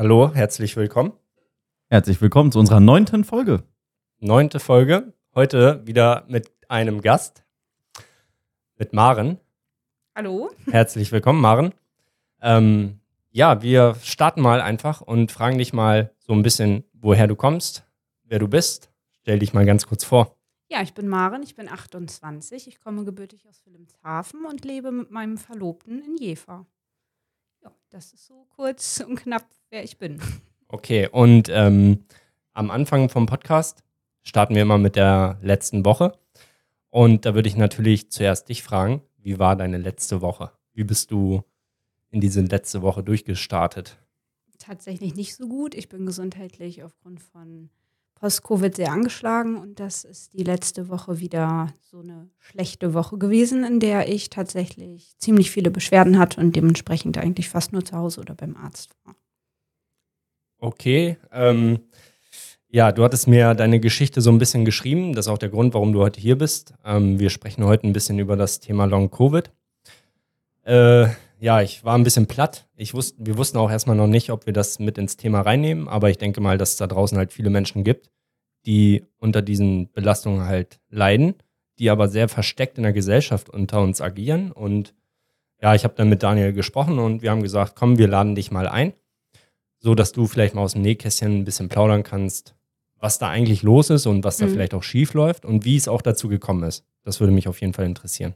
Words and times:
Hallo, 0.00 0.32
herzlich 0.32 0.76
willkommen. 0.76 1.12
Herzlich 1.90 2.22
willkommen 2.22 2.50
zu 2.50 2.58
unserer 2.58 2.80
neunten 2.80 3.22
Folge. 3.22 3.64
Neunte 4.18 4.58
Folge. 4.58 5.12
Heute 5.34 5.86
wieder 5.86 6.24
mit 6.26 6.50
einem 6.68 7.02
Gast, 7.02 7.44
mit 8.78 8.94
Maren. 8.94 9.38
Hallo. 10.14 10.48
Herzlich 10.70 11.12
willkommen, 11.12 11.42
Maren. 11.42 11.74
Ähm, 12.40 13.00
ja, 13.30 13.60
wir 13.60 13.94
starten 14.02 14.40
mal 14.40 14.62
einfach 14.62 15.02
und 15.02 15.32
fragen 15.32 15.58
dich 15.58 15.74
mal 15.74 16.14
so 16.18 16.32
ein 16.32 16.40
bisschen, 16.40 16.84
woher 16.94 17.26
du 17.26 17.36
kommst, 17.36 17.84
wer 18.24 18.38
du 18.38 18.48
bist. 18.48 18.90
Stell 19.20 19.38
dich 19.38 19.52
mal 19.52 19.66
ganz 19.66 19.86
kurz 19.86 20.02
vor. 20.02 20.34
Ja, 20.70 20.80
ich 20.80 20.94
bin 20.94 21.08
Maren, 21.08 21.42
ich 21.42 21.56
bin 21.56 21.68
28. 21.68 22.68
Ich 22.68 22.80
komme 22.80 23.04
gebürtig 23.04 23.46
aus 23.46 23.66
Wilhelmshaven 23.66 24.46
und 24.46 24.64
lebe 24.64 24.92
mit 24.92 25.10
meinem 25.10 25.36
Verlobten 25.36 26.02
in 26.02 26.16
Jever. 26.16 26.64
Ja, 27.62 27.72
das 27.90 28.12
ist 28.12 28.26
so 28.26 28.46
kurz 28.56 29.00
und 29.06 29.16
knapp, 29.16 29.46
wer 29.70 29.84
ich 29.84 29.98
bin. 29.98 30.20
Okay, 30.68 31.08
und 31.10 31.48
ähm, 31.50 32.04
am 32.52 32.70
Anfang 32.70 33.08
vom 33.08 33.26
Podcast 33.26 33.82
starten 34.22 34.54
wir 34.54 34.62
immer 34.62 34.78
mit 34.78 34.96
der 34.96 35.38
letzten 35.42 35.84
Woche. 35.84 36.18
Und 36.90 37.24
da 37.24 37.34
würde 37.34 37.48
ich 37.48 37.56
natürlich 37.56 38.10
zuerst 38.10 38.48
dich 38.48 38.62
fragen, 38.62 39.02
wie 39.18 39.38
war 39.38 39.56
deine 39.56 39.78
letzte 39.78 40.20
Woche? 40.20 40.52
Wie 40.72 40.84
bist 40.84 41.10
du 41.10 41.42
in 42.10 42.20
diese 42.20 42.40
letzte 42.40 42.82
Woche 42.82 43.02
durchgestartet? 43.02 43.98
Tatsächlich 44.58 45.14
nicht 45.14 45.36
so 45.36 45.48
gut. 45.48 45.74
Ich 45.74 45.88
bin 45.88 46.04
gesundheitlich 46.04 46.82
aufgrund 46.82 47.20
von 47.20 47.70
Post-Covid 48.20 48.76
sehr 48.76 48.92
angeschlagen 48.92 49.56
und 49.56 49.80
das 49.80 50.04
ist 50.04 50.34
die 50.34 50.44
letzte 50.44 50.90
Woche 50.90 51.20
wieder 51.20 51.72
so 51.80 52.00
eine 52.00 52.28
schlechte 52.38 52.92
Woche 52.92 53.16
gewesen, 53.16 53.64
in 53.64 53.80
der 53.80 54.08
ich 54.08 54.28
tatsächlich 54.28 55.16
ziemlich 55.16 55.50
viele 55.50 55.70
Beschwerden 55.70 56.18
hatte 56.18 56.38
und 56.38 56.54
dementsprechend 56.54 57.16
eigentlich 57.16 57.48
fast 57.48 57.72
nur 57.72 57.84
zu 57.84 57.96
Hause 57.96 58.20
oder 58.20 58.34
beim 58.34 58.56
Arzt 58.56 58.90
war. 59.04 59.14
Okay, 60.58 61.16
ähm, 61.32 61.80
ja, 62.68 62.92
du 62.92 63.02
hattest 63.02 63.26
mir 63.26 63.54
deine 63.54 63.80
Geschichte 63.80 64.20
so 64.20 64.30
ein 64.30 64.38
bisschen 64.38 64.66
geschrieben. 64.66 65.14
Das 65.14 65.26
ist 65.26 65.32
auch 65.32 65.38
der 65.38 65.48
Grund, 65.48 65.72
warum 65.72 65.94
du 65.94 66.00
heute 66.00 66.20
hier 66.20 66.36
bist. 66.36 66.74
Ähm, 66.84 67.18
wir 67.18 67.30
sprechen 67.30 67.64
heute 67.64 67.86
ein 67.86 67.94
bisschen 67.94 68.18
über 68.18 68.36
das 68.36 68.60
Thema 68.60 68.84
Long 68.84 69.10
Covid. 69.10 69.50
Äh, 70.64 71.08
ja, 71.40 71.62
ich 71.62 71.84
war 71.84 71.96
ein 71.96 72.04
bisschen 72.04 72.26
platt. 72.26 72.68
Ich 72.76 72.94
wusste, 72.94 73.16
wir 73.24 73.36
wussten 73.38 73.58
auch 73.58 73.70
erstmal 73.70 73.96
noch 73.96 74.06
nicht, 74.06 74.30
ob 74.30 74.46
wir 74.46 74.52
das 74.52 74.78
mit 74.78 74.98
ins 74.98 75.16
Thema 75.16 75.40
reinnehmen, 75.40 75.88
aber 75.88 76.10
ich 76.10 76.18
denke 76.18 76.40
mal, 76.40 76.58
dass 76.58 76.72
es 76.72 76.76
da 76.76 76.86
draußen 76.86 77.16
halt 77.16 77.32
viele 77.32 77.50
Menschen 77.50 77.82
gibt, 77.82 78.10
die 78.66 79.06
unter 79.18 79.40
diesen 79.42 79.90
Belastungen 79.92 80.44
halt 80.44 80.80
leiden, 80.90 81.34
die 81.78 81.88
aber 81.90 82.08
sehr 82.08 82.28
versteckt 82.28 82.76
in 82.76 82.82
der 82.84 82.92
Gesellschaft 82.92 83.48
unter 83.48 83.80
uns 83.80 84.00
agieren. 84.00 84.52
Und 84.52 84.94
ja, 85.62 85.74
ich 85.74 85.84
habe 85.84 85.94
dann 85.96 86.08
mit 86.10 86.22
Daniel 86.22 86.52
gesprochen 86.52 86.98
und 86.98 87.22
wir 87.22 87.30
haben 87.30 87.42
gesagt, 87.42 87.74
komm, 87.74 87.96
wir 87.98 88.08
laden 88.08 88.34
dich 88.34 88.50
mal 88.50 88.68
ein, 88.68 88.92
so 89.78 89.94
dass 89.94 90.12
du 90.12 90.26
vielleicht 90.26 90.54
mal 90.54 90.62
aus 90.62 90.74
dem 90.74 90.82
Nähkästchen 90.82 91.38
ein 91.38 91.44
bisschen 91.44 91.70
plaudern 91.70 92.02
kannst, 92.02 92.54
was 92.98 93.18
da 93.18 93.28
eigentlich 93.30 93.62
los 93.62 93.88
ist 93.88 94.04
und 94.06 94.24
was 94.24 94.36
da 94.36 94.46
Mhm. 94.46 94.50
vielleicht 94.50 94.74
auch 94.74 94.82
schief 94.82 95.14
läuft 95.14 95.46
und 95.46 95.64
wie 95.64 95.76
es 95.76 95.88
auch 95.88 96.02
dazu 96.02 96.28
gekommen 96.28 96.64
ist. 96.64 96.84
Das 97.02 97.18
würde 97.18 97.32
mich 97.32 97.48
auf 97.48 97.62
jeden 97.62 97.72
Fall 97.72 97.86
interessieren. 97.86 98.34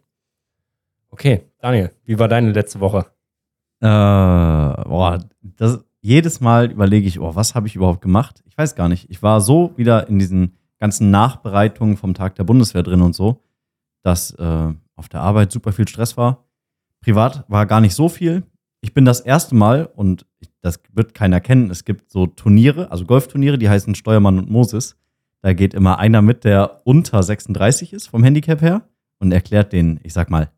Okay, 1.14 1.42
Daniel, 1.60 1.92
wie 2.06 2.18
war 2.18 2.26
deine 2.26 2.50
letzte 2.50 2.80
Woche? 2.80 3.06
Äh, 3.80 3.86
boah, 3.86 5.24
das, 5.42 5.84
jedes 6.00 6.40
Mal 6.40 6.72
überlege 6.72 7.06
ich, 7.06 7.20
oh, 7.20 7.36
was 7.36 7.54
habe 7.54 7.68
ich 7.68 7.76
überhaupt 7.76 8.00
gemacht? 8.00 8.42
Ich 8.46 8.58
weiß 8.58 8.74
gar 8.74 8.88
nicht. 8.88 9.08
Ich 9.10 9.22
war 9.22 9.40
so 9.40 9.70
wieder 9.76 10.08
in 10.08 10.18
diesen 10.18 10.56
ganzen 10.80 11.12
Nachbereitungen 11.12 11.96
vom 11.96 12.14
Tag 12.14 12.34
der 12.34 12.42
Bundeswehr 12.42 12.82
drin 12.82 13.00
und 13.00 13.14
so, 13.14 13.44
dass 14.02 14.32
äh, 14.32 14.74
auf 14.96 15.08
der 15.08 15.20
Arbeit 15.20 15.52
super 15.52 15.70
viel 15.70 15.86
Stress 15.86 16.16
war. 16.16 16.48
Privat 17.00 17.44
war 17.46 17.64
gar 17.66 17.80
nicht 17.80 17.94
so 17.94 18.08
viel. 18.08 18.42
Ich 18.80 18.92
bin 18.92 19.04
das 19.04 19.20
erste 19.20 19.54
Mal, 19.54 19.86
und 19.94 20.26
das 20.62 20.80
wird 20.94 21.14
keiner 21.14 21.40
kennen, 21.40 21.70
es 21.70 21.84
gibt 21.84 22.10
so 22.10 22.26
Turniere, 22.26 22.90
also 22.90 23.04
Golfturniere, 23.04 23.56
die 23.56 23.68
heißen 23.68 23.94
Steuermann 23.94 24.40
und 24.40 24.50
Moses. 24.50 24.96
Da 25.42 25.52
geht 25.52 25.74
immer 25.74 26.00
einer 26.00 26.22
mit, 26.22 26.42
der 26.42 26.80
unter 26.82 27.22
36 27.22 27.92
ist 27.92 28.08
vom 28.08 28.24
Handicap 28.24 28.60
her 28.60 28.88
und 29.20 29.30
erklärt 29.30 29.72
den, 29.72 30.00
ich 30.02 30.12
sag 30.12 30.28
mal, 30.28 30.50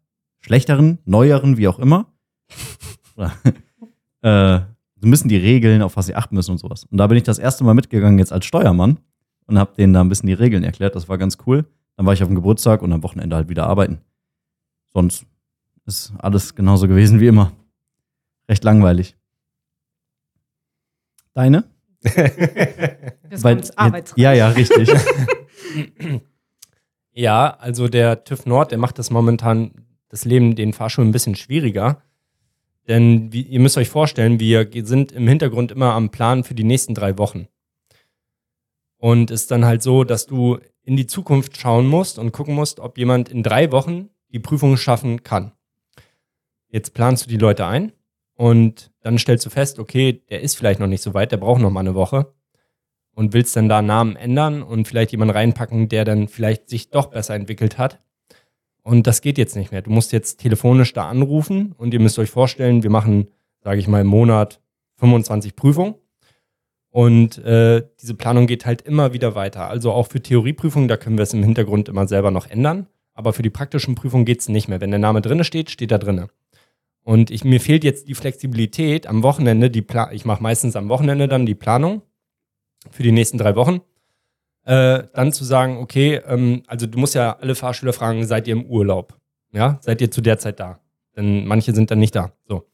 schlechteren, 0.46 0.98
neueren, 1.04 1.56
wie 1.56 1.68
auch 1.68 1.78
immer. 1.78 2.06
Äh, 4.22 4.60
so 5.00 5.06
müssen 5.06 5.28
die 5.28 5.36
Regeln, 5.36 5.82
auf 5.82 5.96
was 5.96 6.06
sie 6.06 6.16
achten 6.16 6.34
müssen 6.34 6.50
und 6.52 6.58
sowas. 6.58 6.84
Und 6.84 6.96
da 6.98 7.06
bin 7.06 7.16
ich 7.16 7.22
das 7.22 7.38
erste 7.38 7.62
Mal 7.62 7.74
mitgegangen 7.74 8.18
jetzt 8.18 8.32
als 8.32 8.44
Steuermann 8.44 8.98
und 9.46 9.56
habe 9.56 9.72
denen 9.76 9.92
da 9.92 10.00
ein 10.00 10.08
bisschen 10.08 10.26
die 10.26 10.32
Regeln 10.32 10.64
erklärt. 10.64 10.96
Das 10.96 11.08
war 11.08 11.16
ganz 11.16 11.36
cool. 11.46 11.64
Dann 11.96 12.06
war 12.06 12.12
ich 12.14 12.22
auf 12.22 12.28
dem 12.28 12.34
Geburtstag 12.34 12.82
und 12.82 12.92
am 12.92 13.04
Wochenende 13.04 13.36
halt 13.36 13.48
wieder 13.48 13.68
arbeiten. 13.68 14.00
Sonst 14.92 15.26
ist 15.84 16.12
alles 16.18 16.56
genauso 16.56 16.88
gewesen 16.88 17.20
wie 17.20 17.28
immer. 17.28 17.52
Recht 18.48 18.64
langweilig. 18.64 19.16
Deine? 21.34 21.64
Das 23.28 23.44
Weil- 23.44 23.62
arbeitsreich. 23.76 24.18
Ja, 24.18 24.32
ja, 24.32 24.48
richtig. 24.48 24.88
Ja, 27.12 27.50
also 27.58 27.86
der 27.88 28.24
TÜV 28.24 28.46
Nord, 28.46 28.70
der 28.70 28.78
macht 28.78 28.98
das 28.98 29.10
momentan 29.10 29.85
das 30.08 30.24
Leben 30.24 30.54
den 30.54 30.72
Fahrschulen 30.72 31.08
ein 31.08 31.12
bisschen 31.12 31.36
schwieriger. 31.36 32.02
Denn 32.88 33.32
wie, 33.32 33.42
ihr 33.42 33.60
müsst 33.60 33.76
euch 33.78 33.88
vorstellen, 33.88 34.38
wir 34.38 34.68
sind 34.84 35.12
im 35.12 35.26
Hintergrund 35.26 35.72
immer 35.72 35.92
am 35.92 36.10
Plan 36.10 36.44
für 36.44 36.54
die 36.54 36.64
nächsten 36.64 36.94
drei 36.94 37.18
Wochen. 37.18 37.48
Und 38.98 39.30
es 39.30 39.42
ist 39.42 39.50
dann 39.50 39.64
halt 39.64 39.82
so, 39.82 40.04
dass 40.04 40.26
du 40.26 40.58
in 40.82 40.96
die 40.96 41.06
Zukunft 41.06 41.56
schauen 41.56 41.86
musst 41.86 42.18
und 42.18 42.32
gucken 42.32 42.54
musst, 42.54 42.80
ob 42.80 42.96
jemand 42.96 43.28
in 43.28 43.42
drei 43.42 43.72
Wochen 43.72 44.08
die 44.32 44.38
Prüfung 44.38 44.76
schaffen 44.76 45.22
kann. 45.22 45.52
Jetzt 46.68 46.94
planst 46.94 47.24
du 47.24 47.28
die 47.28 47.36
Leute 47.36 47.66
ein 47.66 47.92
und 48.34 48.92
dann 49.00 49.18
stellst 49.18 49.46
du 49.46 49.50
fest, 49.50 49.78
okay, 49.78 50.24
der 50.30 50.40
ist 50.42 50.56
vielleicht 50.56 50.80
noch 50.80 50.86
nicht 50.86 51.02
so 51.02 51.14
weit, 51.14 51.32
der 51.32 51.38
braucht 51.38 51.60
noch 51.60 51.70
mal 51.70 51.80
eine 51.80 51.94
Woche 51.94 52.32
und 53.14 53.32
willst 53.32 53.56
dann 53.56 53.68
da 53.68 53.82
Namen 53.82 54.14
ändern 54.14 54.62
und 54.62 54.86
vielleicht 54.86 55.10
jemanden 55.10 55.34
reinpacken, 55.34 55.88
der 55.88 56.04
dann 56.04 56.28
vielleicht 56.28 56.68
sich 56.68 56.90
doch 56.90 57.06
besser 57.06 57.34
entwickelt 57.34 57.78
hat. 57.78 58.00
Und 58.86 59.08
das 59.08 59.20
geht 59.20 59.36
jetzt 59.36 59.56
nicht 59.56 59.72
mehr. 59.72 59.82
Du 59.82 59.90
musst 59.90 60.12
jetzt 60.12 60.36
telefonisch 60.36 60.92
da 60.92 61.08
anrufen 61.08 61.74
und 61.76 61.92
ihr 61.92 61.98
müsst 61.98 62.20
euch 62.20 62.30
vorstellen, 62.30 62.84
wir 62.84 62.90
machen, 62.90 63.26
sage 63.64 63.80
ich 63.80 63.88
mal, 63.88 64.02
im 64.02 64.06
Monat 64.06 64.60
25 65.00 65.56
Prüfungen. 65.56 65.96
Und 66.90 67.36
äh, 67.38 67.82
diese 68.00 68.14
Planung 68.14 68.46
geht 68.46 68.64
halt 68.64 68.82
immer 68.82 69.12
wieder 69.12 69.34
weiter. 69.34 69.68
Also 69.68 69.90
auch 69.90 70.06
für 70.06 70.22
Theorieprüfungen, 70.22 70.86
da 70.86 70.96
können 70.96 71.18
wir 71.18 71.24
es 71.24 71.34
im 71.34 71.42
Hintergrund 71.42 71.88
immer 71.88 72.06
selber 72.06 72.30
noch 72.30 72.46
ändern. 72.48 72.86
Aber 73.12 73.32
für 73.32 73.42
die 73.42 73.50
praktischen 73.50 73.96
Prüfungen 73.96 74.24
geht 74.24 74.38
es 74.38 74.48
nicht 74.48 74.68
mehr. 74.68 74.80
Wenn 74.80 74.92
der 74.92 75.00
Name 75.00 75.20
drinne 75.20 75.42
steht, 75.42 75.72
steht 75.72 75.90
er 75.90 75.98
drinne. 75.98 76.28
Und 77.02 77.32
ich, 77.32 77.42
mir 77.42 77.60
fehlt 77.60 77.82
jetzt 77.82 78.06
die 78.06 78.14
Flexibilität 78.14 79.08
am 79.08 79.24
Wochenende, 79.24 79.68
die 79.68 79.82
Pla 79.82 80.12
ich 80.12 80.24
mache 80.24 80.44
meistens 80.44 80.76
am 80.76 80.88
Wochenende 80.88 81.26
dann 81.26 81.44
die 81.44 81.56
Planung 81.56 82.02
für 82.92 83.02
die 83.02 83.10
nächsten 83.10 83.38
drei 83.38 83.56
Wochen, 83.56 83.80
äh, 84.66 85.04
dann 85.14 85.32
zu 85.32 85.44
sagen, 85.44 85.78
okay, 85.78 86.20
ähm, 86.26 86.62
also 86.66 86.86
du 86.86 86.98
musst 86.98 87.14
ja 87.14 87.38
alle 87.40 87.54
Fahrschüler 87.54 87.92
fragen, 87.92 88.26
seid 88.26 88.48
ihr 88.48 88.54
im 88.54 88.66
Urlaub? 88.66 89.16
Ja, 89.52 89.78
seid 89.80 90.00
ihr 90.00 90.10
zu 90.10 90.20
der 90.20 90.38
Zeit 90.38 90.60
da? 90.60 90.80
Denn 91.16 91.46
manche 91.46 91.72
sind 91.72 91.90
dann 91.90 92.00
nicht 92.00 92.14
da. 92.14 92.32
So. 92.48 92.66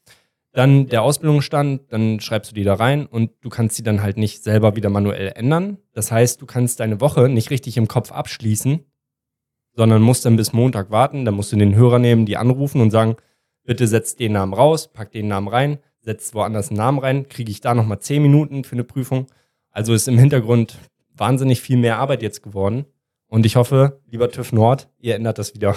Dann 0.53 0.87
der 0.87 1.03
Ausbildungsstand, 1.03 1.93
dann 1.93 2.21
schreibst 2.21 2.51
du 2.51 2.55
die 2.55 2.65
da 2.65 2.75
rein 2.75 3.07
und 3.07 3.31
du 3.43 3.51
kannst 3.51 3.77
sie 3.77 3.83
dann 3.83 4.03
halt 4.03 4.17
nicht 4.17 4.43
selber 4.43 4.75
wieder 4.75 4.91
manuell 4.91 5.33
ändern. 5.35 5.79
Das 5.93 6.11
heißt, 6.11 6.41
du 6.41 6.47
kannst 6.47 6.81
deine 6.81 7.01
Woche 7.01 7.29
nicht 7.29 7.51
richtig 7.51 7.77
im 7.77 7.89
Kopf 7.89 8.11
abschließen, 8.11 8.81
sondern 9.75 10.03
musst 10.03 10.25
dann 10.25 10.37
bis 10.37 10.53
Montag 10.53 10.91
warten. 10.91 11.25
Dann 11.25 11.35
musst 11.35 11.53
du 11.53 11.57
den 11.57 11.75
Hörer 11.75 11.99
nehmen, 11.99 12.27
die 12.27 12.39
anrufen 12.39 12.81
und 12.81 12.91
sagen, 12.91 13.17
bitte 13.65 13.87
setzt 13.87 14.19
den 14.19 14.33
Namen 14.33 14.55
raus, 14.55 14.93
pack 14.93 15.13
den 15.13 15.29
Namen 15.29 15.49
rein, 15.49 15.79
setzt 16.01 16.35
woanders 16.35 16.71
einen 16.71 16.79
Namen 16.79 16.99
rein, 16.99 17.29
kriege 17.29 17.51
ich 17.51 17.61
da 17.61 17.75
nochmal 17.75 18.01
zehn 18.01 18.23
Minuten 18.23 18.65
für 18.65 18.77
eine 18.77 18.85
Prüfung. 18.85 19.27
Also 19.71 19.95
ist 19.95 20.09
im 20.09 20.19
Hintergrund 20.19 20.79
wahnsinnig 21.17 21.61
viel 21.61 21.77
mehr 21.77 21.99
Arbeit 21.99 22.23
jetzt 22.23 22.43
geworden. 22.43 22.87
Und 23.27 23.47
ich 23.47 23.57
hoffe, 23.57 24.01
lieber 24.07 24.31
TÜV 24.31 24.53
Nord, 24.53 24.89
ihr 24.99 25.15
ändert 25.15 25.39
das 25.39 25.55
wieder. 25.55 25.75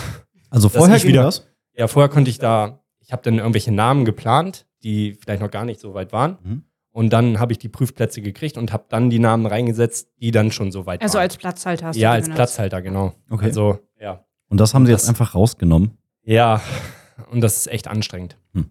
Also 0.50 0.70
vorher 0.70 0.98
ich 0.98 1.04
ging 1.04 1.12
wieder- 1.14 1.24
das? 1.24 1.48
Ja, 1.78 1.88
vorher 1.88 2.10
konnte 2.10 2.30
ich 2.30 2.38
da, 2.40 2.84
ich 3.00 3.12
habe 3.12 3.22
dann 3.24 3.38
irgendwelche 3.38 3.72
Namen 3.72 4.06
geplant, 4.06 4.66
die 4.84 5.14
vielleicht 5.22 5.42
noch 5.42 5.52
gar 5.52 5.66
nicht 5.66 5.80
so 5.80 5.94
weit 5.94 6.12
waren. 6.14 6.38
Mhm. 6.44 6.64
Und 6.92 7.12
dann 7.12 7.40
habe 7.40 7.52
ich 7.52 7.60
die 7.60 7.68
Prüfplätze 7.68 8.22
gekriegt 8.22 8.58
und 8.58 8.72
habe 8.72 8.86
dann 8.88 9.10
die 9.10 9.20
Namen 9.20 9.46
reingesetzt, 9.46 10.08
die 10.22 10.32
dann 10.32 10.52
schon 10.52 10.72
so 10.72 10.86
weit 10.86 11.02
Also 11.02 11.16
waren. 11.16 11.24
als 11.24 11.36
Platzhalter 11.36 11.88
hast 11.88 11.98
ja, 11.98 12.10
du 12.12 12.14
als 12.16 12.26
benutzt. 12.26 12.36
Platzhalter, 12.38 12.82
genau. 12.82 13.14
Okay. 13.30 13.46
Also, 13.46 13.80
ja. 14.00 14.24
Und 14.48 14.60
das 14.62 14.74
haben 14.74 14.86
sie 14.86 14.94
Das- 14.94 15.02
jetzt 15.02 15.10
einfach 15.10 15.36
rausgenommen. 15.36 15.98
Ja, 16.24 16.62
und 17.32 17.42
das 17.42 17.58
ist 17.58 17.68
echt 17.68 17.88
anstrengend. 17.90 18.38
Hm. 18.54 18.70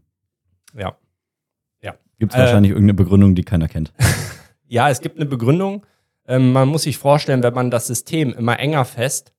Ja. 0.77 0.97
Gibt 2.21 2.33
es 2.33 2.39
Äh, 2.39 2.43
wahrscheinlich 2.43 2.71
irgendeine 2.71 2.95
Begründung, 2.95 3.35
die 3.35 3.43
keiner 3.43 3.69
kennt. 3.69 3.93
Ja, 4.67 4.89
es 4.89 5.01
gibt 5.03 5.17
eine 5.17 5.27
Begründung. 5.27 5.85
Ähm, 6.27 6.53
man 6.53 6.69
muss 6.69 6.83
sich 6.83 6.99
vorstellen, 6.99 7.43
wenn 7.43 7.55
man 7.55 7.71
das 7.71 7.87
System 7.87 8.33
immer 8.33 8.59
enger 8.59 8.85
fest, 8.85 9.33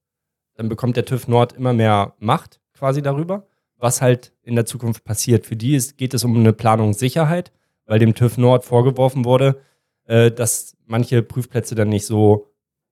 dann 0.56 0.70
bekommt 0.70 0.98
der 0.98 1.06
TÜV 1.06 1.28
Nord 1.28 1.54
immer 1.54 1.74
mehr 1.74 2.14
Macht 2.20 2.60
quasi 2.74 3.02
darüber, 3.02 3.48
was 3.78 4.02
halt 4.02 4.34
in 4.44 4.56
der 4.56 4.66
Zukunft 4.66 5.04
passiert. 5.04 5.46
Für 5.46 5.56
die 5.56 5.76
ist, 5.76 5.98
geht 5.98 6.14
es 6.14 6.24
um 6.24 6.36
eine 6.36 6.54
Planungssicherheit, 6.54 7.52
weil 7.86 8.00
dem 8.00 8.16
TÜV 8.16 8.38
Nord 8.38 8.66
vorgeworfen 8.66 9.26
wurde, 9.26 9.62
äh, 10.06 10.32
dass 10.32 10.76
manche 10.86 11.24
Prüfplätze 11.24 11.76
dann 11.76 11.90
nicht 11.90 12.06
so, 12.06 12.48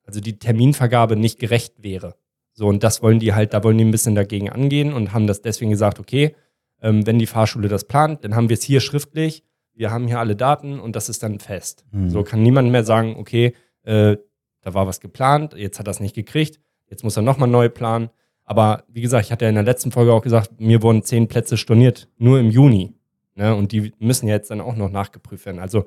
also 0.06 0.19
die 0.19 0.40
Terminvergabe 0.40 1.16
nicht 1.16 1.40
gerecht 1.40 1.75
wäre. 1.84 2.16
So, 2.54 2.68
und 2.68 2.84
das 2.84 3.01
wollen 3.01 3.19
die 3.19 3.34
halt, 3.34 3.54
da 3.54 3.63
wollen 3.63 3.78
die 3.78 3.86
ein 3.86 3.92
bisschen 3.92 4.16
dagegen 4.16 4.50
angehen 4.50 4.94
und 4.94 5.13
haben 5.13 5.28
das 5.28 5.42
deswegen 5.42 5.72
gesagt, 5.72 6.00
okay, 6.00 6.36
ähm, 6.81 7.06
wenn 7.07 7.18
die 7.18 7.25
Fahrschule 7.25 7.68
das 7.68 7.86
plant, 7.86 8.24
dann 8.24 8.36
haben 8.36 8.50
wir 8.50 8.56
es 8.56 8.63
hier 8.63 8.80
schriftlich, 8.80 9.44
wir 9.74 9.90
haben 9.90 10.07
hier 10.07 10.19
alle 10.19 10.36
Daten 10.36 10.80
und 10.80 10.95
das 10.95 11.10
ist 11.10 11.24
dann 11.24 11.40
fest. 11.40 11.84
Hm. 11.92 12.10
So 12.10 12.24
kann 12.24 12.44
niemand 12.44 12.72
mehr 12.72 12.84
sagen, 12.84 13.16
okay, 13.18 13.54
äh, 13.83 14.18
da 14.62 14.74
war 14.74 14.88
was 14.88 15.00
geplant, 15.01 15.53
jetzt 15.56 15.80
hat 15.80 15.88
er 15.88 15.91
es 15.91 16.00
nicht 16.00 16.15
gekriegt, 16.15 16.59
jetzt 16.89 17.03
muss 17.03 17.18
er 17.18 17.24
nochmal 17.24 17.50
neu 17.50 17.69
planen. 17.69 18.09
Aber 18.45 18.83
wie 18.88 19.01
gesagt, 19.01 19.25
ich 19.25 19.31
hatte 19.31 19.45
ja 19.45 19.50
in 19.50 19.56
der 19.56 19.63
letzten 19.63 19.91
Folge 19.91 20.13
auch 20.13 20.21
gesagt, 20.21 20.59
mir 20.59 20.81
wurden 20.81 21.03
zehn 21.03 21.27
Plätze 21.27 21.57
storniert, 21.57 22.09
nur 22.18 22.39
im 22.39 22.50
Juni. 22.50 22.94
Ne? 23.35 23.56
Und 23.56 23.71
die 23.71 23.94
müssen 24.00 24.27
jetzt 24.27 24.51
dann 24.51 24.62
auch 24.62 24.75
noch 24.75 24.89
nachgeprüft 24.89 25.45
werden. 25.45 25.59
Also 25.59 25.85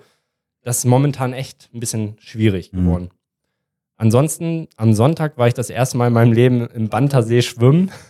das 0.63 0.79
ist 0.79 0.85
momentan 0.87 1.33
echt 1.33 1.69
ein 1.75 1.81
bisschen 1.81 2.17
schwierig 2.19 2.73
Mhm. 2.73 2.79
geworden. 2.79 3.11
Ansonsten, 3.97 4.69
am 4.77 4.93
Sonntag 4.95 5.39
war 5.39 5.49
ich 5.49 5.55
das 5.55 5.71
erste 5.71 5.97
Mal 5.97 6.09
in 6.09 6.13
meinem 6.13 6.33
Leben 6.33 6.67
im 6.69 6.89
Bantersee 6.89 7.43
schwimmen. 7.43 7.91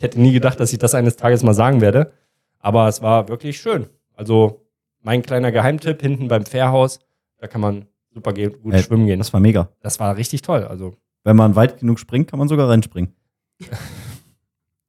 Ich 0.00 0.04
hätte 0.04 0.20
nie 0.20 0.32
gedacht, 0.32 0.60
dass 0.60 0.72
ich 0.72 0.78
das 0.78 0.94
eines 0.94 1.16
Tages 1.16 1.42
mal 1.42 1.54
sagen 1.54 1.80
werde. 1.80 2.12
Aber 2.60 2.86
es 2.86 3.02
war 3.02 3.26
wirklich 3.28 3.58
schön. 3.60 3.88
Also 4.14 4.64
mein 5.00 5.22
kleiner 5.22 5.50
Geheimtipp 5.50 6.00
hinten 6.00 6.28
beim 6.28 6.46
Fährhaus, 6.46 7.00
da 7.38 7.48
kann 7.48 7.60
man 7.60 7.86
super 8.18 8.32
gut 8.34 8.72
Äh, 8.74 8.82
schwimmen 8.82 9.06
gehen. 9.06 9.18
Das 9.18 9.32
war 9.32 9.40
mega. 9.40 9.68
Das 9.82 9.98
war 10.00 10.16
richtig 10.16 10.42
toll. 10.42 10.64
Also 10.64 10.94
Wenn 11.24 11.36
man 11.36 11.56
weit 11.56 11.78
genug 11.80 11.98
springt, 11.98 12.28
kann 12.30 12.38
man 12.38 12.48
sogar 12.48 12.68
reinspringen. 12.68 13.12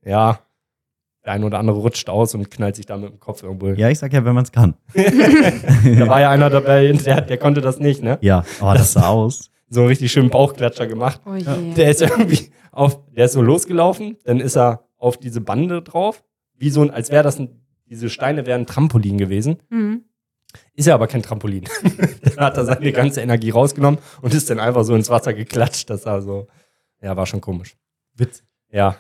ja, 0.06 0.40
der 1.26 1.34
ein 1.34 1.44
oder 1.44 1.60
andere 1.60 1.78
rutscht 1.78 2.10
aus 2.10 2.34
und 2.36 2.50
knallt 2.50 2.76
sich 2.76 2.86
da 2.86 2.98
mit 2.98 3.10
dem 3.12 3.20
Kopf 3.20 3.44
irgendwo. 3.44 3.68
hin. 3.68 3.76
Ja, 3.78 3.90
ich 3.90 4.00
sag 4.00 4.14
ja, 4.14 4.24
wenn 4.24 4.34
man 4.36 4.44
es 4.46 4.52
kann. 4.52 4.76
Da 4.96 6.08
war 6.08 6.22
ja 6.22 6.30
einer 6.30 6.50
dabei, 6.50 6.92
der, 6.92 7.22
der 7.22 7.38
konnte 7.38 7.62
das 7.62 7.80
nicht, 7.80 8.02
ne? 8.04 8.18
Ja, 8.22 8.44
oh, 8.62 8.72
das 8.74 8.94
sah 8.94 9.08
aus. 9.10 9.52
So 9.70 9.82
einen 9.82 9.90
richtig 9.90 10.12
schönen 10.12 10.30
Bauchklatscher 10.30 10.88
gemacht. 10.88 11.22
Oh. 11.26 11.38
Der 11.76 11.90
ist 11.92 12.02
irgendwie 12.02 12.52
auf, 12.72 13.00
der 13.12 13.26
ist 13.26 13.34
so 13.34 13.42
losgelaufen, 13.42 14.18
dann 14.24 14.40
ist 14.40 14.56
er 14.58 14.86
auf 14.98 15.18
diese 15.18 15.42
Bande 15.42 15.82
drauf, 15.82 16.24
wie 16.58 16.70
so 16.70 16.82
ein, 16.82 16.90
als 16.92 17.12
wäre 17.12 17.24
das 17.24 17.40
ein, 17.40 17.62
diese 17.90 18.10
Steine 18.10 18.46
wären 18.46 18.62
ein 18.62 18.66
Trampolin 18.68 19.18
gewesen. 19.18 19.58
Mhm. 19.70 20.04
Ist 20.74 20.88
ja 20.88 20.96
aber 20.96 21.08
kein 21.08 21.22
Trampolin. 21.22 21.66
dann 22.24 22.38
hat 22.38 22.58
er 22.58 22.66
seine 22.66 22.92
ganze 22.92 23.22
Energie 23.22 23.50
rausgenommen 23.50 24.00
und 24.22 24.34
ist 24.34 24.50
dann 24.50 24.60
einfach 24.60 24.84
so 24.84 24.96
ins 24.96 25.10
Wasser 25.10 25.34
geklatscht. 25.34 25.90
Das 25.90 26.06
war 26.06 26.22
so, 26.22 26.48
ja, 27.02 27.16
war 27.16 27.26
schon 27.26 27.42
komisch. 27.42 27.76
Witz. 28.16 28.44
Ja. 28.72 28.98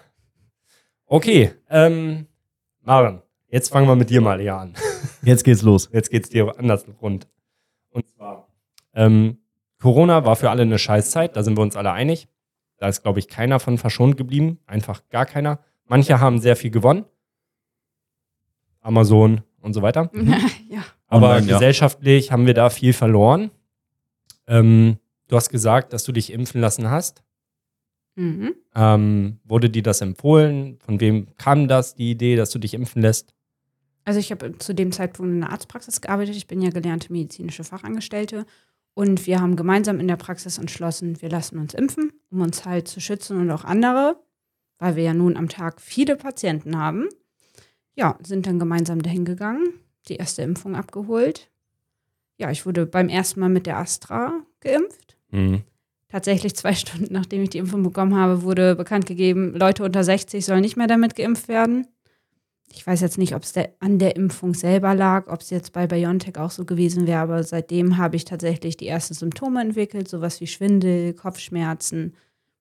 Okay, 1.05 1.53
ähm, 1.69 2.27
Maren, 2.81 3.21
jetzt 3.47 3.69
fangen 3.69 3.87
wir 3.87 3.95
mit 3.95 4.09
dir 4.09 4.21
mal 4.21 4.39
eher 4.39 4.57
an. 4.57 4.75
Jetzt 5.21 5.43
geht's 5.43 5.63
los. 5.63 5.89
Jetzt 5.91 6.11
geht's 6.11 6.29
dir 6.29 6.57
anders 6.57 6.85
rund. 7.01 7.27
Und 7.89 8.07
zwar, 8.07 8.47
ähm, 8.93 9.39
Corona 9.79 10.25
war 10.25 10.35
für 10.35 10.49
alle 10.49 10.61
eine 10.61 10.79
Scheißzeit, 10.79 11.35
da 11.35 11.43
sind 11.43 11.57
wir 11.57 11.61
uns 11.61 11.75
alle 11.75 11.91
einig. 11.91 12.27
Da 12.77 12.87
ist, 12.87 13.03
glaube 13.03 13.19
ich, 13.19 13.27
keiner 13.27 13.59
von 13.59 13.77
verschont 13.77 14.17
geblieben. 14.17 14.59
Einfach 14.65 15.01
gar 15.09 15.25
keiner. 15.25 15.59
Manche 15.85 16.19
haben 16.19 16.39
sehr 16.39 16.55
viel 16.55 16.71
gewonnen. 16.71 17.05
Amazon 18.81 19.41
und 19.61 19.73
so 19.73 19.81
weiter. 19.81 20.09
ja. 20.69 20.83
Aber 21.09 21.31
Online, 21.31 21.47
ja. 21.47 21.53
gesellschaftlich 21.57 22.31
haben 22.31 22.45
wir 22.45 22.53
da 22.53 22.69
viel 22.69 22.93
verloren. 22.93 23.51
Ähm, 24.47 24.97
du 25.27 25.35
hast 25.35 25.49
gesagt, 25.49 25.93
dass 25.93 26.03
du 26.03 26.11
dich 26.11 26.31
impfen 26.31 26.61
lassen 26.61 26.89
hast. 26.89 27.23
Mhm. 28.15 28.55
Ähm, 28.75 29.39
wurde 29.43 29.69
dir 29.69 29.83
das 29.83 30.01
empfohlen? 30.01 30.77
Von 30.79 30.99
wem 30.99 31.27
kam 31.37 31.67
das, 31.67 31.95
die 31.95 32.11
Idee, 32.11 32.35
dass 32.35 32.51
du 32.51 32.59
dich 32.59 32.73
impfen 32.73 33.01
lässt? 33.01 33.33
Also 34.05 34.19
ich 34.19 34.31
habe 34.31 34.57
zu 34.57 34.73
dem 34.73 34.91
Zeitpunkt 34.91 35.31
in 35.31 35.43
einer 35.43 35.51
Arztpraxis 35.51 36.01
gearbeitet. 36.01 36.35
Ich 36.35 36.47
bin 36.47 36.61
ja 36.61 36.69
gelernte 36.69 37.11
medizinische 37.11 37.63
Fachangestellte. 37.63 38.45
Und 38.93 39.27
wir 39.27 39.39
haben 39.39 39.55
gemeinsam 39.55 39.99
in 39.99 40.07
der 40.07 40.17
Praxis 40.17 40.57
entschlossen, 40.57 41.21
wir 41.21 41.29
lassen 41.29 41.57
uns 41.57 41.73
impfen, 41.73 42.11
um 42.29 42.41
uns 42.41 42.65
halt 42.65 42.87
zu 42.87 42.99
schützen 42.99 43.39
und 43.39 43.49
auch 43.51 43.63
andere, 43.63 44.19
weil 44.77 44.95
wir 44.95 45.03
ja 45.03 45.13
nun 45.13 45.37
am 45.37 45.47
Tag 45.47 45.79
viele 45.79 46.17
Patienten 46.17 46.77
haben. 46.77 47.07
Ja, 47.95 48.17
sind 48.21 48.45
dann 48.45 48.59
gemeinsam 48.59 49.01
dahin 49.01 49.25
gegangen, 49.25 49.73
die 50.09 50.15
erste 50.15 50.41
Impfung 50.41 50.75
abgeholt. 50.75 51.49
Ja, 52.37 52.51
ich 52.51 52.65
wurde 52.65 52.85
beim 52.85 53.09
ersten 53.09 53.39
Mal 53.39 53.49
mit 53.49 53.65
der 53.65 53.77
Astra 53.77 54.33
geimpft. 54.61 55.17
Mhm. 55.31 55.63
Tatsächlich 56.09 56.55
zwei 56.55 56.73
Stunden 56.75 57.13
nachdem 57.13 57.43
ich 57.43 57.49
die 57.49 57.57
Impfung 57.59 57.83
bekommen 57.83 58.15
habe, 58.15 58.43
wurde 58.43 58.75
bekannt 58.75 59.05
gegeben, 59.05 59.53
Leute 59.55 59.83
unter 59.83 60.03
60 60.03 60.43
sollen 60.45 60.61
nicht 60.61 60.77
mehr 60.77 60.87
damit 60.87 61.15
geimpft 61.15 61.47
werden. 61.47 61.87
Ich 62.71 62.85
weiß 62.85 63.01
jetzt 63.01 63.17
nicht, 63.17 63.33
ob 63.33 63.43
es 63.43 63.53
an 63.79 63.97
der 63.97 64.15
Impfung 64.15 64.53
selber 64.53 64.93
lag, 64.93 65.27
ob 65.27 65.41
es 65.41 65.49
jetzt 65.49 65.73
bei 65.73 65.87
BioNTech 65.87 66.37
auch 66.37 66.51
so 66.51 66.65
gewesen 66.65 67.07
wäre, 67.07 67.19
aber 67.19 67.43
seitdem 67.43 67.97
habe 67.97 68.15
ich 68.15 68.25
tatsächlich 68.25 68.77
die 68.77 68.87
ersten 68.87 69.15
Symptome 69.15 69.61
entwickelt, 69.61 70.07
sowas 70.07 70.39
wie 70.39 70.47
Schwindel, 70.47 71.13
Kopfschmerzen, 71.13 72.15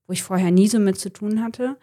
wo 0.07 0.15
ich 0.15 0.23
vorher 0.23 0.51
nie 0.51 0.69
so 0.69 0.79
mit 0.79 0.99
zu 0.99 1.13
tun 1.13 1.43
hatte. 1.43 1.77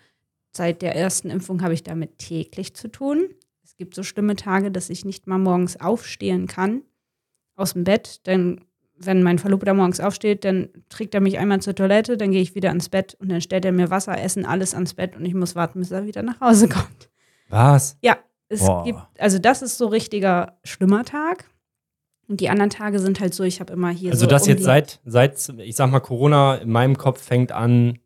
Seit 0.52 0.82
der 0.82 0.96
ersten 0.96 1.30
Impfung 1.30 1.62
habe 1.62 1.74
ich 1.74 1.84
damit 1.84 2.18
täglich 2.18 2.74
zu 2.76 2.88
tun. 2.88 3.30
Es 3.75 3.80
gibt 3.80 3.94
so 3.94 4.04
schlimme 4.04 4.38
Tage, 4.38 4.72
dass 4.72 4.89
ich 4.89 5.04
nicht 5.04 5.27
mal 5.27 5.38
morgens 5.38 5.81
aufstehen 5.81 6.48
kann 6.48 6.83
aus 7.57 7.74
dem 7.74 7.83
Bett. 7.83 8.25
Denn 8.25 8.62
wenn 8.98 9.22
mein 9.22 9.38
Verlobter 9.38 9.74
morgens 9.74 10.00
aufsteht, 10.00 10.45
dann 10.45 10.69
trägt 10.88 11.13
er 11.13 11.19
mich 11.19 11.38
einmal 11.39 11.62
zur 11.62 11.75
Toilette, 11.75 12.16
dann 12.16 12.31
gehe 12.31 12.42
ich 12.42 12.56
wieder 12.56 12.72
ins 12.72 12.88
Bett 12.88 13.18
und 13.19 13.30
dann 13.30 13.42
stellt 13.42 13.66
er 13.66 13.74
mir 13.74 13.89
Wasser, 13.89 14.18
Essen, 14.18 14.45
alles 14.45 14.74
ans 14.74 14.94
Bett 14.94 15.18
und 15.18 15.25
ich 15.25 15.33
muss 15.33 15.56
warten, 15.56 15.80
bis 15.80 15.92
er 15.92 16.06
wieder 16.06 16.24
nach 16.24 16.39
Hause 16.39 16.69
kommt. 16.69 17.10
Was? 17.50 17.98
Ja, 18.01 18.16
es 18.48 18.62
Boah. 18.62 18.86
gibt, 18.86 19.00
also 19.19 19.39
das 19.39 19.62
ist 19.62 19.78
so 19.78 19.88
richtiger 19.88 20.57
schlimmer 20.63 21.04
Tag. 21.04 21.50
Und 22.30 22.39
die 22.39 22.48
anderen 22.48 22.69
Tage 22.69 23.00
sind 23.00 23.19
halt 23.19 23.33
so, 23.33 23.44
ich 23.44 23.60
habe 23.60 23.74
immer 23.74 23.89
hier 23.89 24.12
Also 24.13 24.24
so. 24.24 24.30
das 24.30 24.44
um 24.44 24.50
jetzt 24.51 24.63
seit, 24.63 25.01
seit, 25.04 25.50
ich 25.60 25.75
sag 25.75 25.92
mal, 25.92 26.00
Corona 26.00 26.56
in 26.56 26.71
meinem 26.71 26.98
Kopf 26.98 27.21
fängt 27.21 27.51
an 27.51 28.00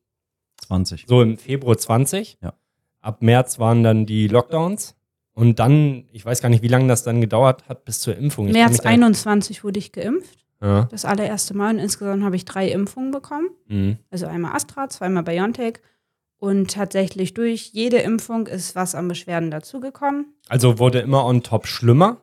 20. 0.65 1.05
so 1.07 1.21
im 1.21 1.37
Februar 1.37 1.77
20. 1.77 2.39
Ja. 2.41 2.55
Ab 3.01 3.21
März 3.21 3.59
waren 3.59 3.83
dann 3.83 4.07
die 4.07 4.27
Lockdowns. 4.27 4.95
Und 5.39 5.59
dann, 5.59 6.03
ich 6.11 6.25
weiß 6.25 6.41
gar 6.41 6.49
nicht, 6.49 6.61
wie 6.63 6.67
lange 6.67 6.89
das 6.89 7.03
dann 7.03 7.21
gedauert 7.21 7.63
hat 7.69 7.85
bis 7.85 8.01
zur 8.01 8.17
Impfung. 8.17 8.47
Ich 8.47 8.53
März 8.53 8.71
mich 8.71 8.81
da- 8.81 8.89
21 8.89 9.63
wurde 9.63 9.79
ich 9.79 9.93
geimpft. 9.93 10.45
Ja. 10.61 10.89
Das 10.91 11.05
allererste 11.05 11.55
Mal. 11.55 11.75
Und 11.75 11.79
insgesamt 11.79 12.23
habe 12.25 12.35
ich 12.35 12.43
drei 12.43 12.67
Impfungen 12.69 13.11
bekommen. 13.11 13.47
Mhm. 13.67 13.97
Also 14.11 14.25
einmal 14.25 14.53
Astra, 14.53 14.89
zweimal 14.89 15.23
BioNTech. 15.23 15.79
Und 16.39 16.71
tatsächlich 16.71 17.33
durch 17.33 17.69
jede 17.71 17.97
Impfung 17.99 18.47
ist 18.47 18.75
was 18.75 18.95
an 18.95 19.07
Beschwerden 19.07 19.49
dazugekommen. 19.49 20.25
Also 20.49 20.77
wurde 20.77 20.99
immer 20.99 21.23
on 21.23 21.41
top 21.41 21.67
schlimmer. 21.67 22.17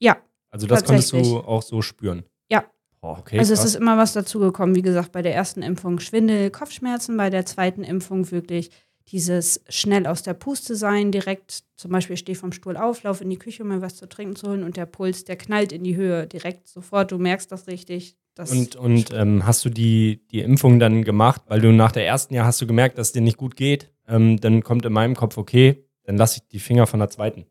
Ja, 0.00 0.16
Also 0.50 0.66
das 0.66 0.82
konntest 0.84 1.12
du 1.12 1.38
auch 1.38 1.62
so 1.62 1.82
spüren. 1.82 2.24
Ja. 2.50 2.64
Boah, 3.00 3.18
okay. 3.20 3.38
also 3.38 3.52
es 3.52 3.60
krass. 3.60 3.70
ist 3.70 3.74
immer 3.76 3.96
was 3.96 4.12
dazugekommen. 4.12 4.74
Wie 4.74 4.82
gesagt, 4.82 5.12
bei 5.12 5.22
der 5.22 5.34
ersten 5.36 5.62
Impfung 5.62 6.00
Schwindel, 6.00 6.50
Kopfschmerzen, 6.50 7.16
bei 7.16 7.30
der 7.30 7.46
zweiten 7.46 7.84
Impfung 7.84 8.28
wirklich 8.32 8.70
dieses 9.10 9.60
schnell 9.68 10.06
aus 10.06 10.22
der 10.22 10.34
Puste 10.34 10.76
sein, 10.76 11.10
direkt 11.10 11.64
zum 11.76 11.90
Beispiel 11.90 12.16
stehe 12.16 12.36
vom 12.36 12.52
Stuhl 12.52 12.76
auf, 12.76 13.02
laufe 13.02 13.24
in 13.24 13.30
die 13.30 13.38
Küche, 13.38 13.62
um 13.62 13.70
mir 13.70 13.82
was 13.82 13.96
zu 13.96 14.08
trinken 14.08 14.36
zu 14.36 14.48
holen 14.48 14.62
und 14.62 14.76
der 14.76 14.86
Puls, 14.86 15.24
der 15.24 15.36
knallt 15.36 15.72
in 15.72 15.82
die 15.82 15.96
Höhe 15.96 16.26
direkt 16.26 16.68
sofort. 16.68 17.10
Du 17.10 17.18
merkst 17.18 17.50
das 17.50 17.66
richtig. 17.66 18.16
Das 18.34 18.52
Und, 18.52 18.76
und 18.76 19.12
ähm, 19.12 19.44
hast 19.44 19.64
du 19.64 19.70
die, 19.70 20.22
die 20.30 20.40
Impfung 20.40 20.78
dann 20.78 21.02
gemacht, 21.02 21.42
weil 21.48 21.60
du 21.60 21.72
nach 21.72 21.92
der 21.92 22.06
ersten 22.06 22.34
Jahr 22.34 22.46
hast 22.46 22.60
du 22.60 22.66
gemerkt, 22.66 22.98
dass 22.98 23.08
es 23.08 23.12
dir 23.12 23.22
nicht 23.22 23.36
gut 23.36 23.56
geht, 23.56 23.90
ähm, 24.06 24.40
dann 24.40 24.62
kommt 24.62 24.84
in 24.84 24.92
meinem 24.92 25.16
Kopf, 25.16 25.36
okay, 25.36 25.84
dann 26.04 26.16
lasse 26.16 26.38
ich 26.38 26.48
die 26.48 26.60
Finger 26.60 26.86
von 26.86 27.00
der 27.00 27.10
zweiten. 27.10 27.46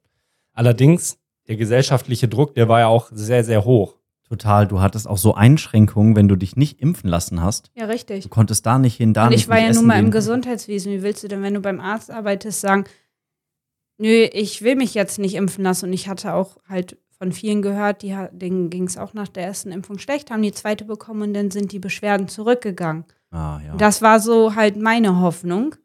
Allerdings, 0.54 1.18
der 1.48 1.58
gesellschaftliche 1.58 2.28
Druck, 2.28 2.56
der 2.56 2.70
war 2.70 2.80
ja 2.80 2.88
auch 2.88 3.10
sehr, 3.12 3.44
sehr 3.44 3.66
hoch. 3.66 3.99
Total. 4.30 4.68
Du 4.68 4.80
hattest 4.80 5.08
auch 5.08 5.18
so 5.18 5.34
Einschränkungen, 5.34 6.16
wenn 6.16 6.28
du 6.28 6.36
dich 6.36 6.56
nicht 6.56 6.80
impfen 6.80 7.10
lassen 7.10 7.42
hast. 7.42 7.72
ja, 7.76 7.86
richtig. 7.86 8.24
Du 8.24 8.30
konntest 8.30 8.66
da 8.66 8.78
nicht 8.78 8.96
hin, 8.96 9.14
da 9.14 9.24
Und 9.26 9.32
nicht 9.32 9.42
ich 9.42 9.50
war 9.50 9.60
ja 9.60 9.74
nun 9.74 9.88
mal 9.88 9.98
im 9.98 10.06
gehen. 10.06 10.12
Gesundheitswesen. 10.12 10.92
Wie 10.92 11.02
willst 11.02 11.24
du 11.24 11.28
denn, 11.28 11.42
wenn 11.42 11.56
du 11.56 11.62
beim 11.62 11.80
Arzt 11.80 12.12
arbeitest, 12.12 12.62
sagen, 12.62 12.84
nö, 13.98 14.28
ich 14.32 14.62
will 14.62 14.76
mich 14.76 14.94
jetzt 14.94 15.18
nicht 15.18 15.34
impfen 15.34 15.64
lassen? 15.64 15.86
Und 15.86 15.94
ich 15.94 16.08
hatte 16.08 16.34
auch 16.34 16.58
halt 16.68 16.98
von 17.18 17.32
vielen 17.32 17.62
gehört, 17.62 18.04
die, 18.04 18.16
denen 18.32 18.70
ging 18.70 18.84
es 18.86 18.98
auch 18.98 19.14
nach 19.14 19.28
der 19.28 19.44
ersten 19.44 19.72
Impfung 19.72 19.98
schlecht, 19.98 20.32
haben 20.32 20.42
die 20.42 20.54
zweite 20.54 20.86
bekommen 20.86 21.24
und 21.24 21.34
dann 21.34 21.52
sind 21.52 21.72
die 21.72 21.80
Beschwerden 21.80 22.28
zurückgegangen. 22.28 23.06
Ah, 23.32 23.60
ja. 23.66 23.76
Das 23.76 24.02
war 24.02 24.20
so 24.20 24.56
halt 24.56 24.78
meine 24.78 25.20
Hoffnung. 25.20 25.76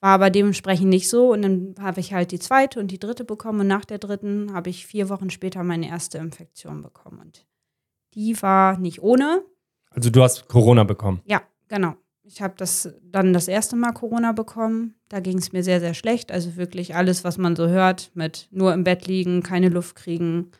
War 0.00 0.10
aber 0.14 0.30
dementsprechend 0.30 0.88
nicht 0.88 1.08
so. 1.08 1.32
Und 1.32 1.42
dann 1.42 1.74
habe 1.80 2.00
ich 2.00 2.12
halt 2.12 2.30
die 2.30 2.38
zweite 2.38 2.78
und 2.78 2.90
die 2.90 2.98
dritte 2.98 3.24
bekommen. 3.24 3.60
Und 3.60 3.68
nach 3.68 3.84
der 3.84 3.98
dritten 3.98 4.52
habe 4.52 4.70
ich 4.70 4.86
vier 4.86 5.08
Wochen 5.08 5.30
später 5.30 5.62
meine 5.64 5.88
erste 5.88 6.18
Infektion 6.18 6.82
bekommen. 6.82 7.18
Und 7.20 7.46
die 8.16 8.40
war 8.42 8.78
nicht 8.78 9.02
ohne. 9.02 9.42
Also 9.90 10.10
du 10.10 10.22
hast 10.22 10.48
Corona 10.48 10.82
bekommen. 10.84 11.20
Ja, 11.26 11.42
genau. 11.68 11.94
Ich 12.24 12.42
habe 12.42 12.54
das 12.56 12.92
dann 13.02 13.32
das 13.32 13.46
erste 13.46 13.76
Mal 13.76 13.92
Corona 13.92 14.32
bekommen. 14.32 14.94
Da 15.08 15.20
ging 15.20 15.38
es 15.38 15.52
mir 15.52 15.62
sehr, 15.62 15.78
sehr 15.78 15.94
schlecht. 15.94 16.32
Also 16.32 16.56
wirklich 16.56 16.96
alles, 16.96 17.22
was 17.22 17.38
man 17.38 17.54
so 17.54 17.68
hört, 17.68 18.10
mit 18.14 18.48
nur 18.50 18.74
im 18.74 18.82
Bett 18.82 19.06
liegen, 19.06 19.44
keine 19.44 19.68
Luft 19.68 19.94
kriegen, 19.94 20.50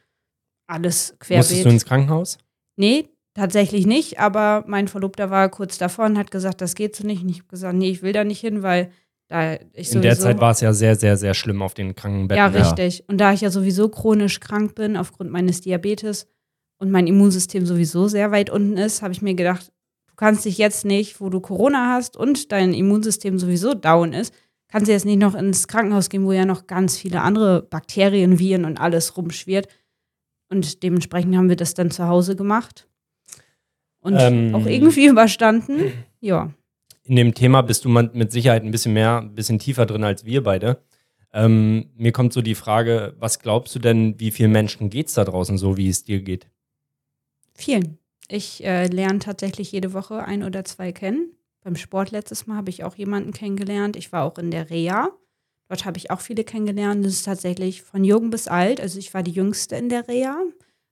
alles 0.69 1.17
Musstest 1.19 1.51
du 1.51 1.55
querbeet. 1.57 1.67
ins 1.73 1.85
Krankenhaus? 1.85 2.39
Nee, 2.77 3.09
tatsächlich 3.35 3.87
nicht. 3.87 4.21
Aber 4.21 4.65
mein 4.67 4.89
Verlobter 4.89 5.31
war 5.31 5.49
kurz 5.49 5.79
davor 5.79 6.07
und 6.07 6.19
hat 6.19 6.31
gesagt, 6.31 6.61
das 6.61 6.75
geht 6.75 6.95
so 6.97 7.07
nicht. 7.07 7.23
Und 7.23 7.29
ich 7.31 7.39
habe 7.39 7.49
gesagt, 7.49 7.77
nee, 7.77 7.91
ich 7.91 8.03
will 8.03 8.13
da 8.13 8.25
nicht 8.25 8.41
hin, 8.41 8.63
weil 8.63 8.91
da 9.29 9.55
ich 9.73 9.93
In 9.93 10.03
der 10.03 10.13
sowieso- 10.15 10.23
Zeit 10.29 10.41
war 10.41 10.53
es 10.53 10.61
ja 10.61 10.73
sehr, 10.73 10.95
sehr, 10.95 11.17
sehr 11.17 11.35
schlimm 11.35 11.63
auf 11.63 11.75
den 11.75 11.95
Krankenbetten. 11.97 12.39
ja, 12.45 12.49
Ja. 12.51 12.63
richtig. 12.63 13.05
Und 13.09 13.19
da 13.19 13.33
ich 13.33 13.41
ja 13.41 13.51
sowieso 13.51 13.89
chronisch 13.89 14.39
krank 14.41 14.75
bin 14.77 14.97
aufgrund 14.97 15.31
meines 15.31 15.61
Diabetes 15.63 16.29
und 16.79 16.91
mein 16.91 17.07
Immunsystem 17.07 17.67
sowieso 17.67 18.09
sehr 18.09 18.31
weit 18.33 18.51
unten 18.51 18.77
ist, 18.77 19.03
habe 19.03 19.13
ich 19.13 19.23
mir 19.23 19.35
gedacht, 19.35 19.73
du 20.09 20.15
kannst 20.17 20.45
dich 20.45 20.59
jetzt 20.59 20.85
nicht, 20.85 21.21
wo 21.21 21.31
du 21.31 21.41
Corona 21.41 21.95
hast 21.95 22.17
und 22.17 22.53
dein 22.53 22.75
Immunsystem 22.75 23.39
sowieso 23.39 23.75
down 23.75 24.13
ist, 24.13 24.35
kannst 24.69 24.89
du 24.89 24.93
jetzt 24.93 25.07
nicht 25.07 25.19
noch 25.21 25.35
ins 25.35 25.69
Krankenhaus 25.69 26.09
gehen, 26.09 26.25
wo 26.25 26.33
ja 26.33 26.45
noch 26.45 26.67
ganz 26.67 26.99
viele 26.99 27.23
andere 27.23 27.63
Bakterien, 27.63 28.39
Viren 28.39 28.65
und 28.65 28.79
alles 28.79 29.17
rumschwirrt. 29.17 29.69
Und 30.49 30.83
dementsprechend 30.83 31.37
haben 31.37 31.49
wir 31.49 31.57
das 31.57 31.75
dann 31.75 31.91
zu 31.91 32.07
Hause 32.07 32.37
gemacht. 32.37 32.89
Und 34.01 34.17
Ähm. 34.19 34.55
auch 34.55 34.67
irgendwie 34.67 35.07
überstanden. 35.09 35.93
Ja. 36.21 36.53
In 37.05 37.17
dem 37.17 37.35
Thema 37.35 37.63
bist 37.63 37.85
du 37.85 37.89
mit 37.89 38.33
Sicherheit 38.33 38.65
ein 38.65 38.71
bisschen 38.71 38.93
mehr, 38.93 39.19
ein 39.19 39.35
bisschen 39.35 39.59
tiefer 39.59 39.87
drin 39.87 40.05
als 40.05 40.25
wir 40.25 40.43
beide. 40.43 40.83
Ähm, 41.33 41.91
mir 41.97 42.13
kommt 42.13 42.33
so 42.33 42.43
die 42.43 42.55
Frage, 42.55 43.15
was 43.19 43.39
glaubst 43.39 43.75
du 43.75 43.79
denn, 43.79 44.19
wie 44.19 44.31
vielen 44.31 44.53
Menschen 44.53 44.91
geht 44.91 45.09
es 45.09 45.15
da 45.15 45.25
draußen 45.25 45.59
so, 45.59 45.77
wie 45.77 45.89
es 45.89 46.03
dir 46.05 46.21
geht? 46.21 46.49
Vielen. 47.57 47.99
Ich 48.29 48.65
äh, 48.65 48.87
lerne 48.87 49.19
tatsächlich 49.21 49.71
jede 49.73 49.93
Woche 49.93 50.25
ein 50.25 50.43
oder 50.43 50.65
zwei 50.65 50.93
kennen. 50.93 51.31
Beim 51.63 51.77
Sport 51.77 52.11
letztes 52.11 52.47
Mal 52.47 52.57
habe 52.57 52.71
ich 52.71 52.85
auch 52.85 52.95
jemanden 52.97 53.33
kennengelernt. 53.33 53.97
Ich 53.97 54.13
war 54.13 54.25
auch 54.25 54.39
in 54.39 54.51
der 54.51 54.71
Reha. 54.71 55.11
Dort 55.69 55.85
habe 55.85 55.99
ich 55.99 56.11
auch 56.11 56.21
viele 56.21 56.45
kennengelernt. 56.45 57.05
Das 57.05 57.13
ist 57.13 57.25
tatsächlich 57.25 57.83
von 57.83 58.05
jung 58.05 58.31
bis 58.31 58.47
alt. 58.49 58.81
Also 58.81 58.99
ich 58.99 59.13
war 59.15 59.23
die 59.23 59.33
jüngste 59.33 59.77
in 59.77 59.89
der 59.89 60.07
Reha 60.09 60.41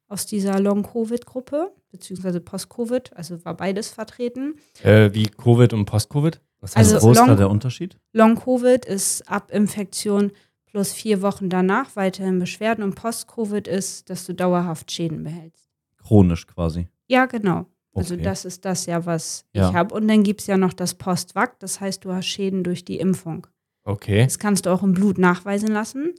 aus 0.09 0.27
dieser 0.27 0.59
Long-Covid-Gruppe, 0.61 1.73
beziehungsweise 1.91 2.41
Post-Covid. 2.41 3.17
Also 3.17 3.45
war 3.45 3.55
beides 3.57 3.89
vertreten. 3.91 4.57
Äh, 4.83 5.11
wie 5.13 5.27
Covid 5.27 5.73
und 5.73 5.85
Post-Covid? 5.87 6.41
Was 6.61 6.77
Also 6.77 6.95
heißt 6.97 7.05
Wo 7.05 7.13
ist 7.13 7.19
da 7.19 7.27
Long- 7.27 7.37
der 7.37 7.51
Unterschied? 7.51 7.97
Long-Covid 8.13 8.85
ist 8.85 9.29
ab 9.29 9.51
Infektion 9.53 10.33
plus 10.67 10.93
vier 10.93 11.23
Wochen 11.23 11.49
danach 11.51 11.95
weiterhin 11.95 12.39
Beschwerden 12.39 12.83
und 12.83 12.95
Post-Covid 12.97 13.69
ist, 13.69 14.11
dass 14.11 14.27
du 14.27 14.35
dauerhaft 14.35 14.91
Schäden 14.91 15.23
behältst. 15.23 15.64
Chronisch 16.07 16.47
quasi. 16.47 16.89
Ja, 17.09 17.27
genau. 17.27 17.67
Also 17.95 18.15
Okay. 18.15 18.25
das 18.25 18.45
ist 18.45 18.65
das 18.65 18.87
ja, 18.87 19.07
was 19.07 19.45
Ja. 19.53 19.69
ich 19.69 19.75
habe. 19.75 19.95
Und 19.95 20.09
dann 20.09 20.23
gibt 20.25 20.41
es 20.41 20.47
ja 20.49 20.57
noch 20.57 20.73
das 20.73 20.95
Post-Vac, 20.95 21.59
das 21.61 21.81
heißt, 21.81 22.05
du 22.05 22.13
hast 22.13 22.27
Schäden 22.27 22.63
durch 22.65 22.85
die 22.85 22.99
Impfung. 22.99 23.47
okay. 23.85 24.25
Das 24.25 24.39
kannst 24.39 24.67
du 24.67 24.71
auch 24.71 24.83
im 24.83 24.93
Blut 24.95 25.19
nachweisen 25.19 25.69
lassen. 25.69 26.15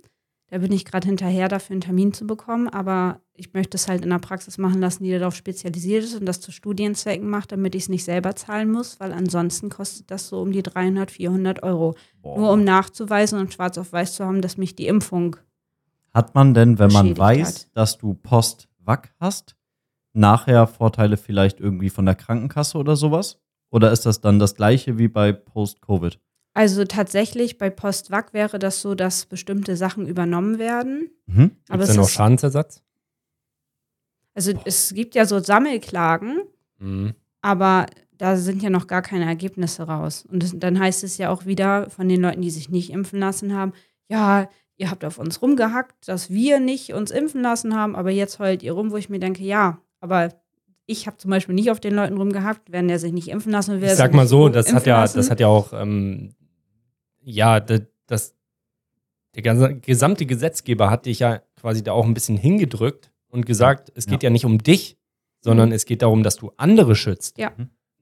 Da 0.51 0.60
bin 0.60 0.72
ich 0.72 0.86
gerade 0.86 1.08
hinterher, 1.08 1.48
dafür 1.48 1.74
einen 1.74 1.82
Termin 1.82 2.13
zu 2.13 2.27
bekommen. 2.27 2.70
Aber 2.70 3.20
ich 3.34 3.51
möchte 3.54 3.75
es 3.75 3.88
halt 3.88 4.04
in 4.04 4.12
der 4.12 4.20
Praxis 4.20 4.60
machen 4.60 4.80
lassen, 4.80 5.04
die 5.04 5.12
darauf 5.12 5.36
spezialisiert 5.36 6.04
ist 6.04 6.13
und 6.15 6.27
das 6.27 6.39
zu 6.39 6.51
Studienzwecken 6.51 7.27
macht, 7.27 7.51
damit 7.51 7.74
ich 7.74 7.84
es 7.84 7.89
nicht 7.89 8.04
selber 8.04 8.36
zahlen 8.36 8.72
muss, 8.72 9.00
weil 9.00 9.12
ansonsten 9.12 9.70
kostet 9.70 10.12
das 10.12 10.27
so 10.30 10.39
um 10.44 10.51
die 10.51 10.62
300, 10.62 11.10
400 11.10 11.63
Euro. 11.63 11.96
Boah. 12.22 12.38
Nur 12.38 12.51
um 12.51 12.63
nachzuweisen 12.63 13.39
und 13.39 13.51
schwarz 13.51 13.80
auf 13.80 13.92
weiß 13.92 14.13
zu 14.13 14.24
haben, 14.24 14.42
dass 14.42 14.56
mich 14.58 14.75
die 14.75 14.86
Impfung. 14.88 15.36
Hat 16.13 16.36
man 16.36 16.54
denn, 16.54 16.77
wenn 16.77 16.92
man 16.94 17.18
weiß, 17.18 17.48
hat. 17.65 17.68
dass 17.77 17.98
du 17.98 18.13
Post-Wack 18.13 19.13
hast, 19.20 19.56
nachher 20.16 20.68
Vorteile 20.68 21.18
vielleicht 21.18 21.60
irgendwie 21.60 21.90
von 21.90 22.06
der 22.06 22.16
Krankenkasse 22.16 22.78
oder 22.78 22.96
sowas? 22.96 23.40
Oder 23.72 23.92
ist 23.92 24.06
das 24.06 24.22
dann 24.22 24.40
das 24.40 24.56
gleiche 24.56 24.98
wie 24.98 25.08
bei 25.08 25.32
Post-Covid? 25.34 26.20
Also 26.54 26.86
tatsächlich 26.86 27.58
bei 27.58 27.70
Post-Vac 27.70 28.34
wäre 28.34 28.60
das 28.60 28.82
so, 28.82 28.96
dass 28.96 29.26
bestimmte 29.26 29.76
Sachen 29.76 30.08
übernommen 30.08 30.58
werden. 30.58 31.10
Mhm. 31.26 31.52
Aber 31.68 31.80
Gibt's 31.80 31.90
es 31.90 31.96
denn 31.96 32.04
ist, 32.04 32.12
Schadensersatz? 32.12 32.82
also 34.34 34.54
es 34.66 34.94
gibt 34.94 35.16
ja 35.16 35.26
so 35.26 35.40
Sammelklagen, 35.40 36.42
Mhm. 36.80 37.14
aber 37.42 37.86
da 38.18 38.36
sind 38.38 38.62
ja 38.64 38.70
noch 38.70 38.88
gar 38.88 39.02
keine 39.02 39.26
Ergebnisse 39.26 39.84
raus. 39.84 40.26
Und 40.32 40.44
das, 40.44 40.54
dann 40.56 40.80
heißt 40.80 41.04
es 41.04 41.18
ja 41.18 41.30
auch 41.30 41.46
wieder 41.46 41.90
von 41.90 42.08
den 42.08 42.22
Leuten, 42.22 42.42
die 42.42 42.50
sich 42.50 42.70
nicht 42.70 42.90
impfen 42.92 43.20
lassen 43.20 43.54
haben, 43.54 43.74
ja, 44.10 44.50
ihr 44.78 44.90
habt 44.92 45.04
auf 45.06 45.18
uns 45.18 45.42
rumgehackt, 45.42 46.08
dass 46.08 46.30
wir 46.30 46.60
nicht 46.60 46.94
uns 46.94 47.12
impfen 47.12 47.42
lassen 47.42 47.76
haben, 47.76 47.96
aber 47.96 48.12
jetzt 48.12 48.40
heult 48.40 48.64
ihr 48.64 48.74
rum, 48.74 48.92
wo 48.92 48.98
ich 48.98 49.10
mir 49.10 49.20
denke, 49.20 49.44
ja, 49.44 49.80
aber 50.06 50.34
ich 50.86 51.08
habe 51.08 51.18
zum 51.18 51.32
Beispiel 51.32 51.56
nicht 51.56 51.72
auf 51.72 51.80
den 51.80 51.96
Leuten 51.96 52.16
rumgehackt, 52.18 52.72
wenn 52.72 52.88
der 52.88 53.00
sich 53.00 53.12
nicht 53.12 53.28
impfen 53.28 53.52
lassen 53.52 53.82
will. 53.82 53.90
Ich 53.90 53.96
sag 53.96 54.14
mal 54.14 54.28
so, 54.28 54.50
das 54.50 54.72
hat 54.74 54.86
ja, 54.86 55.02
das 55.08 55.30
hat 55.32 55.40
ja 55.40 55.48
auch, 55.48 55.74
ähm, 55.74 56.36
ja, 57.22 57.60
das, 57.60 57.82
das, 58.08 58.36
der 59.34 59.42
ganze- 59.44 59.76
gesamte 59.80 60.26
Gesetzgeber 60.26 60.90
hat 60.92 61.08
dich 61.08 61.20
ja 61.20 61.42
quasi 61.60 61.84
da 61.84 61.92
auch 61.92 62.06
ein 62.06 62.14
bisschen 62.14 62.38
hingedrückt 62.38 63.12
und 63.30 63.46
gesagt, 63.46 63.92
es 63.96 64.06
geht 64.06 64.22
ja, 64.24 64.30
nicht 64.30 64.46
um 64.46 64.60
dich, 64.60 64.98
sondern 65.42 65.72
es 65.72 65.86
geht 65.86 66.02
darum, 66.04 66.22
dass 66.24 66.36
du 66.38 66.52
andere 66.58 66.96
schützt. 66.96 67.38
Ja. 67.38 67.52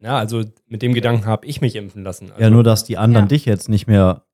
Ja, 0.02 0.18
also 0.18 0.44
mit 0.68 0.82
dem 0.82 0.94
Gedanken 0.94 1.26
habe 1.26 1.48
ich 1.48 1.62
mich 1.62 1.76
impfen 1.78 2.04
lassen. 2.04 2.32
Also, 2.32 2.42
Ja, 2.42 2.50
nur 2.50 2.64
dass 2.64 2.84
die 2.84 2.98
anderen 2.98 3.26
Ja. 3.26 3.30
dich 3.30 3.46
jetzt 3.46 3.70
nicht 3.70 3.88
mehr 3.88 4.26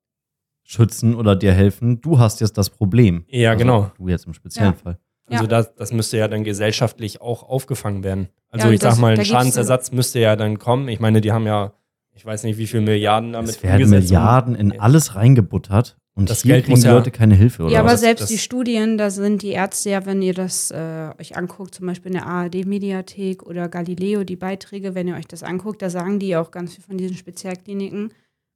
schützen 0.64 1.14
oder 1.14 1.36
dir 1.36 1.52
helfen. 1.52 2.00
Du 2.00 2.18
hast 2.18 2.40
jetzt 2.40 2.58
das 2.58 2.68
Problem. 2.70 3.24
Ja, 3.28 3.50
Also 3.52 3.58
genau. 3.64 3.92
Du 3.96 4.08
jetzt 4.08 4.26
im 4.26 4.34
speziellen 4.34 4.72
Ja. 4.72 4.78
Fall. 4.78 4.98
Also 5.30 5.44
Ja. 5.44 5.48
das, 5.48 5.74
das 5.76 5.92
müsste 5.92 6.18
ja 6.18 6.28
dann 6.28 6.44
gesellschaftlich 6.44 7.20
auch 7.20 7.42
aufgefangen 7.48 8.04
werden. 8.04 8.28
Also 8.50 8.68
Ja, 8.68 8.74
ich 8.74 8.80
sag 8.80 8.90
das- 8.90 8.98
mal, 8.98 9.14
da 9.14 9.22
ein 9.22 9.26
Schadensersatz 9.26 9.92
müsste 9.92 10.18
ja 10.18 10.36
dann 10.36 10.58
kommen. 10.58 10.88
Ich 10.88 11.00
meine, 11.00 11.20
die 11.20 11.32
haben 11.32 11.46
ja, 11.46 11.72
ich 12.14 12.26
weiß 12.26 12.42
nicht, 12.44 12.58
wie 12.58 12.66
viele 12.66 12.82
Milliarden 12.82 13.32
damit 13.32 13.50
Es 13.50 13.62
werden 13.62 13.88
Milliarden 13.88 14.54
in 14.56 14.78
alles 14.80 15.14
reingebuttert 15.14 15.96
und 16.16 16.28
Das 16.28 16.42
hier 16.42 16.54
Geld 16.54 16.64
kriegen 16.64 16.72
muss 16.72 16.80
die 16.80 16.86
ja- 16.88 16.94
Leute 16.94 17.10
keine 17.12 17.34
Hilfe 17.36 17.62
oder 17.62 17.72
Ja, 17.72 17.80
aber 17.80 17.92
was? 17.92 18.00
selbst 18.00 18.22
das- 18.22 18.28
die 18.30 18.38
Studien, 18.38 18.98
da 18.98 19.10
sind 19.10 19.42
die 19.42 19.50
Ärzte 19.50 19.90
ja, 19.90 20.04
wenn 20.04 20.20
ihr 20.20 20.34
das 20.34 20.72
äh, 20.72 21.10
euch 21.20 21.36
anguckt, 21.36 21.74
zum 21.76 21.86
Beispiel 21.86 22.10
in 22.10 22.18
der 22.18 22.26
ARD-Mediathek 22.26 23.42
oder 23.44 23.68
Galileo, 23.68 24.24
die 24.24 24.36
Beiträge, 24.36 24.94
wenn 24.94 25.08
ihr 25.08 25.14
euch 25.14 25.26
das 25.28 25.42
anguckt, 25.42 25.80
da 25.82 25.90
sagen 25.90 26.18
die 26.18 26.36
auch 26.36 26.50
ganz 26.50 26.74
viel 26.74 26.84
von 26.84 26.98
diesen 26.98 27.16
Spezialkliniken, 27.16 28.12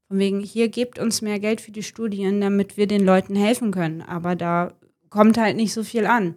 von 0.08 0.18
wegen, 0.18 0.40
hier 0.40 0.68
gebt 0.68 0.98
uns 0.98 1.22
mehr 1.22 1.38
Geld 1.38 1.60
für 1.60 1.70
die 1.72 1.82
Studien, 1.82 2.40
damit 2.40 2.76
wir 2.76 2.86
den 2.86 3.04
Leuten 3.04 3.36
helfen 3.36 3.70
können. 3.70 4.02
Aber 4.02 4.34
da 4.36 4.72
kommt 5.08 5.38
halt 5.38 5.56
nicht 5.56 5.72
so 5.72 5.82
viel 5.84 6.06
an. 6.06 6.34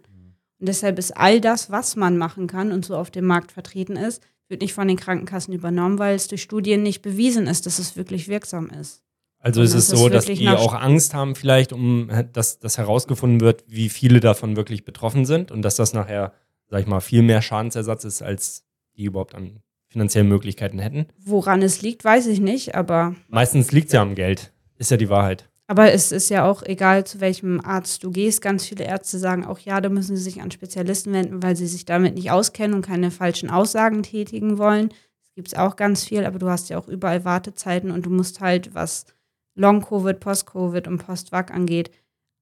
Und 0.60 0.68
deshalb 0.68 0.98
ist 0.98 1.16
all 1.16 1.40
das, 1.40 1.70
was 1.70 1.96
man 1.96 2.18
machen 2.18 2.48
kann 2.48 2.72
und 2.72 2.86
so 2.86 2.96
auf 2.96 3.12
dem 3.12 3.26
Markt 3.26 3.52
vertreten 3.52 3.96
ist, 3.96 4.24
wird 4.50 4.62
nicht 4.62 4.74
von 4.74 4.88
den 4.88 4.98
Krankenkassen 4.98 5.54
übernommen, 5.54 6.00
weil 6.00 6.16
es 6.16 6.28
durch 6.28 6.42
Studien 6.42 6.82
nicht 6.82 7.02
bewiesen 7.02 7.48
ist, 7.48 7.66
dass 7.66 7.80
es 7.80 7.96
wirklich 7.96 8.28
wirksam 8.28 8.70
ist. 8.70 9.04
Also 9.40 9.62
ist 9.62 9.74
es 9.74 9.88
das 9.88 9.94
ist 9.94 10.00
so, 10.00 10.10
dass 10.10 10.26
die 10.26 10.50
auch 10.50 10.74
Angst 10.74 11.14
haben, 11.14 11.36
vielleicht, 11.36 11.72
um 11.74 12.10
dass, 12.34 12.60
dass 12.60 12.78
herausgefunden 12.78 13.40
wird, 13.42 13.64
wie 13.68 13.90
viele 13.90 14.20
davon 14.20 14.56
wirklich 14.56 14.84
betroffen 14.84 15.26
sind 15.26 15.52
und 15.52 15.62
dass 15.62 15.76
das 15.76 15.94
nachher, 15.94 16.34
sag 16.70 16.82
ich 16.82 16.88
mal, 16.88 17.02
viel 17.02 17.22
mehr 17.22 17.42
Schadensersatz 17.42 18.04
ist, 18.04 18.22
als 18.22 18.66
die 18.96 19.06
überhaupt 19.06 19.36
an 19.36 19.62
finanziellen 19.90 20.28
Möglichkeiten 20.28 20.80
hätten. 20.80 21.08
Woran 21.20 21.62
es 21.62 21.82
liegt, 21.82 22.04
weiß 22.04 22.28
ich 22.28 22.40
nicht, 22.40 22.76
aber 22.76 23.16
Meistens 23.28 23.72
liegt 23.72 23.88
es 23.88 23.94
ja 23.94 24.02
am 24.02 24.16
Geld. 24.16 24.52
Ist 24.78 24.92
ja 24.92 24.98
die 24.98 25.10
Wahrheit. 25.10 25.50
Aber 25.70 25.92
es 25.92 26.14
ist 26.14 26.30
ja 26.30 26.50
auch 26.50 26.64
egal, 26.64 27.06
zu 27.06 27.20
welchem 27.20 27.60
Arzt 27.60 28.04
du 28.04 28.10
gehst. 28.10 28.42
Ganz 28.42 28.66
viele 28.66 28.86
Ärzte 28.86 29.20
sagen 29.20 29.46
auch, 29.46 29.60
ja, 29.60 29.82
da 29.82 29.90
müssen 29.90 30.16
sie 30.16 30.24
sich 30.24 30.42
an 30.42 30.50
Spezialisten 30.50 31.12
wenden, 31.12 31.44
weil 31.44 31.58
sie 31.58 31.68
sich 31.68 31.84
damit 31.84 32.16
nicht 32.16 32.32
auskennen 32.32 32.74
und 32.74 32.86
keine 32.86 33.12
falschen 33.12 33.50
Aussagen 33.50 34.02
tätigen 34.02 34.58
wollen. 34.58 34.90
Das 34.90 35.34
gibt 35.36 35.50
es 35.50 35.54
auch 35.56 35.76
ganz 35.76 36.06
viel, 36.06 36.26
aber 36.26 36.40
du 36.40 36.50
hast 36.50 36.70
ja 36.70 36.78
auch 36.78 36.88
überall 36.88 37.26
Wartezeiten 37.26 37.92
und 37.92 38.06
du 38.06 38.10
musst 38.10 38.40
halt, 38.40 38.74
was 38.74 39.06
Long-Covid, 39.56 40.22
Post-Covid 40.22 40.88
und 40.88 41.00
Post-Vac 41.00 41.54
angeht, 41.54 41.92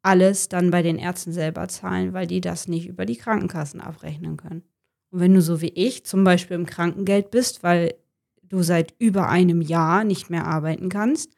alles 0.04 0.48
dann 0.48 0.70
bei 0.70 0.84
den 0.84 1.00
Ärzten 1.00 1.34
selber 1.34 1.68
zahlen, 1.68 2.14
weil 2.14 2.28
die 2.28 2.42
das 2.42 2.68
nicht 2.68 2.88
über 2.88 3.08
die 3.08 3.18
Krankenkassen 3.18 3.82
abrechnen 3.82 4.38
können. 4.38 4.62
Und 5.10 5.20
wenn 5.20 5.34
du 5.34 5.42
so 5.42 5.62
wie 5.62 5.70
ich 5.70 6.06
zum 6.06 6.24
Beispiel 6.24 6.56
im 6.56 6.68
Krankengeld 6.68 7.32
bist, 7.32 7.64
weil 7.64 7.96
du 8.44 8.62
seit 8.62 8.94
über 9.00 9.30
einem 9.30 9.62
Jahr 9.62 10.04
nicht 10.04 10.30
mehr 10.30 10.46
arbeiten 10.46 10.90
kannst 10.90 11.36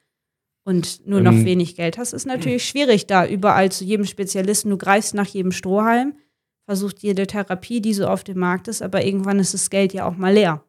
und 0.68 1.06
nur 1.06 1.20
noch 1.22 1.32
Ähm, 1.32 1.44
wenig 1.46 1.76
Geld 1.76 1.96
hast, 1.98 2.12
ist 2.12 2.26
natürlich 2.26 2.64
schwierig, 2.68 3.06
da 3.06 3.26
überall 3.26 3.72
zu 3.72 3.84
jedem 3.84 4.04
Spezialisten, 4.04 4.68
du 4.70 4.76
greifst 4.76 5.14
nach 5.14 5.26
jedem 5.26 5.50
Strohhalm, 5.52 6.14
versuchst 6.66 7.02
jede 7.02 7.26
Therapie, 7.26 7.80
die 7.80 7.94
so 7.94 8.06
auf 8.06 8.22
dem 8.22 8.38
Markt 8.38 8.68
ist, 8.68 8.82
aber 8.82 9.02
irgendwann 9.04 9.38
ist 9.38 9.54
das 9.54 9.70
Geld 9.70 9.94
ja 9.94 10.06
auch 10.06 10.16
mal 10.16 10.34
leer. 10.34 10.62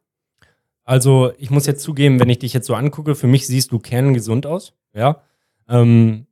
Also 0.86 1.32
ich 1.38 1.50
muss 1.52 1.66
jetzt 1.68 1.84
zugeben, 1.84 2.20
wenn 2.20 2.30
ich 2.30 2.40
dich 2.40 2.54
jetzt 2.54 2.66
so 2.68 2.74
angucke, 2.76 3.14
für 3.16 3.28
mich 3.28 3.46
siehst 3.46 3.72
du 3.72 3.80
kerngesund 3.80 4.46
aus. 4.48 4.74
Ja. 4.94 5.22
Ähm, 5.68 6.26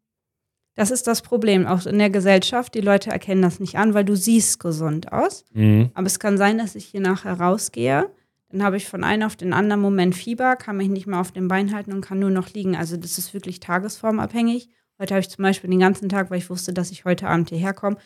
Das 0.76 0.90
ist 0.90 1.06
das 1.06 1.22
Problem, 1.22 1.68
auch 1.68 1.86
in 1.86 2.00
der 2.00 2.10
Gesellschaft. 2.10 2.74
Die 2.74 2.82
Leute 2.82 3.10
erkennen 3.12 3.42
das 3.42 3.60
nicht 3.60 3.76
an, 3.78 3.94
weil 3.94 4.06
du 4.06 4.16
siehst 4.16 4.60
gesund 4.60 5.12
aus. 5.12 5.44
mh. 5.54 5.90
Aber 5.94 6.08
es 6.08 6.20
kann 6.20 6.38
sein, 6.38 6.58
dass 6.58 6.76
ich 6.76 6.86
hier 6.86 7.02
nachher 7.02 7.40
rausgehe. 7.40 8.10
Dann 8.50 8.64
habe 8.64 8.78
ich 8.78 8.88
von 8.88 9.04
einem 9.04 9.24
auf 9.24 9.36
den 9.36 9.54
anderen 9.54 9.82
Moment 9.82 10.16
Fieber, 10.16 10.56
kann 10.56 10.78
mich 10.78 10.88
nicht 10.88 11.06
mehr 11.08 11.20
auf 11.20 11.32
dem 11.32 11.48
Bein 11.48 11.74
halten 11.74 11.92
und 11.92 12.02
kann 12.02 12.20
nur 12.20 12.30
noch 12.30 12.50
liegen. 12.54 12.76
Also 12.76 12.96
das 12.96 13.18
ist 13.18 13.34
wirklich 13.34 13.60
tagesformabhängig. 13.60 14.70
Heute 15.00 15.14
habe 15.14 15.22
ich 15.22 15.30
zum 15.30 15.44
Beispiel 15.44 15.70
den 15.70 15.80
ganzen 15.80 16.10
Tag, 16.10 16.32
weil 16.32 16.40
ich 16.40 16.50
wusste, 16.50 16.74
dass 16.74 16.92
ich 16.92 17.06
heute 17.06 17.28
Abend 17.28 17.50
hierher 17.50 17.74
komme, 17.74 17.98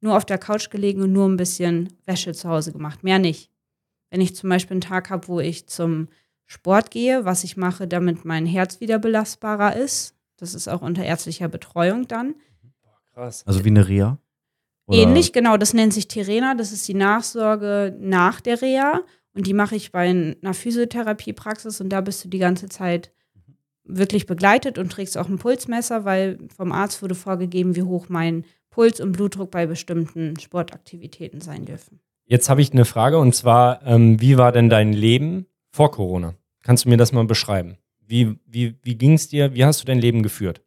nur 0.00 0.16
auf 0.16 0.24
der 0.26 0.38
Couch 0.38 0.70
gelegen 0.70 1.02
und 1.02 1.12
nur 1.12 1.26
ein 1.28 1.38
bisschen 1.38 1.88
Wäsche 2.04 2.32
zu 2.34 2.48
Hause 2.48 2.72
gemacht. 2.72 3.02
Mehr 3.02 3.18
nicht. 3.18 3.50
Wenn 4.10 4.20
ich 4.20 4.36
zum 4.36 4.50
Beispiel 4.50 4.74
einen 4.74 4.80
Tag 4.82 5.10
habe, 5.10 5.26
wo 5.28 5.40
ich 5.40 5.66
zum 5.66 6.08
Sport 6.44 6.90
gehe, 6.90 7.24
was 7.24 7.42
ich 7.42 7.56
mache, 7.56 7.88
damit 7.88 8.24
mein 8.24 8.46
Herz 8.46 8.80
wieder 8.80 8.98
belastbarer 8.98 9.74
ist, 9.74 10.14
das 10.36 10.54
ist 10.54 10.68
auch 10.68 10.82
unter 10.82 11.02
ärztlicher 11.02 11.48
Betreuung 11.48 12.06
dann. 12.06 12.34
Krass. 13.14 13.44
Also 13.46 13.64
wie 13.64 13.70
eine 13.70 13.88
Reha? 13.88 14.18
Oder- 14.86 14.98
Ähnlich, 14.98 15.32
genau, 15.32 15.56
das 15.56 15.72
nennt 15.74 15.94
sich 15.94 16.06
Tirena, 16.06 16.54
das 16.54 16.70
ist 16.70 16.86
die 16.86 16.94
Nachsorge 16.94 17.96
nach 17.98 18.40
der 18.40 18.60
Reha 18.60 19.00
und 19.36 19.46
die 19.46 19.52
mache 19.52 19.76
ich 19.76 19.92
bei 19.92 20.08
einer 20.08 20.54
Physiotherapiepraxis 20.54 21.80
und 21.80 21.90
da 21.90 22.00
bist 22.00 22.24
du 22.24 22.28
die 22.28 22.38
ganze 22.38 22.68
Zeit 22.68 23.12
wirklich 23.84 24.26
begleitet 24.26 24.78
und 24.78 24.90
trägst 24.90 25.18
auch 25.18 25.28
ein 25.28 25.38
Pulsmesser, 25.38 26.04
weil 26.04 26.38
vom 26.56 26.72
Arzt 26.72 27.02
wurde 27.02 27.14
vorgegeben, 27.14 27.76
wie 27.76 27.82
hoch 27.82 28.08
mein 28.08 28.44
Puls 28.70 28.98
und 28.98 29.12
Blutdruck 29.12 29.50
bei 29.50 29.66
bestimmten 29.66 30.40
Sportaktivitäten 30.40 31.40
sein 31.40 31.66
dürfen. 31.66 32.00
Jetzt 32.24 32.48
habe 32.48 32.62
ich 32.62 32.72
eine 32.72 32.86
Frage 32.86 33.18
und 33.18 33.34
zwar, 33.34 33.86
ähm, 33.86 34.20
wie 34.20 34.38
war 34.38 34.52
denn 34.52 34.70
dein 34.70 34.92
Leben 34.92 35.46
vor 35.70 35.92
Corona? 35.92 36.34
Kannst 36.62 36.86
du 36.86 36.88
mir 36.88 36.96
das 36.96 37.12
mal 37.12 37.24
beschreiben? 37.24 37.76
Wie, 38.00 38.38
wie, 38.46 38.74
wie 38.82 38.96
ging 38.96 39.12
es 39.12 39.28
dir? 39.28 39.54
Wie 39.54 39.64
hast 39.64 39.82
du 39.82 39.84
dein 39.84 39.98
Leben 39.98 40.22
geführt? 40.22 40.62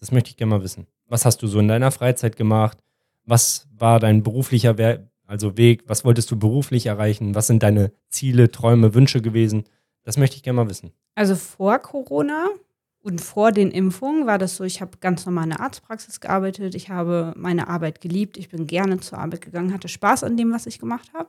Das 0.00 0.12
möchte 0.12 0.30
ich 0.30 0.36
gerne 0.36 0.50
mal 0.50 0.62
wissen. 0.62 0.86
Was 1.06 1.26
hast 1.26 1.42
du 1.42 1.46
so 1.46 1.60
in 1.60 1.68
deiner 1.68 1.90
Freizeit 1.90 2.36
gemacht? 2.36 2.78
Was 3.26 3.68
war 3.76 4.00
dein 4.00 4.22
beruflicher 4.22 4.78
Wer 4.78 5.10
also 5.26 5.56
Weg? 5.56 5.84
Was 5.86 6.04
wolltest 6.04 6.30
du 6.30 6.38
beruflich 6.38 6.86
erreichen? 6.86 7.34
Was 7.34 7.46
sind 7.46 7.62
deine 7.62 7.92
Ziele, 8.08 8.50
Träume, 8.50 8.94
Wünsche 8.94 9.22
gewesen? 9.22 9.64
Das 10.02 10.16
möchte 10.16 10.36
ich 10.36 10.42
gerne 10.42 10.56
mal 10.56 10.68
wissen. 10.68 10.92
Also 11.14 11.34
vor 11.34 11.78
Corona 11.78 12.48
und 13.00 13.20
vor 13.20 13.52
den 13.52 13.70
Impfungen 13.70 14.26
war 14.26 14.38
das 14.38 14.56
so, 14.56 14.64
ich 14.64 14.80
habe 14.80 14.98
ganz 14.98 15.26
normal 15.26 15.44
in 15.44 15.50
der 15.50 15.60
Arztpraxis 15.60 16.20
gearbeitet, 16.20 16.74
ich 16.74 16.90
habe 16.90 17.32
meine 17.36 17.68
Arbeit 17.68 18.00
geliebt, 18.00 18.36
ich 18.36 18.48
bin 18.48 18.66
gerne 18.66 19.00
zur 19.00 19.18
Arbeit 19.18 19.42
gegangen, 19.42 19.72
hatte 19.72 19.88
Spaß 19.88 20.24
an 20.24 20.36
dem, 20.36 20.52
was 20.52 20.66
ich 20.66 20.78
gemacht 20.78 21.12
habe 21.14 21.28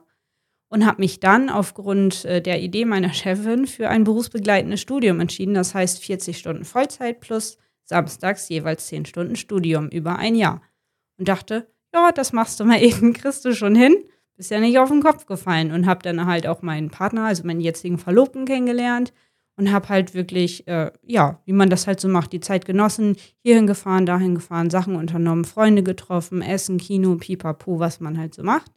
und 0.68 0.86
habe 0.86 1.00
mich 1.00 1.20
dann 1.20 1.48
aufgrund 1.48 2.24
äh, 2.24 2.42
der 2.42 2.60
Idee 2.60 2.84
meiner 2.84 3.12
Chefin 3.12 3.66
für 3.66 3.88
ein 3.88 4.04
berufsbegleitendes 4.04 4.80
Studium 4.80 5.20
entschieden. 5.20 5.54
Das 5.54 5.74
heißt 5.74 6.02
40 6.02 6.38
Stunden 6.38 6.64
Vollzeit 6.64 7.20
plus 7.20 7.58
samstags 7.84 8.48
jeweils 8.48 8.86
10 8.86 9.06
Stunden 9.06 9.36
Studium 9.36 9.88
über 9.88 10.16
ein 10.16 10.34
Jahr. 10.34 10.62
Und 11.18 11.28
dachte, 11.28 11.68
ja, 11.96 12.12
das 12.12 12.32
machst 12.32 12.60
du 12.60 12.64
mal 12.64 12.82
eben, 12.82 13.12
kriegst 13.12 13.44
du 13.44 13.54
schon 13.54 13.74
hin. 13.74 13.96
Bist 14.36 14.50
ja 14.50 14.60
nicht 14.60 14.78
auf 14.78 14.90
den 14.90 15.02
Kopf 15.02 15.24
gefallen 15.24 15.72
und 15.72 15.86
habe 15.86 16.02
dann 16.02 16.26
halt 16.26 16.46
auch 16.46 16.60
meinen 16.60 16.90
Partner, 16.90 17.24
also 17.24 17.44
meinen 17.44 17.62
jetzigen 17.62 17.96
Verlobten 17.96 18.44
kennengelernt 18.44 19.14
und 19.56 19.72
habe 19.72 19.88
halt 19.88 20.12
wirklich, 20.12 20.68
äh, 20.68 20.92
ja, 21.02 21.40
wie 21.46 21.54
man 21.54 21.70
das 21.70 21.86
halt 21.86 22.00
so 22.00 22.08
macht, 22.08 22.32
die 22.32 22.40
Zeit 22.40 22.66
genossen, 22.66 23.16
hierhin 23.42 23.66
gefahren, 23.66 24.04
dahin 24.04 24.34
gefahren, 24.34 24.68
Sachen 24.68 24.94
unternommen, 24.94 25.46
Freunde 25.46 25.82
getroffen, 25.82 26.42
Essen, 26.42 26.76
Kino, 26.76 27.16
Pipapo, 27.16 27.78
was 27.78 27.98
man 27.98 28.18
halt 28.18 28.34
so 28.34 28.42
macht. 28.42 28.70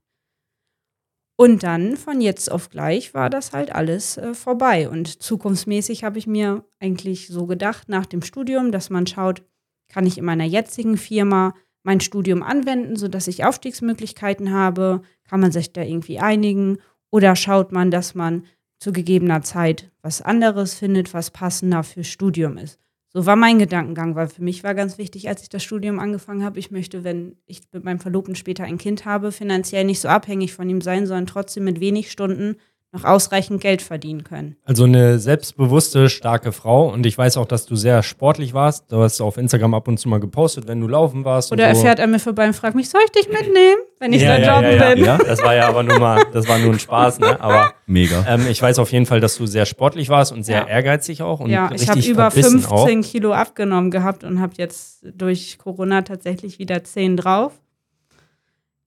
Und 1.38 1.64
dann 1.64 1.98
von 1.98 2.22
jetzt 2.22 2.52
auf 2.52 2.70
gleich 2.70 3.14
war 3.14 3.30
das 3.30 3.52
halt 3.52 3.74
alles 3.74 4.18
äh, 4.18 4.34
vorbei. 4.34 4.90
Und 4.90 5.22
zukunftsmäßig 5.22 6.06
habe 6.06 6.20
ich 6.20 6.28
mir 6.28 6.66
eigentlich 6.80 7.28
so 7.28 7.46
gedacht, 7.46 7.90
nach 7.90 8.06
dem 8.06 8.22
Studium, 8.22 8.72
dass 8.72 8.90
man 8.90 9.08
schaut, 9.08 9.44
kann 9.90 10.06
ich 10.06 10.18
in 10.18 10.26
meiner 10.26 10.46
jetzigen 10.46 10.98
Firma 10.98 11.54
mein 11.84 12.02
Studium 12.02 12.44
anwenden, 12.44 12.96
sodass 12.96 13.28
ich 13.28 13.46
Aufstiegsmöglichkeiten 13.46 14.52
habe? 14.52 15.02
Kann 15.30 15.40
man 15.40 15.52
sich 15.52 15.74
da 15.74 15.82
irgendwie 15.82 16.20
einigen? 16.20 16.78
Oder 17.12 17.36
schaut 17.36 17.72
man, 17.72 17.92
dass 17.92 18.16
man 18.16 18.46
zu 18.80 18.92
gegebener 18.92 19.42
Zeit 19.42 19.92
was 20.02 20.22
anderes 20.22 20.74
findet, 20.74 21.14
was 21.14 21.32
passender 21.32 21.84
fürs 21.84 22.08
Studium 22.08 22.58
ist? 22.58 22.80
So 23.12 23.26
war 23.26 23.36
mein 23.36 23.58
Gedankengang, 23.58 24.16
weil 24.16 24.28
für 24.28 24.44
mich 24.44 24.64
war 24.64 24.76
ganz 24.76 25.00
wichtig, 25.00 25.30
als 25.30 25.42
ich 25.42 25.50
das 25.50 25.64
Studium 25.64 25.98
angefangen 25.98 26.44
habe, 26.44 26.60
ich 26.60 26.70
möchte, 26.70 27.04
wenn 27.04 27.38
ich 27.48 27.62
mit 27.72 27.84
meinem 27.84 28.00
Verlobten 28.00 28.36
später 28.36 28.66
ein 28.66 28.78
Kind 28.78 29.06
habe, 29.06 29.32
finanziell 29.32 29.84
nicht 29.84 30.00
so 30.00 30.08
abhängig 30.10 30.54
von 30.54 30.70
ihm 30.70 30.82
sein, 30.82 31.08
sondern 31.08 31.26
trotzdem 31.26 31.64
mit 31.64 31.80
wenig 31.80 32.12
Stunden 32.12 32.58
noch 32.92 33.04
ausreichend 33.04 33.62
Geld 33.62 33.84
verdienen 33.84 34.24
können. 34.24 34.56
Also 34.64 34.86
eine 34.86 35.20
selbstbewusste, 35.20 36.10
starke 36.10 36.52
Frau. 36.52 36.92
Und 36.92 37.06
ich 37.06 37.16
weiß 37.16 37.38
auch, 37.38 37.46
dass 37.46 37.68
du 37.68 37.76
sehr 37.76 38.02
sportlich 38.02 38.56
warst. 38.56 38.92
Du 38.92 38.98
hast 39.02 39.22
auf 39.22 39.38
Instagram 39.38 39.76
ab 39.76 39.88
und 39.88 40.00
zu 40.00 40.10
mal 40.10 40.20
gepostet, 40.20 40.68
wenn 40.68 40.82
du 40.82 40.88
laufen 40.88 41.24
warst. 41.24 41.52
Oder 41.52 41.68
er 41.68 41.76
so. 41.76 41.84
fährt 41.84 42.00
an 42.00 42.10
mir 42.10 42.20
vorbei 42.20 42.48
und 42.48 42.56
fragt 42.56 42.76
mich, 42.76 42.90
soll 42.90 43.02
ich 43.06 43.12
dich 43.12 43.28
mitnehmen, 43.30 43.82
wenn 44.00 44.12
ich 44.12 44.24
ja, 44.24 44.38
da 44.38 44.44
ja, 44.44 44.56
joggen 44.56 44.72
ja, 44.72 44.90
ja. 44.90 44.96
bin? 44.96 45.06
Ja? 45.06 45.18
Das 45.20 45.44
war 45.44 45.54
ja 45.54 45.68
aber 45.68 45.84
nur 45.84 46.00
mal, 46.00 46.26
das 46.34 46.48
war 46.48 46.58
nur 46.58 46.74
ein 46.74 46.80
Spaß, 46.80 47.20
ne? 47.20 47.40
Aber 47.40 47.74
Mega. 47.86 48.26
ähm, 48.28 48.48
ich 48.50 48.60
weiß 48.60 48.80
auf 48.80 48.92
jeden 48.92 49.06
Fall, 49.06 49.20
dass 49.20 49.38
du 49.38 49.46
sehr 49.46 49.68
sportlich 49.68 50.10
warst 50.10 50.32
und 50.32 50.44
sehr 50.44 50.62
Ja. 50.62 50.68
ehrgeizig 50.68 51.22
auch. 51.22 51.42
Und 51.42 51.52
Ja, 51.52 51.70
ich 51.72 51.88
habe 51.88 52.00
über 52.00 52.32
verbissen 52.32 52.62
15 52.62 53.04
Kilo 53.04 53.34
abgenommen 53.34 53.92
gehabt 53.92 54.24
und 54.24 54.42
habe 54.42 54.54
jetzt 54.58 55.06
durch 55.14 55.60
Corona 55.60 56.02
tatsächlich 56.02 56.58
wieder 56.58 56.84
10 56.84 57.18
drauf. 57.18 57.54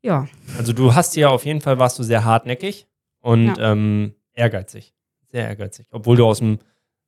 Ja, 0.04 0.22
Auch. 0.22 0.58
Also 0.58 0.72
du 0.72 0.92
hast 0.96 1.14
ja 1.14 1.28
auf 1.28 1.46
jeden 1.46 1.60
Fall 1.60 1.78
warst 1.78 2.00
du 2.00 2.02
sehr 2.02 2.24
hartnäckig 2.24 2.88
und 3.22 3.54
ähm, 3.58 4.14
ehrgeizig. 4.34 4.94
Sehr 5.30 5.48
ehrgeizig. 5.48 5.86
Obwohl 5.90 6.16
du 6.16 6.26
aus 6.26 6.38
dem 6.40 6.58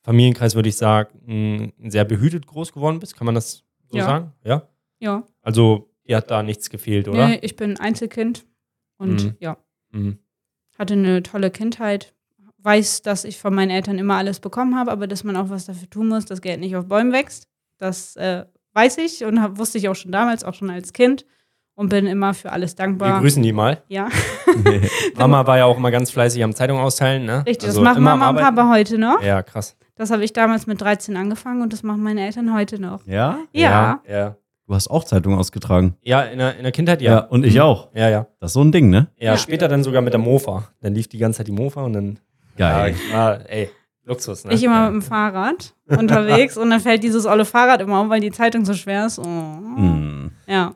Familienkreis, 0.03 0.55
würde 0.55 0.69
ich 0.69 0.77
sagen, 0.77 1.73
mh, 1.83 1.91
sehr 1.91 2.05
behütet 2.05 2.47
groß 2.47 2.73
geworden 2.73 2.99
bist. 2.99 3.17
Kann 3.17 3.27
man 3.27 3.35
das 3.35 3.65
so 3.91 3.99
Ja. 3.99 4.05
sagen? 4.05 4.33
Ja. 4.45 4.69
ja. 4.99 5.25
Also 5.43 5.91
dir 6.07 6.17
hat 6.19 6.31
da 6.31 6.43
nichts 6.43 6.71
gefehlt, 6.71 7.09
oder? 7.09 7.29
Nee, 7.29 7.39
ich 7.43 7.57
bin 7.57 7.79
Einzelkind 7.79 8.47
und 8.99 9.25
Mhm. 9.25 9.37
ja, 9.41 9.57
Mhm. 9.93 10.19
hatte 10.79 10.95
eine 10.95 11.23
tolle 11.23 11.51
Kindheit. 11.51 12.15
Weiß, 12.59 13.03
dass 13.03 13.25
ich 13.25 13.39
von 13.39 13.55
meinen 13.55 13.71
Eltern 13.71 13.99
immer 13.99 14.15
alles 14.17 14.41
bekommen 14.41 14.75
habe, 14.77 14.91
aber 14.91 15.07
dass 15.07 15.23
man 15.23 15.37
auch 15.37 15.51
was 15.51 15.67
dafür 15.67 15.89
tun 15.91 16.09
muss, 16.09 16.25
dass 16.25 16.41
Geld 16.41 16.61
nicht 16.61 16.77
auf 16.77 16.87
Bäumen 16.87 17.13
wächst. 17.13 17.47
Das 17.77 18.17
äh, 18.17 18.47
weiß 18.73 18.97
ich 18.99 19.25
und 19.25 19.43
hab, 19.43 19.59
wusste 19.59 19.77
ich 19.77 19.89
auch 19.91 19.95
schon 19.95 20.13
damals, 20.13 20.45
auch 20.45 20.55
schon 20.55 20.71
als 20.71 20.95
Kind 20.95 21.27
und 21.75 21.89
bin 21.89 22.07
immer 22.07 22.35
für 22.35 22.53
alles 22.53 22.73
Wir 22.73 22.85
dankbar. 22.85 23.21
grüßen 23.21 23.43
die 23.43 23.53
mal. 23.53 23.83
Ja, 23.89 24.09
Mama 25.17 25.47
war 25.47 25.59
ja 25.59 25.65
auch 25.65 25.77
immer 25.77 25.91
ganz 25.91 26.11
fleißig 26.11 26.43
am 26.45 26.55
Zeitung 26.55 26.79
austeilen, 26.79 27.25
ne? 27.25 27.45
richtig. 27.47 27.69
Also 27.69 27.81
das 27.83 27.93
machen 27.93 28.03
Mama 28.03 28.31
und. 28.31 28.37
Papa 28.37 28.71
heute 28.71 28.99
noch. 28.99 29.23
Ja, 29.23 29.43
krass. 29.43 29.77
Das 29.97 30.11
habe 30.11 30.25
ich 30.25 30.33
damals 30.33 30.67
mit 30.67 30.81
13 30.81 31.17
angefangen 31.17 31.63
und 31.63 31.73
das 31.73 31.83
machen 31.83 32.03
meine 32.03 32.25
Eltern 32.27 32.53
heute 32.55 32.81
noch. 32.81 33.07
Ja? 33.07 33.39
Ja. 33.53 34.01
Ja, 34.07 34.13
ja. 34.13 34.37
Du 34.67 34.75
hast 34.75 34.89
auch 34.91 35.05
Zeitungen 35.05 35.39
ausgetragen. 35.39 35.97
Ja, 36.03 36.23
in 36.23 36.39
der, 36.39 36.57
in 36.57 36.63
der 36.63 36.73
Kindheit 36.73 37.03
Ja. 37.03 37.13
ja. 37.13 37.19
und 37.21 37.45
ich 37.45 37.61
auch. 37.61 37.91
Ja, 37.95 38.09
ja. 38.09 38.27
Das 38.41 38.51
ist 38.51 38.55
so 38.55 38.63
ein 38.63 38.73
Ding, 38.73 38.89
ne? 38.89 39.09
Ja, 39.19 39.33
Ja. 39.33 39.37
später 39.37 39.69
dann 39.69 39.85
sogar 39.85 40.01
mit 40.01 40.15
der 40.15 40.21
Mofa. 40.21 40.69
Dann 40.81 40.95
lief 40.95 41.07
die 41.09 41.19
ganze 41.19 41.39
Zeit 41.39 41.49
die 41.49 41.53
Mofa 41.53 41.83
und 41.83 41.93
dann. 41.93 42.19
Geil. 42.57 42.95
Ja, 43.13 43.33
ah, 43.33 43.39
ey, 43.47 43.71
Luxus, 44.05 44.45
ne? 44.45 44.55
Ich 44.55 44.63
immer 44.65 44.85
ja. 44.85 44.91
mit 44.91 45.03
dem 45.03 45.03
Fahrrad 45.03 45.75
unterwegs 45.87 46.57
und 46.59 46.71
dann 46.71 46.81
fällt 46.81 47.03
dieses 47.03 47.27
olle 47.27 47.45
Fahrrad 47.45 47.83
immer 47.83 48.01
um, 48.01 48.09
weil 48.11 48.21
die 48.21 48.31
Zeitung 48.31 48.65
so 48.65 48.75
schwer 48.75 49.07
ist. 49.07 49.19
Oh. 49.19 49.25
Hm. 49.25 50.31
Ja. 50.47 50.73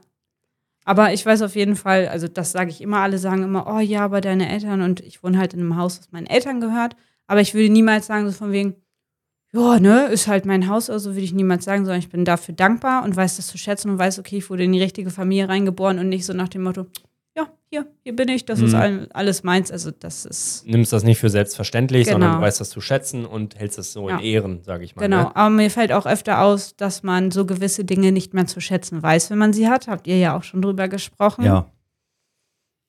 Aber 0.89 1.13
ich 1.13 1.27
weiß 1.27 1.43
auf 1.43 1.55
jeden 1.55 1.77
Fall, 1.77 2.09
also 2.09 2.29
das 2.29 2.51
sage 2.51 2.71
ich 2.71 2.81
immer, 2.81 3.01
alle 3.01 3.19
sagen 3.19 3.43
immer, 3.43 3.67
oh 3.67 3.79
ja, 3.79 4.07
aber 4.07 4.23
deine 4.23 4.49
Eltern 4.49 4.81
und 4.81 5.01
ich 5.01 5.23
wohne 5.23 5.37
halt 5.37 5.53
in 5.53 5.61
einem 5.61 5.77
Haus, 5.77 5.99
was 5.99 6.13
meinen 6.13 6.27
Eltern 6.27 6.63
gehört. 6.63 6.97
Aber 7.27 7.43
ich 7.43 7.53
würde 7.53 7.69
niemals 7.69 8.07
sagen, 8.07 8.25
so 8.25 8.33
von 8.33 8.53
wegen, 8.53 8.75
ja, 9.53 9.79
ne, 9.79 10.07
ist 10.07 10.29
halt 10.29 10.47
mein 10.47 10.67
Haus, 10.67 10.89
also 10.89 11.11
würde 11.11 11.21
ich 11.21 11.35
niemals 11.35 11.67
sagen, 11.67 11.85
sondern 11.85 11.99
ich 11.99 12.09
bin 12.09 12.25
dafür 12.25 12.55
dankbar 12.55 13.05
und 13.05 13.15
weiß 13.15 13.37
das 13.37 13.49
zu 13.49 13.59
schätzen 13.59 13.91
und 13.91 13.99
weiß, 13.99 14.19
okay, 14.19 14.39
ich 14.39 14.49
wurde 14.49 14.65
in 14.65 14.73
die 14.73 14.81
richtige 14.81 15.11
Familie 15.11 15.51
reingeboren 15.51 15.99
und 15.99 16.09
nicht 16.09 16.25
so 16.25 16.33
nach 16.33 16.49
dem 16.49 16.63
Motto, 16.63 16.87
hier, 17.71 17.87
hier 18.03 18.17
bin 18.17 18.29
ich, 18.29 18.45
das 18.47 18.61
ist 18.61 18.73
Mhm. 18.73 18.79
all, 18.79 19.09
alles 19.13 19.43
meins. 19.43 19.71
Also 19.71 19.91
das 19.91 20.25
ist 20.25 20.67
Nimmst 20.67 20.93
das 20.93 21.03
nicht 21.05 21.19
für 21.19 21.29
selbstverständlich, 21.31 22.05
Genau. 22.07 22.15
sondern 22.15 22.37
du 22.37 22.41
weißt 22.43 22.61
das 22.61 22.71
zu 22.71 22.81
schätzen 22.81 23.25
und 23.27 23.59
hältst 23.59 23.79
es 23.79 23.93
so 23.93 24.09
Ja. 24.09 24.17
in 24.19 24.25
Ehren, 24.25 24.63
sage 24.65 24.85
ich 24.85 24.97
mal. 24.97 25.03
Genau, 25.03 25.25
Ne? 25.25 25.37
aber 25.37 25.51
mir 25.51 25.71
fällt 25.71 25.93
auch 25.93 26.07
öfter 26.07 26.41
aus, 26.43 26.77
dass 26.77 27.03
man 27.03 27.31
so 27.31 27.45
gewisse 27.47 27.85
Dinge 27.85 28.11
nicht 28.13 28.33
mehr 28.35 28.47
zu 28.47 28.61
schätzen 28.61 29.03
weiß, 29.03 29.31
wenn 29.31 29.39
man 29.39 29.53
sie 29.53 29.69
hat. 29.69 29.87
Habt 29.89 30.07
ihr 30.07 30.19
ja 30.19 30.37
auch 30.37 30.43
schon 30.43 30.63
drüber 30.63 30.89
gesprochen. 30.89 31.45
Ja, 31.45 31.71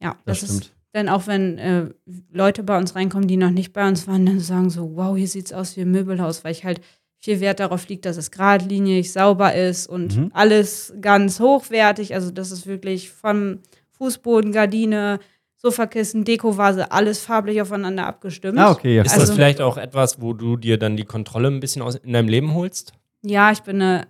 ja 0.01 0.15
das, 0.25 0.39
das, 0.41 0.49
stimmt. 0.49 0.61
ist. 0.65 0.73
Denn 0.95 1.07
auch 1.09 1.27
wenn 1.27 1.57
äh, 1.59 1.89
Leute 2.31 2.63
bei 2.63 2.77
uns 2.77 2.95
reinkommen, 2.95 3.27
die 3.27 3.37
noch 3.37 3.51
nicht 3.51 3.73
bei 3.73 3.87
uns 3.87 4.07
waren, 4.07 4.25
dann 4.25 4.39
sagen 4.39 4.69
so, 4.71 4.95
wow, 4.95 5.15
hier 5.15 5.27
sieht's 5.27 5.53
aus 5.53 5.77
wie 5.77 5.81
ein 5.81 5.91
Möbelhaus, 5.91 6.43
weil 6.43 6.51
ich 6.51 6.63
halt 6.65 6.81
viel 7.21 7.41
Wert 7.41 7.59
darauf 7.59 7.87
liegt, 7.89 8.05
dass 8.05 8.17
es 8.17 8.31
geradlinig, 8.31 9.11
sauber 9.11 9.53
ist 9.53 9.87
und 9.87 10.15
Mhm. 10.17 10.31
alles 10.33 10.93
ganz 11.01 11.39
hochwertig. 11.39 12.15
Also 12.15 12.31
das 12.31 12.49
ist 12.51 12.65
wirklich 12.65 13.11
vom 13.11 13.59
Fußboden, 13.99 14.51
Gardine, 14.51 15.19
Sofakissen, 15.57 16.23
Dekovase, 16.23 16.91
alles 16.91 17.19
farblich 17.19 17.61
aufeinander 17.61 18.07
abgestimmt. 18.07 18.57
Ah, 18.57 18.71
okay, 18.71 18.95
ja. 18.95 19.03
Ist 19.03 19.11
Also- 19.13 19.27
das 19.27 19.35
vielleicht 19.35 19.61
auch 19.61 19.77
etwas, 19.77 20.21
wo 20.21 20.33
du 20.33 20.57
dir 20.57 20.77
dann 20.79 20.97
die 20.97 21.03
Kontrolle 21.05 21.49
ein 21.49 21.59
bisschen 21.59 21.81
aus, 21.81 21.95
in 21.95 22.13
deinem 22.13 22.29
Leben 22.29 22.53
holst? 22.53 22.93
Ja, 23.23 23.51
ich 23.51 23.59
bin 23.61 23.81
eine 23.81 24.07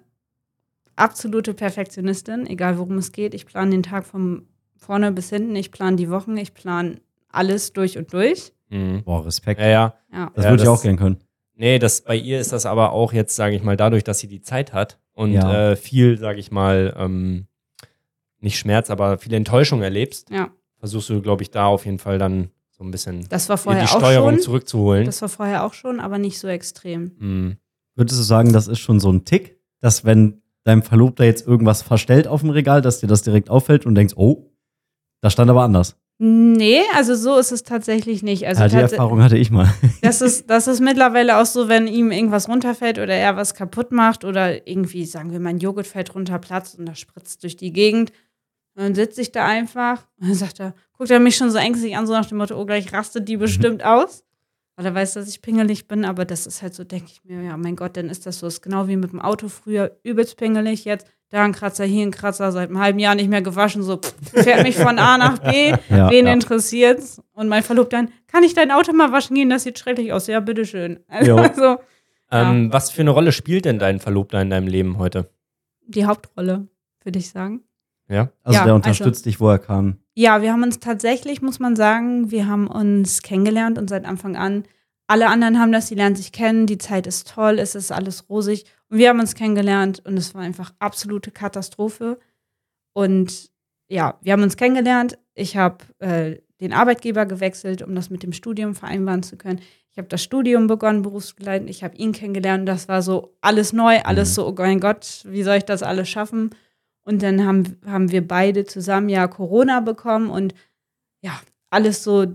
absolute 0.95 1.54
Perfektionistin, 1.54 2.45
egal 2.47 2.78
worum 2.78 2.97
es 2.97 3.12
geht. 3.12 3.34
Ich 3.34 3.45
plane 3.45 3.71
den 3.71 3.84
Tag 3.84 4.06
von 4.06 4.47
vorne 4.78 5.12
bis 5.12 5.30
hinten, 5.30 5.56
ich 5.56 5.71
plane 5.71 5.95
die 5.95 6.10
Wochen, 6.10 6.38
ich 6.38 6.54
plane 6.54 7.02
alles 7.32 7.73
durch 7.73 7.97
und 7.97 8.13
durch. 8.13 8.54
Mhm. 8.69 9.04
Boah, 9.04 9.25
Respekt. 9.25 9.60
Ja, 9.60 9.67
ja. 9.67 9.93
Ja. 10.13 10.32
Das 10.36 10.45
Ja, 10.45 10.52
würde 10.52 10.63
ich 10.63 10.69
auch 10.69 10.82
gern 10.82 10.97
können. 10.97 11.17
Nee, 11.56 11.80
das, 11.80 12.02
bei 12.02 12.15
ihr 12.15 12.39
ist 12.39 12.54
das 12.54 12.65
aber 12.65 12.91
auch 12.91 13.12
jetzt, 13.12 13.36
sage 13.36 13.56
ich 13.56 13.63
mal, 13.63 13.75
dadurch, 13.75 14.04
dass 14.04 14.19
sie 14.19 14.28
die 14.28 14.41
Zeit 14.41 14.71
hat 14.71 14.97
und 15.13 15.34
Ja. 15.34 15.71
äh, 15.71 15.75
viel, 15.75 16.17
sage 16.17 16.39
ich 16.39 16.52
mal, 16.52 16.93
ähm, 16.97 17.47
nicht 18.41 18.58
Schmerz, 18.58 18.89
aber 18.89 19.17
viel 19.17 19.34
Enttäuschung 19.34 19.82
erlebst, 19.82 20.30
Ja. 20.30 20.49
versuchst 20.78 21.10
du, 21.10 21.21
glaube 21.21 21.43
ich, 21.43 21.52
da 21.52 21.65
auf 21.65 21.86
jeden 21.86 21.99
Fall 21.99 22.17
dann 22.17 22.49
so 22.71 22.84
ein 22.84 22.91
bisschen 22.91 23.25
Das 23.30 23.49
war 23.49 23.58
vorher 23.58 23.84
die 23.84 23.89
auch 23.91 23.97
Steuerung 23.99 24.32
schon. 24.36 24.39
zurückzuholen. 24.41 25.06
Das 25.06 25.21
war 25.21 25.30
vorher 25.30 25.65
auch 25.65 25.73
schon, 25.73 25.99
aber 25.99 26.17
nicht 26.17 26.39
so 26.39 26.47
extrem. 26.47 27.12
Mhm. 27.19 27.58
Würdest 27.95 28.17
du 28.19 28.23
sagen, 28.23 28.54
das 28.54 28.67
ist 28.67 28.80
schon 28.80 28.99
so 28.99 29.12
ein 29.12 29.25
Tick, 29.25 29.58
dass 29.82 30.06
wenn 30.06 30.41
dein 30.63 30.84
Verlobter 30.84 31.25
jetzt 31.25 31.45
irgendwas 31.45 31.82
verstellt 31.82 32.28
auf 32.28 32.41
dem 32.41 32.49
Regal, 32.52 32.82
dass 32.82 32.99
dir 32.99 33.08
das 33.08 33.23
direkt 33.23 33.49
auffällt 33.49 33.86
und 33.86 33.95
denkst, 33.95 34.13
oh, 34.17 34.45
da 35.21 35.30
stand 35.30 35.49
aber 35.49 35.63
anders. 35.63 35.97
Nee, 36.21 36.82
also 36.95 37.15
so 37.15 37.38
ist 37.38 37.54
es 37.54 37.63
tatsächlich 37.63 38.23
nicht. 38.23 38.45
Also 38.45 38.62
ja, 38.63 38.67
die 38.67 38.75
Erfahrung 38.75 39.23
hatte 39.23 39.38
ich 39.38 39.52
mal. 39.52 39.73
das 40.02 40.21
ist, 40.21 40.49
das 40.49 40.67
ist 40.67 40.82
mittlerweile 40.82 41.38
auch 41.41 41.45
so, 41.45 41.69
wenn 41.69 41.88
ihm 41.88 42.12
irgendwas 42.12 42.49
runterfällt 42.49 42.99
oder 42.99 43.13
er 43.13 43.38
was 43.38 43.54
kaputt 43.56 43.93
macht 43.93 44.25
oder 44.25 44.67
irgendwie, 44.67 45.06
sagen 45.06 45.32
wir 45.32 45.39
mal, 45.39 45.49
ein 45.52 45.60
Joghurt 45.60 45.88
fällt 45.88 46.13
runter, 46.15 46.38
platzt 46.39 46.78
und 46.78 46.86
das 46.88 46.99
spritzt 46.99 47.41
durch 47.43 47.56
die 47.56 47.71
Gegend. 47.71 48.12
Und 48.79 48.85
dann 48.85 48.95
sitze 48.95 49.19
ich 49.21 49.33
da 49.33 49.45
einfach 49.45 50.07
und 50.21 50.29
dann 50.29 50.35
sagt 50.35 50.61
er, 50.61 50.73
guckt 50.93 51.11
er 51.11 51.19
mich 51.19 51.35
schon 51.35 51.51
so 51.51 51.57
ängstlich 51.57 51.97
an, 51.97 52.07
so 52.07 52.13
nach 52.13 52.27
dem 52.27 52.37
Motto, 52.37 52.55
oh, 52.57 52.65
gleich 52.65 52.93
rastet 52.93 53.27
die 53.27 53.35
bestimmt 53.35 53.83
aus. 53.83 54.23
Weil 54.77 54.85
er 54.85 54.95
weiß, 54.95 55.15
dass 55.15 55.27
ich 55.27 55.41
pingelig 55.41 55.89
bin, 55.89 56.05
aber 56.05 56.23
das 56.23 56.47
ist 56.47 56.61
halt 56.61 56.73
so, 56.73 56.85
denke 56.85 57.07
ich 57.11 57.21
mir, 57.25 57.41
ja, 57.43 57.57
mein 57.57 57.75
Gott, 57.75 57.97
dann 57.97 58.09
ist 58.09 58.25
das 58.25 58.39
so. 58.39 58.47
Das 58.47 58.53
ist 58.53 58.61
genau 58.61 58.87
wie 58.87 58.95
mit 58.95 59.11
dem 59.11 59.19
Auto 59.19 59.49
früher, 59.49 59.97
übelst 60.03 60.37
pingelig, 60.37 60.85
jetzt 60.85 61.05
da 61.27 61.43
ein 61.43 61.51
Kratzer, 61.51 61.83
hier 61.83 62.03
ein 62.07 62.11
Kratzer, 62.11 62.53
seit 62.53 62.69
einem 62.69 62.79
halben 62.79 62.99
Jahr 62.99 63.15
nicht 63.15 63.27
mehr 63.29 63.41
gewaschen, 63.41 63.83
so 63.83 63.97
pff, 63.97 64.15
fährt 64.43 64.63
mich 64.63 64.77
von 64.77 64.97
A 64.97 65.17
nach 65.17 65.39
B. 65.39 65.73
Ja, 65.89 66.09
Wen 66.09 66.27
ja. 66.27 66.31
interessiert's? 66.33 67.21
Und 67.33 67.49
mein 67.49 67.63
Verlobter 67.63 67.97
dann, 67.97 68.13
kann 68.27 68.43
ich 68.43 68.53
dein 68.53 68.71
Auto 68.71 68.93
mal 68.93 69.11
waschen 69.11 69.35
gehen? 69.35 69.49
Das 69.49 69.63
sieht 69.63 69.77
schrecklich 69.77 70.13
aus. 70.13 70.27
Ja, 70.27 70.39
bitteschön. 70.39 71.01
Also, 71.09 71.37
Jo. 71.37 71.49
so, 71.53 71.77
Ähm, 72.31 72.71
Was 72.71 72.91
für 72.91 73.01
eine 73.01 73.11
Rolle 73.11 73.33
spielt 73.33 73.65
denn 73.65 73.77
dein 73.79 73.99
Verlobter 73.99 74.41
in 74.41 74.49
deinem 74.49 74.67
Leben 74.67 74.97
heute? 74.97 75.29
die 75.85 76.05
Hauptrolle, 76.05 76.67
würde 77.03 77.19
ich 77.19 77.29
sagen. 77.31 77.61
Ja. 78.09 78.31
Also 78.43 78.59
Ja, 78.59 78.65
der 78.65 78.75
unterstützt 78.75 79.25
dich, 79.25 79.39
wo 79.39 79.49
er 79.49 79.59
kann. 79.59 79.97
Ja, 80.15 80.41
wir 80.41 80.51
haben 80.51 80.63
uns 80.63 80.79
tatsächlich, 80.79 81.41
muss 81.41 81.59
man 81.59 81.75
sagen, 81.75 82.31
wir 82.31 82.47
haben 82.47 82.67
uns 82.67 83.21
kennengelernt 83.21 83.77
und 83.77 83.89
seit 83.89 84.05
Anfang 84.05 84.35
an, 84.35 84.63
alle 85.07 85.27
anderen 85.27 85.59
haben 85.59 85.71
das, 85.71 85.87
die 85.87 85.95
lernen 85.95 86.15
sich 86.15 86.31
kennen, 86.31 86.67
die 86.67 86.77
Zeit 86.77 87.07
ist 87.07 87.29
toll, 87.33 87.57
es 87.59 87.73
ist 87.73 87.91
alles 87.91 88.29
rosig. 88.29 88.65
Und 88.89 88.97
wir 88.97 89.09
haben 89.09 89.19
uns 89.19 89.33
kennengelernt 89.35 90.03
und 90.05 90.17
es 90.17 90.35
war 90.35 90.41
einfach 90.41 90.71
absolute 90.79 91.31
Katastrophe. 91.31 92.19
Und 92.93 93.49
ja, 93.87 94.19
wir 94.21 94.33
haben 94.33 94.43
uns 94.43 94.57
kennengelernt. 94.57 95.17
Ich 95.33 95.57
habe 95.57 95.77
äh, 95.99 96.37
den 96.61 96.73
Arbeitgeber 96.73 97.25
gewechselt, 97.25 97.81
um 97.81 97.95
das 97.95 98.09
mit 98.09 98.23
dem 98.23 98.33
Studium 98.33 98.75
vereinbaren 98.75 99.23
zu 99.23 99.37
können. 99.37 99.61
Ich 99.91 99.97
habe 99.97 100.07
das 100.09 100.21
Studium 100.23 100.67
begonnen, 100.67 101.01
berufsbegleitend. 101.01 101.69
Ich 101.69 101.83
habe 101.83 101.95
ihn 101.95 102.11
kennengelernt. 102.11 102.67
Das 102.67 102.87
war 102.87 103.01
so 103.01 103.35
alles 103.41 103.73
neu, 103.73 103.99
alles 104.03 104.29
Mhm. 104.29 104.33
so, 104.33 104.47
oh 104.47 104.55
mein 104.57 104.79
Gott, 104.79 105.23
wie 105.25 105.43
soll 105.43 105.55
ich 105.57 105.65
das 105.65 105.81
alles 105.81 106.09
schaffen? 106.09 106.51
Und 107.09 107.23
dann 107.23 107.45
haben, 107.45 107.77
haben 107.85 108.11
wir 108.11 108.25
beide 108.27 108.65
zusammen 108.65 109.09
ja 109.09 109.27
Corona 109.27 109.79
bekommen 109.79 110.29
und 110.29 110.53
ja, 111.21 111.31
alles 111.71 112.03
so 112.03 112.27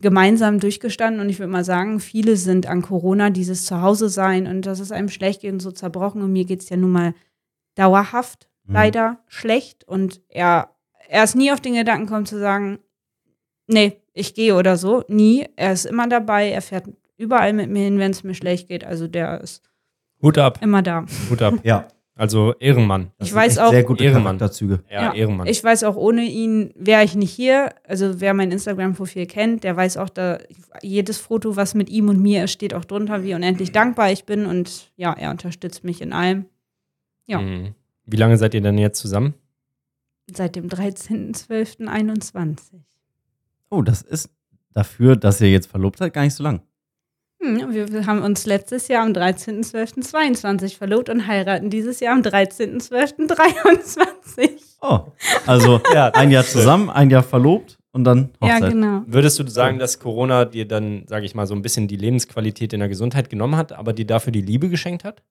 gemeinsam 0.00 0.58
durchgestanden. 0.58 1.20
Und 1.20 1.28
ich 1.28 1.38
würde 1.38 1.52
mal 1.52 1.64
sagen, 1.64 2.00
viele 2.00 2.36
sind 2.36 2.66
an 2.66 2.80
Corona, 2.80 3.28
dieses 3.30 3.66
Zuhause 3.66 4.08
sein 4.08 4.46
und 4.46 4.62
dass 4.64 4.80
es 4.80 4.90
einem 4.90 5.10
schlecht 5.10 5.42
geht 5.42 5.52
und 5.52 5.60
so 5.60 5.70
zerbrochen. 5.70 6.22
Und 6.22 6.32
mir 6.32 6.46
geht 6.46 6.62
es 6.62 6.70
ja 6.70 6.76
nun 6.76 6.92
mal 6.92 7.14
dauerhaft 7.74 8.48
Mhm. 8.66 8.74
leider 8.74 9.18
schlecht. 9.28 9.84
Und 9.86 10.20
er, 10.28 10.70
er 11.08 11.24
ist 11.24 11.36
nie 11.36 11.52
auf 11.52 11.60
den 11.60 11.74
Gedanken 11.74 12.06
gekommen 12.06 12.26
zu 12.26 12.38
sagen, 12.38 12.78
nee, 13.66 14.00
ich 14.12 14.34
gehe 14.34 14.54
oder 14.56 14.76
so. 14.76 15.04
Nie. 15.08 15.46
Er 15.56 15.72
ist 15.72 15.84
immer 15.86 16.08
dabei. 16.08 16.50
Er 16.50 16.62
fährt 16.62 16.84
überall 17.16 17.52
mit 17.52 17.70
mir 17.70 17.84
hin, 17.84 17.98
wenn 17.98 18.10
es 18.10 18.24
mir 18.24 18.34
schlecht 18.34 18.68
geht. 18.68 18.84
Also 18.84 19.08
der 19.08 19.40
ist 19.40 19.62
Hut 20.22 20.38
ab, 20.38 20.58
immer 20.62 20.82
da. 20.82 21.04
Hut 21.30 21.42
ab. 21.42 21.54
Ja. 21.62 21.86
Also 22.18 22.54
Ehrenmann. 22.60 23.10
Das 23.18 23.28
Ich 23.28 23.34
weiß 23.34 23.58
auch- 23.58 23.68
Sehr 23.70 23.84
gute 23.84 24.02
Ehrenmann. 24.02 24.38
Charakterzüge. 24.38 24.82
Ja, 24.90 25.02
Ja, 25.02 25.12
Ehrenmann. 25.14 25.46
Ich 25.46 25.62
weiß 25.62 25.84
auch, 25.84 25.96
ohne 25.96 26.22
ihn 26.22 26.72
wäre 26.74 27.04
ich 27.04 27.14
nicht 27.14 27.30
hier. 27.30 27.74
Also 27.84 28.20
wer 28.22 28.32
mein 28.32 28.50
Instagram-Profil 28.52 29.26
kennt, 29.26 29.64
der 29.64 29.76
weiß 29.76 29.98
auch, 29.98 30.08
da 30.08 30.38
jedes 30.82 31.18
Foto, 31.18 31.56
was 31.56 31.74
mit 31.74 31.90
ihm 31.90 32.08
und 32.08 32.18
mir 32.20 32.44
ist, 32.44 32.52
steht 32.52 32.72
auch 32.72 32.86
drunter, 32.86 33.22
wie 33.22 33.34
unendlich 33.34 33.70
dankbar 33.70 34.12
ich 34.12 34.24
bin. 34.24 34.46
Und 34.46 34.92
ja, 34.96 35.12
er 35.12 35.30
unterstützt 35.30 35.84
mich 35.84 36.00
in 36.00 36.14
allem. 36.14 36.46
ja. 37.26 37.38
Mhm. 37.40 37.74
Wie 38.06 38.16
lange 38.16 38.38
seid 38.38 38.54
ihr 38.54 38.60
denn 38.60 38.78
jetzt 38.78 39.00
zusammen? 39.00 39.34
Seit 40.32 40.54
dem 40.56 40.68
13.12.21. 40.68 42.80
Oh, 43.68 43.82
das 43.82 44.02
ist 44.02 44.30
dafür, 44.74 45.16
dass 45.16 45.40
ihr 45.40 45.50
jetzt 45.50 45.66
verlobt 45.66 45.98
seid, 45.98 46.14
gar 46.14 46.22
nicht 46.22 46.34
so 46.34 46.44
lang. 46.44 46.60
Hm, 47.40 47.72
wir, 47.72 48.06
haben 48.06 48.22
uns 48.22 48.46
letztes 48.46 48.88
Jahr 48.88 49.04
am 49.04 49.12
13.12.22 49.12 50.76
verlobt 50.78 51.08
und 51.10 51.26
heiraten 51.26 51.68
dieses 51.70 52.00
Jahr 52.00 52.14
am 52.14 52.22
13.12.23. 52.22 54.50
Oh, 54.80 55.00
also 55.46 55.80
Ja, 55.92 56.08
ein 56.10 56.30
Jahr 56.30 56.44
zusammen, 56.44 56.88
ein 56.88 57.10
Jahr 57.10 57.22
verlobt 57.22 57.76
und 57.92 58.04
dann 58.04 58.30
Ja, 58.42 58.54
Hochzeit. 58.54 58.72
genau. 58.72 59.02
Würdest 59.06 59.38
du 59.38 59.46
sagen, 59.48 59.78
dass 59.78 59.98
Corona 59.98 60.44
dir 60.46 60.66
dann, 60.66 61.04
sage 61.06 61.26
ich 61.26 61.34
mal, 61.34 61.46
so 61.46 61.54
ein 61.54 61.60
bisschen 61.62 61.88
die 61.88 61.96
Lebensqualität 61.96 62.72
in 62.72 62.80
der 62.80 62.88
Gesundheit 62.88 63.28
genommen 63.28 63.56
hat, 63.56 63.72
aber 63.72 63.92
dir 63.92 64.06
dafür 64.06 64.32
die 64.32 64.40
Liebe 64.42 64.68
geschenkt 64.70 65.04
hat? 65.04 65.22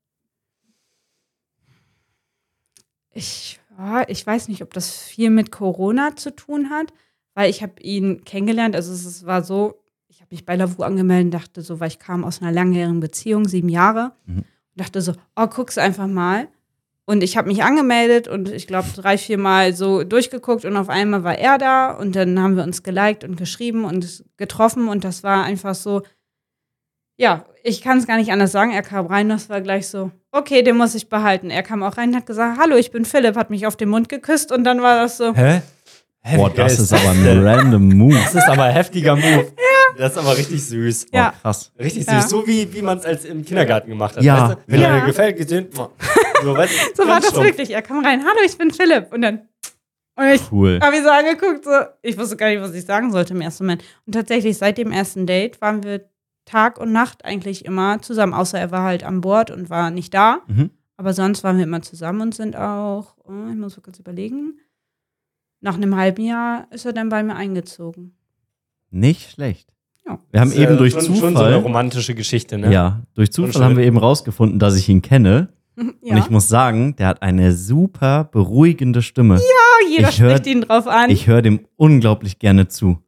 Ich, 3.13 3.59
ja, 3.77 4.03
ich 4.07 4.25
weiß 4.25 4.47
nicht, 4.49 4.61
ob 4.61 4.73
das 4.73 4.97
viel 4.97 5.29
mit 5.29 5.51
Corona 5.51 6.15
zu 6.15 6.35
tun 6.35 6.69
hat, 6.69 6.93
weil 7.33 7.49
ich 7.49 7.61
habe 7.63 7.81
ihn 7.81 8.23
kennengelernt. 8.25 8.75
Also 8.75 8.91
es, 8.93 9.05
es 9.05 9.25
war 9.25 9.43
so, 9.43 9.75
habe 10.25 10.35
mich 10.35 10.45
bei 10.45 10.55
Lavu 10.55 10.81
angemeldet 10.83 11.25
und 11.25 11.31
dachte 11.41 11.61
so, 11.61 11.79
weil 11.79 11.87
ich 11.89 11.99
kam 11.99 12.23
aus 12.23 12.41
einer 12.41 12.51
langjährigen 12.51 12.99
Beziehung, 12.99 13.47
sieben 13.47 13.69
Jahre, 13.69 14.13
Mhm. 14.25 14.37
und 14.39 14.45
dachte 14.75 15.01
so, 15.01 15.13
oh, 15.35 15.47
guck's 15.47 15.77
einfach 15.77 16.07
mal. 16.07 16.47
Und 17.07 17.21
ich 17.21 17.37
habe 17.37 17.47
mich 17.49 17.63
angemeldet 17.63 18.27
und 18.27 18.49
ich 18.49 18.65
glaube 18.65 18.87
drei, 18.95 19.19
vier 19.19 19.37
Mal 19.37 19.73
so 19.75 20.03
durchgeguckt 20.03 20.65
und 20.65 20.75
auf 20.75 20.89
einmal 20.89 21.23
war 21.23 21.37
er 21.37 21.59
da 21.59 21.91
und 21.91 22.15
dann 22.15 22.39
haben 22.41 22.55
wir 22.57 22.63
uns 22.63 22.81
geliked 22.81 23.23
und 23.23 23.35
geschrieben 23.37 23.85
und 23.85 24.23
getroffen 24.37 24.87
und 24.87 25.03
das 25.03 25.21
war 25.21 25.43
einfach 25.43 25.75
so, 25.75 26.01
ja, 27.17 27.45
ich 27.63 27.81
kann 27.81 27.99
es 27.99 28.07
gar 28.07 28.17
nicht 28.17 28.31
anders 28.31 28.51
sagen. 28.51 28.71
Er 28.71 28.81
kam 28.81 29.05
rein, 29.05 29.29
das 29.29 29.49
war 29.49 29.61
gleich 29.61 29.87
so, 29.87 30.09
okay, 30.31 30.63
den 30.63 30.77
muss 30.77 30.95
ich 30.95 31.07
behalten. 31.07 31.51
Er 31.51 31.61
kam 31.63 31.83
auch 31.83 31.97
rein 31.97 32.09
und 32.09 32.15
hat 32.15 32.25
gesagt, 32.25 32.59
hallo, 32.59 32.75
ich 32.75 32.89
bin 32.91 33.05
Philipp, 33.05 33.35
hat 33.35 33.51
mich 33.51 33.67
auf 33.67 33.77
den 33.77 33.89
Mund 33.89 34.09
geküsst 34.09 34.51
und 34.51 34.63
dann 34.63 34.81
war 34.81 34.95
das 35.03 35.17
so, 35.17 35.33
Hä? 35.35 35.61
Hä, 36.27 36.37
Boah, 36.37 36.49
das 36.49 36.79
ist 36.79 36.91
aber 36.91 37.09
ein 37.11 37.45
random 37.45 37.87
Move. 37.89 38.15
Das 38.15 38.33
ist 38.33 38.47
aber 38.49 38.63
ein 38.63 38.73
heftiger 38.73 39.15
Move. 39.15 39.51
Das 39.97 40.13
ist 40.13 40.17
aber 40.17 40.35
richtig 40.35 40.65
süß. 40.65 41.05
Ja. 41.13 41.29
Boah, 41.29 41.33
krass. 41.41 41.71
Richtig 41.79 42.07
Ja. 42.07 42.19
süß. 42.19 42.29
So 42.31 42.47
wie, 42.47 42.73
wie 42.73 42.81
man 42.81 42.97
es 42.97 43.05
als 43.05 43.25
im 43.25 43.45
Kindergarten 43.45 43.89
gemacht 43.89 44.17
hat. 44.17 44.23
Ja. 44.23 44.49
Weißt 44.49 44.53
du? 44.57 44.61
Wenn 44.65 44.81
Ja. 44.81 44.99
dir 44.99 45.05
gefällt, 45.05 45.37
gesehen. 45.37 45.67
So, 45.71 45.87
weißt 46.57 46.73
du, 46.97 47.03
so 47.03 47.07
war 47.07 47.19
das 47.19 47.29
stumpf. 47.29 47.45
wirklich. 47.45 47.69
Er 47.71 47.81
kam 47.83 48.03
rein, 48.03 48.21
hallo, 48.21 48.39
ich 48.45 48.57
bin 48.57 48.71
Philipp. 48.71 49.13
Und 49.13 49.21
dann, 49.21 49.47
und 50.17 50.25
ich 50.27 50.41
Cool. 50.51 50.79
habe 50.81 50.97
ihn 50.97 51.03
so 51.03 51.09
angeguckt, 51.11 51.63
so, 51.63 51.71
ich 52.01 52.17
wusste 52.17 52.37
gar 52.37 52.49
nicht, 52.49 52.61
was 52.61 52.73
ich 52.73 52.85
sagen 52.85 53.11
sollte 53.11 53.33
im 53.35 53.41
ersten 53.41 53.63
Moment. 53.65 53.83
Und 54.07 54.13
tatsächlich, 54.13 54.57
seit 54.57 54.77
dem 54.79 54.91
ersten 54.91 55.27
Date 55.27 55.61
waren 55.61 55.83
wir 55.83 56.09
Tag 56.45 56.79
und 56.79 56.91
Nacht 56.91 57.23
eigentlich 57.23 57.65
immer 57.65 58.01
zusammen, 58.01 58.33
außer 58.33 58.59
er 58.59 58.71
war 58.71 58.81
halt 58.83 59.03
an 59.03 59.21
Bord 59.21 59.51
und 59.51 59.69
war 59.69 59.91
nicht 59.91 60.13
da. 60.13 60.39
Mhm. 60.47 60.71
Aber 60.97 61.13
sonst 61.13 61.43
waren 61.43 61.57
wir 61.57 61.65
immer 61.65 61.81
zusammen 61.83 62.21
und 62.21 62.35
sind 62.35 62.55
auch, 62.55 63.15
oh, 63.25 63.31
ich 63.49 63.55
muss 63.55 63.77
mal 63.77 63.83
kurz 63.83 63.99
überlegen, 63.99 64.59
nach 65.65 65.75
einem 65.75 65.95
halben 65.95 66.23
Jahr 66.23 66.67
ist 66.71 66.85
er 66.85 66.93
dann 66.93 67.09
bei 67.09 67.23
mir 67.23 67.35
eingezogen. 67.35 68.13
Nicht 68.91 69.31
schlecht. 69.31 69.73
Ja. 70.05 70.19
Wir 70.31 70.39
haben 70.39 70.49
Das 70.49 70.57
ist, 70.57 70.63
eben 70.63 70.75
äh, 70.75 70.77
durch 70.77 70.93
schon, 70.93 71.01
Zufall. 71.01 71.19
Schon 71.19 71.35
so 71.37 71.43
eine 71.43 71.55
romantische 71.55 72.13
Geschichte, 72.13 72.59
ne? 72.59 72.71
Ja, 72.71 73.01
durch 73.15 73.31
Zufall 73.33 73.63
haben 73.63 73.75
wir 73.75 73.83
eben 73.83 73.97
rausgefunden, 73.97 74.59
dass 74.59 74.75
ich 74.77 74.87
ihn 74.87 75.01
kenne. 75.01 75.49
Und 75.75 76.17
ich 76.17 76.29
muss 76.29 76.47
sagen, 76.47 76.95
der 76.97 77.07
hat 77.07 77.23
eine 77.23 77.51
super 77.53 78.25
beruhigende 78.25 79.01
Stimme. 79.01 79.39
Oh, 79.39 79.89
jeder 79.89 80.09
ich 80.09 80.21
hör- 80.21 80.29
spricht 80.37 80.45
ihn 80.47 80.61
drauf 80.61 80.87
an. 80.87 81.09
Ich 81.09 81.25
höre 81.27 81.41
dem 81.41 81.61
unglaublich 81.77 82.37
gerne 82.39 82.67
zu. 82.67 82.99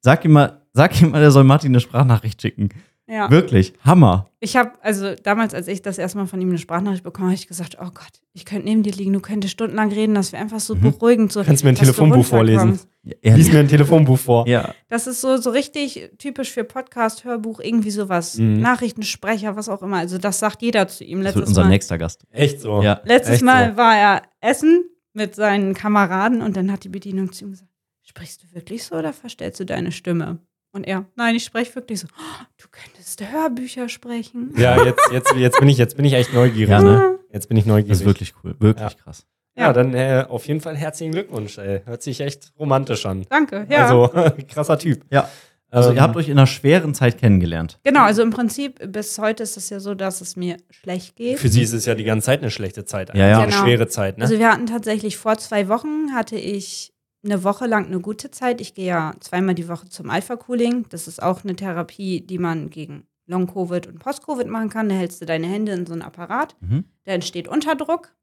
Sag 0.00 0.24
ihm 0.24 0.32
mal, 0.32 0.62
sag 0.72 1.00
ihm 1.00 1.10
mal, 1.10 1.20
der 1.20 1.30
soll 1.30 1.44
Martin 1.44 1.72
eine 1.72 1.80
Sprachnachricht 1.80 2.40
schicken. 2.40 2.70
Ja. 3.06 3.30
Wirklich, 3.30 3.74
Hammer. 3.84 4.28
Ich 4.40 4.56
habe, 4.56 4.72
also 4.80 5.14
damals, 5.22 5.54
als 5.54 5.68
ich 5.68 5.82
das 5.82 5.98
erstmal 5.98 6.26
von 6.26 6.40
ihm 6.40 6.48
eine 6.48 6.58
Sprachnachricht 6.58 7.04
bekommen 7.04 7.28
habe, 7.28 7.34
ich 7.34 7.46
gesagt, 7.46 7.76
oh 7.80 7.86
Gott, 7.92 8.20
ich 8.32 8.44
könnte 8.44 8.64
neben 8.66 8.82
dir 8.82 8.92
liegen, 8.92 9.12
du 9.12 9.20
könntest 9.20 9.52
stundenlang 9.52 9.92
reden, 9.92 10.14
das 10.14 10.32
wäre 10.32 10.42
einfach 10.42 10.60
so 10.60 10.74
Mhm. 10.74 10.80
beruhigend. 10.80 11.32
So, 11.32 11.42
Kannst 11.44 11.62
du 11.62 11.66
mir 11.66 11.72
ein 11.72 11.76
Telefonbuch 11.76 12.24
vorlesen? 12.24 12.80
Ja, 13.22 13.34
Lies 13.34 13.52
mir 13.52 13.58
ein 13.60 13.68
Telefonbuch 13.68 14.18
vor. 14.18 14.46
ja. 14.48 14.74
Das 14.88 15.06
ist 15.06 15.20
so, 15.20 15.36
so 15.36 15.50
richtig 15.50 16.10
typisch 16.18 16.50
für 16.52 16.64
Podcast, 16.64 17.24
Hörbuch, 17.24 17.60
irgendwie 17.60 17.90
sowas. 17.90 18.38
Mhm. 18.38 18.60
Nachrichtensprecher, 18.60 19.56
was 19.56 19.68
auch 19.68 19.82
immer. 19.82 19.96
Also 19.98 20.18
das 20.18 20.38
sagt 20.38 20.62
jeder 20.62 20.86
zu 20.88 21.04
ihm. 21.04 21.18
das 21.22 21.34
wird 21.34 21.36
Letztes 21.36 21.48
unser 21.50 21.62
Mal, 21.64 21.68
nächster 21.70 21.98
Gast. 21.98 22.24
Echt 22.30 22.60
so. 22.60 22.82
Ja. 22.82 23.00
letztes 23.04 23.36
Echt 23.36 23.44
Mal 23.44 23.72
so. 23.72 23.76
war 23.76 23.96
er 23.96 24.22
essen 24.40 24.84
mit 25.12 25.34
seinen 25.34 25.74
Kameraden 25.74 26.42
und 26.42 26.56
dann 26.56 26.70
hat 26.72 26.84
die 26.84 26.88
Bedienung 26.88 27.32
zu 27.32 27.44
ihm 27.44 27.50
gesagt, 27.52 27.70
sprichst 28.02 28.42
du 28.44 28.54
wirklich 28.54 28.84
so 28.84 28.94
oder 28.96 29.12
verstellst 29.12 29.60
du 29.60 29.66
deine 29.66 29.92
Stimme? 29.92 30.38
Und 30.72 30.84
er, 30.84 31.04
nein, 31.16 31.34
ich 31.34 31.44
spreche 31.44 31.74
wirklich 31.74 32.00
so. 32.00 32.06
"Oh, 32.18 32.44
Du 32.60 32.66
könntest 32.70 33.20
Hörbücher 33.30 33.88
sprechen. 33.88 34.54
Ja, 34.56 34.82
jetzt, 34.84 35.00
jetzt, 35.12 35.34
jetzt, 35.36 35.58
bin 35.60 35.68
ich, 35.68 35.76
jetzt 35.78 35.96
bin 35.96 36.04
ich 36.06 36.14
echt 36.14 36.32
neugierig. 36.32 36.70
Ja, 36.70 36.80
ne? 36.82 37.18
Jetzt 37.30 37.48
bin 37.48 37.56
ich 37.58 37.64
Das 37.64 37.68
neugierig. 37.68 37.92
ist 38.00 38.04
wirklich 38.06 38.34
cool. 38.42 38.54
Wirklich 38.58 38.96
krass. 38.96 39.26
Ja, 39.54 39.72
dann 39.74 39.92
äh, 39.92 40.24
auf 40.28 40.46
jeden 40.48 40.62
Fall 40.62 40.74
herzlichen 40.76 41.12
Glückwunsch. 41.12 41.58
Ey. 41.58 41.82
Hört 41.84 42.02
sich 42.02 42.20
echt 42.20 42.52
romantisch 42.58 43.04
an. 43.04 43.26
Danke, 43.28 43.66
ja. 43.68 43.82
Also, 43.84 44.10
krasser 44.48 44.78
Typ. 44.78 45.04
Ja. 45.10 45.28
Also, 45.68 45.90
Ähm, 45.90 45.96
ihr 45.96 46.02
habt 46.02 46.16
euch 46.16 46.28
in 46.28 46.38
einer 46.38 46.46
schweren 46.46 46.94
Zeit 46.94 47.18
kennengelernt. 47.18 47.78
Genau, 47.84 48.00
also 48.04 48.22
im 48.22 48.30
Prinzip 48.30 48.80
bis 48.92 49.18
heute 49.18 49.42
ist 49.42 49.56
es 49.58 49.68
ja 49.68 49.78
so, 49.80 49.94
dass 49.94 50.20
es 50.22 50.36
mir 50.36 50.56
schlecht 50.70 51.16
geht. 51.16 51.38
Für 51.38 51.48
sie 51.48 51.62
ist 51.62 51.72
es 51.74 51.84
ja 51.86 51.94
die 51.94 52.04
ganze 52.04 52.26
Zeit 52.26 52.40
eine 52.40 52.50
schlechte 52.50 52.84
Zeit. 52.86 53.14
Ja, 53.14 53.28
ja. 53.28 53.38
Eine 53.40 53.52
Genau. 53.52 53.64
schwere 53.64 53.88
Zeit, 53.88 54.16
ne? 54.16 54.24
Also 54.24 54.38
wir 54.38 54.50
hatten 54.50 54.66
tatsächlich 54.66 55.18
vor 55.18 55.36
zwei 55.36 55.68
Wochen 55.68 56.14
hatte 56.14 56.36
ich 56.36 56.91
eine 57.24 57.44
Woche 57.44 57.66
lang 57.66 57.86
eine 57.86 58.00
gute 58.00 58.30
Zeit. 58.30 58.60
Ich 58.60 58.74
gehe 58.74 58.86
ja 58.86 59.14
zweimal 59.20 59.54
die 59.54 59.68
Woche 59.68 59.88
zum 59.88 60.10
Alpha-Cooling. 60.10 60.86
Das 60.88 61.06
ist 61.06 61.22
auch 61.22 61.44
eine 61.44 61.54
Therapie, 61.54 62.20
die 62.20 62.38
man 62.38 62.70
gegen 62.70 63.06
Long-Covid 63.26 63.86
und 63.86 63.98
Post-Covid 63.98 64.48
machen 64.48 64.68
kann. 64.68 64.88
Da 64.88 64.94
hältst 64.94 65.20
du 65.20 65.26
deine 65.26 65.46
Hände 65.46 65.72
in 65.72 65.86
so 65.86 65.92
einen 65.92 66.02
Apparat. 66.02 66.56
Mhm. 66.60 66.84
Da 67.04 67.12
entsteht 67.12 67.48
Unterdruck 67.48 68.14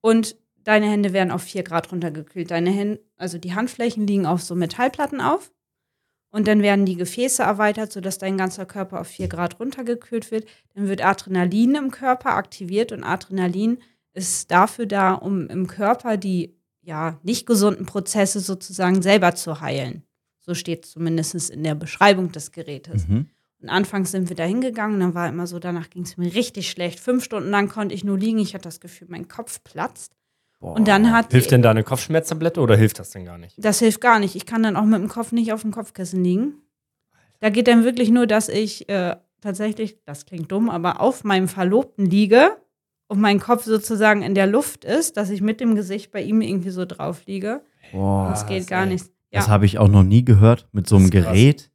und 0.00 0.36
deine 0.64 0.86
Hände 0.86 1.12
werden 1.12 1.30
auf 1.30 1.42
4 1.42 1.62
Grad 1.62 1.92
runtergekühlt. 1.92 2.50
Deine 2.50 2.70
Hände, 2.70 3.00
also 3.16 3.38
die 3.38 3.54
Handflächen 3.54 4.06
liegen 4.06 4.26
auf 4.26 4.42
so 4.42 4.54
Metallplatten 4.54 5.20
auf. 5.20 5.52
Und 6.30 6.48
dann 6.48 6.62
werden 6.62 6.84
die 6.84 6.96
Gefäße 6.96 7.44
erweitert, 7.44 7.92
sodass 7.92 8.18
dein 8.18 8.36
ganzer 8.36 8.66
Körper 8.66 9.00
auf 9.00 9.06
4 9.06 9.28
Grad 9.28 9.60
runtergekühlt 9.60 10.30
wird. 10.32 10.48
Dann 10.74 10.88
wird 10.88 11.04
Adrenalin 11.04 11.76
im 11.76 11.90
Körper 11.92 12.34
aktiviert 12.34 12.90
und 12.90 13.04
Adrenalin 13.04 13.78
ist 14.14 14.50
dafür 14.50 14.86
da, 14.86 15.12
um 15.12 15.48
im 15.48 15.66
Körper 15.66 16.16
die 16.16 16.56
ja 16.84 17.18
nicht 17.22 17.46
gesunden 17.46 17.86
Prozesse 17.86 18.40
sozusagen 18.40 19.02
selber 19.02 19.34
zu 19.34 19.60
heilen. 19.60 20.02
So 20.40 20.54
steht 20.54 20.84
zumindest 20.84 21.50
in 21.50 21.64
der 21.64 21.74
Beschreibung 21.74 22.30
des 22.32 22.52
Gerätes. 22.52 23.08
Mhm. 23.08 23.30
Und 23.62 23.68
anfangs 23.70 24.10
sind 24.10 24.28
wir 24.28 24.36
da 24.36 24.44
hingegangen, 24.44 25.00
dann 25.00 25.14
war 25.14 25.28
immer 25.28 25.46
so, 25.46 25.58
danach 25.58 25.88
ging 25.88 26.02
es 26.02 26.18
mir 26.18 26.34
richtig 26.34 26.70
schlecht. 26.70 27.00
Fünf 27.00 27.24
Stunden 27.24 27.48
lang 27.48 27.68
konnte 27.68 27.94
ich 27.94 28.04
nur 28.04 28.18
liegen. 28.18 28.38
Ich 28.38 28.54
hatte 28.54 28.64
das 28.64 28.80
Gefühl, 28.80 29.08
mein 29.10 29.26
Kopf 29.28 29.64
platzt. 29.64 30.12
Und 30.60 30.88
dann 30.88 31.12
hat 31.12 31.32
Hilft 31.32 31.50
denn 31.50 31.62
da 31.62 31.70
eine 31.70 31.84
Kopfschmerztablette 31.84 32.60
oder 32.60 32.76
hilft 32.76 32.98
das 32.98 33.10
denn 33.10 33.24
gar 33.24 33.36
nicht? 33.36 33.54
das 33.58 33.80
hilft 33.80 34.00
gar 34.00 34.18
nicht. 34.18 34.34
Ich 34.34 34.46
kann 34.46 34.62
dann 34.62 34.76
auch 34.76 34.84
mit 34.84 35.00
dem 35.00 35.08
Kopf 35.08 35.32
nicht 35.32 35.52
auf 35.52 35.62
dem 35.62 35.72
Kopfkissen 35.72 36.24
liegen. 36.24 36.54
Da 37.40 37.50
geht 37.50 37.68
dann 37.68 37.84
wirklich 37.84 38.10
nur, 38.10 38.26
dass 38.26 38.48
ich 38.48 38.88
äh, 38.88 39.16
tatsächlich, 39.42 39.98
das 40.04 40.24
klingt 40.24 40.50
dumm, 40.50 40.70
aber 40.70 41.00
auf 41.00 41.24
meinem 41.24 41.48
Verlobten 41.48 42.06
liege 42.06 42.56
und 43.08 43.20
mein 43.20 43.40
Kopf 43.40 43.64
sozusagen 43.64 44.22
in 44.22 44.34
der 44.34 44.46
Luft 44.46 44.84
ist, 44.84 45.16
dass 45.16 45.30
ich 45.30 45.40
mit 45.40 45.60
dem 45.60 45.74
Gesicht 45.74 46.10
bei 46.12 46.22
ihm 46.22 46.40
irgendwie 46.40 46.70
so 46.70 46.84
drauf 46.84 47.22
liege. 47.26 47.62
Boah, 47.92 48.28
Das 48.30 48.46
geht 48.46 48.66
gar 48.66 48.86
nicht. 48.86 49.04
das 49.30 49.46
Ja. 49.46 49.50
habe 49.52 49.66
ich 49.66 49.78
auch 49.78 49.88
noch 49.88 50.02
nie 50.02 50.24
gehört 50.24 50.66
mit 50.72 50.88
so 50.88 50.96
einem 50.96 51.10
Das. 51.10 51.24
Gerät. 51.24 51.70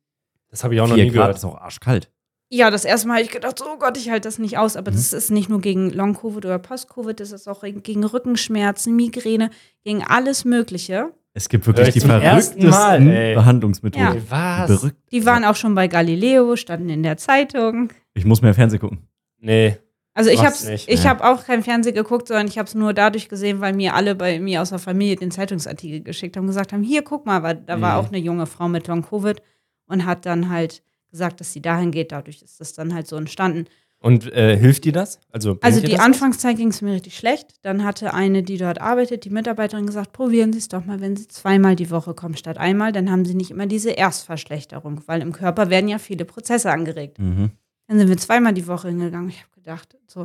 Das 0.49 0.63
habe 0.63 0.73
ich 0.73 0.81
auch 0.81 0.87
noch 0.87 0.95
4 0.95 1.03
nie 1.05 1.09
Grad 1.11 1.21
gehört. 1.25 1.37
ist 1.37 1.45
auch 1.45 1.57
arschkalt. 1.61 2.09
ja, 2.51 2.71
das 2.71 2.83
erste 2.83 3.07
Mal 3.07 3.15
habe 3.15 3.23
ich 3.25 3.29
gedacht, 3.31 3.61
oh 3.63 3.77
Gott, 3.77 3.95
ich 3.97 4.09
halte 4.09 4.27
das 4.27 4.39
nicht 4.39 4.57
aus. 4.57 4.75
Aber 4.75 4.89
Mhm. 4.91 4.95
das 4.95 5.13
ist 5.13 5.29
nicht 5.29 5.49
nur 5.49 5.61
gegen 5.61 5.91
Long-Covid 5.91 6.45
oder 6.45 6.57
Post-Covid, 6.57 7.19
das 7.19 7.31
ist 7.31 7.47
auch 7.47 7.61
gegen 7.63 8.03
Rückenschmerzen, 8.03 8.95
Migräne, 8.95 9.51
gegen 9.83 10.03
alles 10.03 10.45
Mögliche. 10.45 11.11
Es 11.33 11.47
gibt 11.47 11.67
wirklich 11.67 11.89
ich 11.89 11.93
die 11.93 11.99
verrücktesten 12.01 12.67
Mal. 12.71 13.35
Behandlungsmethoden. 13.35 14.15
Ja. 14.15 14.21
Was? 14.67 14.67
Berückt. 14.81 14.97
Die 15.11 15.25
waren 15.27 15.45
auch 15.45 15.55
schon 15.55 15.75
bei 15.75 15.87
Galileo, 15.87 16.55
standen 16.55 16.89
in 16.89 17.03
der 17.03 17.17
Zeitung. 17.17 17.93
Ich 18.15 18.25
muss 18.25 18.41
mehr 18.41 18.55
Fernsehen 18.55 18.79
gucken. 18.79 19.07
Nee. 19.39 19.77
Also 20.19 20.31
ich 20.31 20.43
habe 20.45 20.55
ich 20.87 21.03
Ja. 21.03 21.09
hab 21.11 21.21
auch 21.21 21.45
kein 21.45 21.63
Fernsehen 21.63 21.95
geguckt, 21.95 22.27
sondern 22.27 22.47
ich 22.47 22.57
habe 22.57 22.67
es 22.67 22.75
nur 22.75 22.93
dadurch 22.93 23.29
gesehen, 23.29 23.61
weil 23.61 23.73
mir 23.73 23.93
alle 23.95 24.15
bei 24.15 24.39
mir 24.39 24.61
aus 24.61 24.69
der 24.69 24.79
Familie 24.79 25.15
den 25.15 25.31
Zeitungsartikel 25.31 26.01
geschickt 26.01 26.35
haben, 26.35 26.45
gesagt 26.47 26.73
haben, 26.73 26.83
hier, 26.83 27.03
guck 27.03 27.25
mal, 27.25 27.41
weil 27.43 27.55
da 27.55 27.79
war 27.79 27.93
Mhm. 28.01 28.05
auch 28.05 28.09
eine 28.09 28.17
junge 28.19 28.45
Frau 28.45 28.67
mit 28.67 28.87
Long-Covid 28.87 29.41
und 29.87 30.05
hat 30.05 30.25
dann 30.25 30.49
halt 30.49 30.83
gesagt, 31.09 31.39
dass 31.39 31.53
sie 31.53 31.61
dahin 31.61 31.91
geht. 31.91 32.11
Dadurch 32.11 32.41
ist 32.41 32.59
das 32.59 32.73
dann 32.73 32.93
halt 32.93 33.07
so 33.07 33.15
entstanden. 33.15 33.65
Und 34.01 34.31
äh, 34.31 34.55
hilft 34.57 34.85
dir 34.85 34.93
das? 34.93 35.19
Also, 35.31 35.57
Also 35.61 35.81
die 35.81 35.91
das? 35.93 35.99
Anfangszeit 35.99 36.55
ging 36.55 36.69
es 36.69 36.81
mir 36.81 36.93
richtig 36.93 37.17
schlecht. 37.17 37.55
Dann 37.63 37.83
hatte 37.83 38.13
eine, 38.13 38.43
die 38.43 38.57
dort 38.57 38.79
arbeitet, 38.79 39.25
die 39.25 39.29
Mitarbeiterin 39.29 39.85
gesagt, 39.87 40.13
probieren 40.13 40.53
Sie 40.53 40.59
es 40.59 40.69
doch 40.69 40.85
mal, 40.85 41.01
wenn 41.01 41.15
Sie 41.17 41.27
zweimal 41.27 41.75
die 41.75 41.91
Woche 41.91 42.13
kommen 42.13 42.37
statt 42.37 42.57
einmal, 42.57 42.91
dann 42.93 43.11
haben 43.11 43.25
Sie 43.25 43.35
nicht 43.35 43.51
immer 43.51 43.65
diese 43.65 43.91
Erstverschlechterung, 43.91 45.01
weil 45.07 45.21
im 45.21 45.33
Körper 45.33 45.69
werden 45.69 45.89
ja 45.89 45.97
viele 45.97 46.23
Prozesse 46.25 46.71
angeregt. 46.71 47.19
Mhm. 47.19 47.51
Dann 47.89 47.97
sind 47.99 48.07
wir 48.07 48.17
zweimal 48.17 48.53
die 48.53 48.67
Woche 48.67 48.87
hingegangen. 48.89 49.29
Ich 49.29 49.39
habe 49.39 49.49
gedacht, 49.55 49.97
so, 50.07 50.21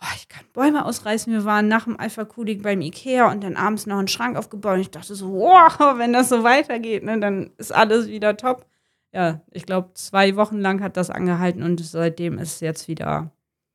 oh, 0.00 0.06
ich 0.16 0.28
kann 0.28 0.44
Bäume 0.52 0.84
ausreißen. 0.84 1.32
Wir 1.32 1.44
waren 1.44 1.66
nach 1.66 1.84
dem 1.84 1.98
Alpha 1.98 2.24
Kudik 2.24 2.62
beim 2.62 2.82
Ikea 2.82 3.30
und 3.32 3.42
dann 3.42 3.56
abends 3.56 3.86
noch 3.86 3.98
einen 3.98 4.06
Schrank 4.08 4.36
aufgebaut. 4.36 4.74
Und 4.74 4.80
ich 4.82 4.90
dachte 4.90 5.14
so, 5.14 5.32
wow, 5.32 5.76
wenn 5.98 6.12
das 6.12 6.28
so 6.28 6.44
weitergeht, 6.44 7.02
ne, 7.04 7.18
dann 7.18 7.50
ist 7.56 7.74
alles 7.74 8.06
wieder 8.08 8.36
top. 8.36 8.66
Ja, 9.14 9.40
ich 9.50 9.64
glaube, 9.64 9.90
zwei 9.94 10.36
Wochen 10.36 10.58
lang 10.58 10.82
hat 10.82 10.96
das 10.98 11.08
angehalten 11.08 11.62
und 11.62 11.80
seitdem 11.84 12.38
ist 12.38 12.54
es 12.56 12.60
jetzt 12.60 12.86
wieder. 12.86 13.30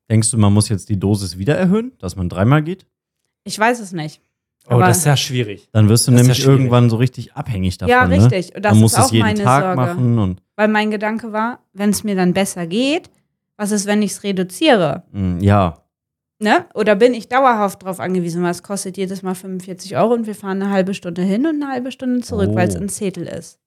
Denkst 0.08 0.30
du, 0.30 0.38
man 0.38 0.52
muss 0.52 0.68
jetzt 0.68 0.88
die 0.88 0.98
Dosis 1.00 1.36
wieder 1.36 1.56
erhöhen, 1.56 1.92
dass 1.98 2.14
man 2.16 2.28
dreimal 2.28 2.62
geht? 2.62 2.86
Ich 3.44 3.58
weiß 3.58 3.80
es 3.80 3.90
nicht. 3.92 4.20
Oh, 4.68 4.74
Aber- 4.74 4.86
das 4.86 4.98
ist 4.98 5.04
ja 5.06 5.16
schwierig. 5.16 5.68
Dann 5.72 5.88
wirst 5.88 6.06
du 6.06 6.12
Das 6.12 6.20
nämlich 6.22 6.38
ja 6.44 6.48
irgendwann 6.48 6.88
so 6.90 6.94
richtig 6.96 7.32
abhängig 7.34 7.78
davon. 7.78 7.90
ja, 7.90 8.06
Ne? 8.06 8.18
richtig. 8.22 8.54
Und 8.54 8.64
das 8.64 8.70
Dann 8.72 8.80
musst 8.80 8.94
ist 8.94 8.98
du 8.98 9.02
auch 9.02 9.06
es 9.06 9.12
jeden 9.12 9.26
meine 9.26 9.42
Tag 9.42 9.62
Sorge. 9.64 9.76
machen 9.76 10.18
und 10.20 10.42
Weil 10.54 10.68
mein 10.68 10.92
Gedanke 10.92 11.32
war, 11.32 11.58
wenn 11.72 11.90
es 11.90 12.04
mir 12.04 12.14
dann 12.14 12.32
besser 12.34 12.68
geht, 12.68 13.10
was 13.62 13.70
ist, 13.70 13.86
wenn 13.86 14.02
ich 14.02 14.10
es 14.10 14.22
reduziere? 14.24 15.04
mh, 15.12 15.42
ja. 15.42 15.78
Ne? 16.40 16.66
Oder 16.74 16.96
bin 16.96 17.14
ich 17.14 17.28
dauerhaft 17.28 17.82
darauf 17.84 18.00
angewiesen, 18.00 18.42
weil 18.42 18.50
es 18.50 18.64
kostet 18.64 18.96
jedes 18.96 19.22
Mal 19.22 19.36
45 19.36 19.96
Euro 19.96 20.12
und 20.14 20.26
wir 20.26 20.34
fahren 20.34 20.60
eine 20.60 20.72
halbe 20.72 20.92
Stunde 20.92 21.22
hin 21.22 21.46
und 21.46 21.62
eine 21.62 21.70
halbe 21.72 21.92
Stunde 21.92 22.20
zurück, 22.22 22.48
Oh. 22.50 22.56
weil 22.56 22.66
es 22.68 22.74
in 22.74 22.88
Zettel 22.88 23.28
ist. 23.28 23.60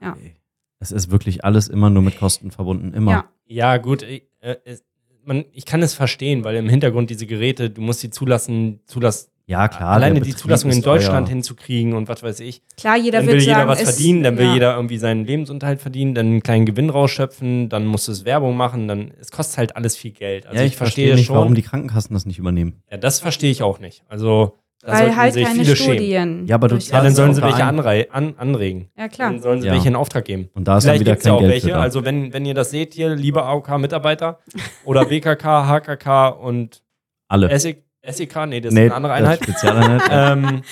Ja. 0.00 0.16
Ey. 0.20 0.34
Es 0.80 0.90
ist 0.90 1.12
wirklich 1.12 1.44
alles 1.44 1.68
immer 1.68 1.88
nur 1.90 2.02
mit 2.02 2.18
Kosten 2.18 2.50
verbunden. 2.50 2.92
Immer. 2.92 3.12
Ja. 3.12 3.24
Ja, 3.46 3.76
gut. 3.76 4.02
Ich, 4.02 4.24
äh, 4.40 4.56
es, 4.64 4.82
man, 5.24 5.44
ich 5.52 5.64
kann 5.64 5.82
es 5.82 5.94
verstehen, 5.94 6.42
weil 6.42 6.56
im 6.56 6.68
Hintergrund 6.68 7.10
diese 7.10 7.26
Geräte, 7.26 7.70
du 7.70 7.80
musst 7.80 8.02
die 8.02 8.10
zulassen, 8.10 8.80
zulassen. 8.86 9.30
Ja, 9.46 9.68
klar. 9.68 9.90
alleine 9.90 10.20
die 10.20 10.34
Zulassung 10.34 10.70
in 10.70 10.78
ist 10.78 10.84
teuer. 10.84 10.94
Deutschland 10.98 11.28
hinzukriegen 11.28 11.94
und 11.94 12.08
was 12.08 12.22
weiß 12.22 12.40
ich. 12.40 12.62
Klar, 12.76 12.96
jeder 12.96 13.18
dann 13.18 13.26
wird 13.26 13.36
will 13.38 13.42
jeder 13.42 13.54
sagen, 13.56 13.68
was 13.68 13.82
es- 13.82 13.90
verdienen, 13.96 14.22
dann 14.22 14.38
will 14.38 14.46
ja. 14.46 14.54
jeder 14.54 14.74
irgendwie 14.76 14.98
seinen 14.98 15.24
Lebensunterhalt 15.26 15.80
verdienen, 15.80 16.14
dann 16.14 16.26
einen 16.26 16.42
kleinen 16.42 16.64
Gewinn 16.64 16.90
rausschöpfen, 16.90 17.68
dann 17.68 17.84
musst 17.86 18.08
du 18.08 18.12
es 18.12 18.24
Werbung 18.24 18.56
machen, 18.56 18.88
dann 18.88 19.12
es 19.20 19.30
kostet 19.30 19.58
halt 19.58 19.76
alles 19.76 19.96
viel 19.96 20.12
Geld. 20.12 20.46
Also 20.46 20.58
ja, 20.58 20.64
ich, 20.64 20.72
ich 20.72 20.76
verstehe 20.76 21.06
verstehe 21.06 21.16
nicht, 21.16 21.26
schon. 21.26 21.36
warum 21.36 21.54
die 21.54 21.62
Krankenkassen 21.62 22.14
das 22.14 22.24
nicht 22.26 22.38
übernehmen. 22.38 22.82
ja, 22.90 22.96
das 22.96 23.20
verstehe 23.20 23.50
ich 23.50 23.62
auch 23.62 23.78
nicht. 23.80 24.04
Also 24.08 24.58
da 24.80 24.88
Weil 24.88 24.96
sollten 24.98 25.16
halt 25.16 25.32
sich 25.34 25.44
keine 25.44 25.64
viele 25.64 25.76
schämen. 25.76 25.94
Studien. 25.96 26.46
Ja, 26.48 26.54
aber 26.56 26.66
du 26.68 26.76
Ja, 26.76 27.02
dann 27.02 27.14
sollen 27.14 27.34
sie 27.34 27.42
welche 27.42 27.62
anrei 27.64 28.10
an, 28.10 28.34
anregen. 28.36 28.88
Ja, 28.98 29.06
klar. 29.08 29.30
Dann 29.30 29.40
sollen 29.40 29.60
sie 29.60 29.68
Ja. 29.68 29.74
welche 29.74 29.86
in 29.88 29.94
Auftrag 29.96 30.24
geben. 30.24 30.48
Und 30.54 30.66
da 30.66 30.78
ist 30.78 30.84
dann 30.84 30.90
Vielleicht 30.96 31.00
wieder 31.02 31.12
gibt 31.12 31.20
es 31.20 31.24
ja 31.26 31.30
kein 31.30 31.36
auch 31.36 31.40
Geld 31.40 31.52
welche. 31.52 31.66
für 31.68 31.72
da. 31.74 31.80
Also 31.80 32.04
wenn, 32.04 32.32
wenn 32.32 32.44
ihr 32.44 32.54
das 32.54 32.70
seht 32.72 32.94
hier, 32.94 33.14
liebe 33.14 33.44
AOK-Mitarbeiter 33.44 34.40
oder 34.84 35.04
BKK, 35.04 35.66
HKK 35.68 36.28
und 36.30 36.82
Alle. 37.28 37.56
SEK, 37.58 37.84
SEK, 38.06 38.46
nee, 38.46 38.60
das 38.60 38.72
ist 38.72 38.78
eine 38.78 38.94
andere 38.94 39.12
Einheit. 39.12 39.40
Das 39.40 39.48
Spezialeinheit. 39.48 40.02
ähm, 40.10 40.62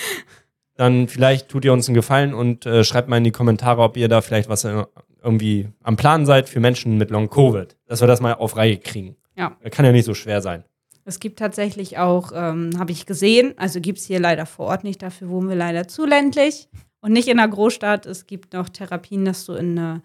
dann 0.75 1.07
vielleicht 1.07 1.49
tut 1.49 1.65
ihr 1.65 1.73
uns 1.73 1.87
einen 1.87 1.95
Gefallen 1.95 2.33
und 2.33 2.65
äh, 2.65 2.83
schreibt 2.83 3.07
mal 3.07 3.17
in 3.17 3.23
die 3.23 3.31
Kommentare, 3.31 3.81
ob 3.81 3.97
ihr 3.97 4.07
da 4.07 4.21
vielleicht 4.21 4.49
was 4.49 4.63
äh, 4.63 4.83
irgendwie 5.23 5.69
am 5.83 5.95
Plan 5.95 6.25
seid 6.25 6.49
für 6.49 6.59
Menschen 6.59 6.97
mit 6.97 7.11
Long 7.11 7.29
Covid, 7.29 7.75
dass 7.85 8.01
wir 8.01 8.07
das 8.07 8.21
mal 8.21 8.33
auf 8.33 8.57
Reihe 8.57 8.77
kriegen. 8.77 9.15
Ja. 9.35 9.55
Kann 9.69 9.85
ja 9.85 9.91
nicht 9.91 10.05
so 10.05 10.13
schwer 10.13 10.41
sein. 10.41 10.63
Es 11.03 11.19
gibt 11.19 11.39
tatsächlich 11.39 11.97
auch, 11.97 12.31
ähm, 12.33 12.71
habe 12.77 12.91
ich 12.91 13.05
gesehen, 13.05 13.53
also 13.57 13.81
gibt 13.81 13.99
es 13.99 14.05
hier 14.05 14.19
leider 14.19 14.45
vor 14.45 14.67
Ort 14.67 14.83
nicht, 14.83 15.01
dafür 15.01 15.29
wohnen 15.29 15.49
wir 15.49 15.55
leider 15.55 15.87
zu 15.87 16.05
ländlich 16.05 16.69
und 17.01 17.13
nicht 17.13 17.27
in 17.27 17.39
einer 17.39 17.51
Großstadt. 17.51 18.05
Es 18.05 18.27
gibt 18.27 18.53
noch 18.53 18.69
Therapien, 18.69 19.25
dass 19.25 19.45
du 19.45 19.53
in 19.53 19.77
eine 19.77 20.03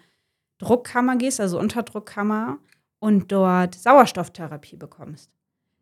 Druckkammer 0.57 1.17
gehst, 1.17 1.39
also 1.39 1.59
Unterdruckkammer, 1.59 2.57
und 2.99 3.31
dort 3.31 3.75
Sauerstofftherapie 3.75 4.75
bekommst. 4.75 5.29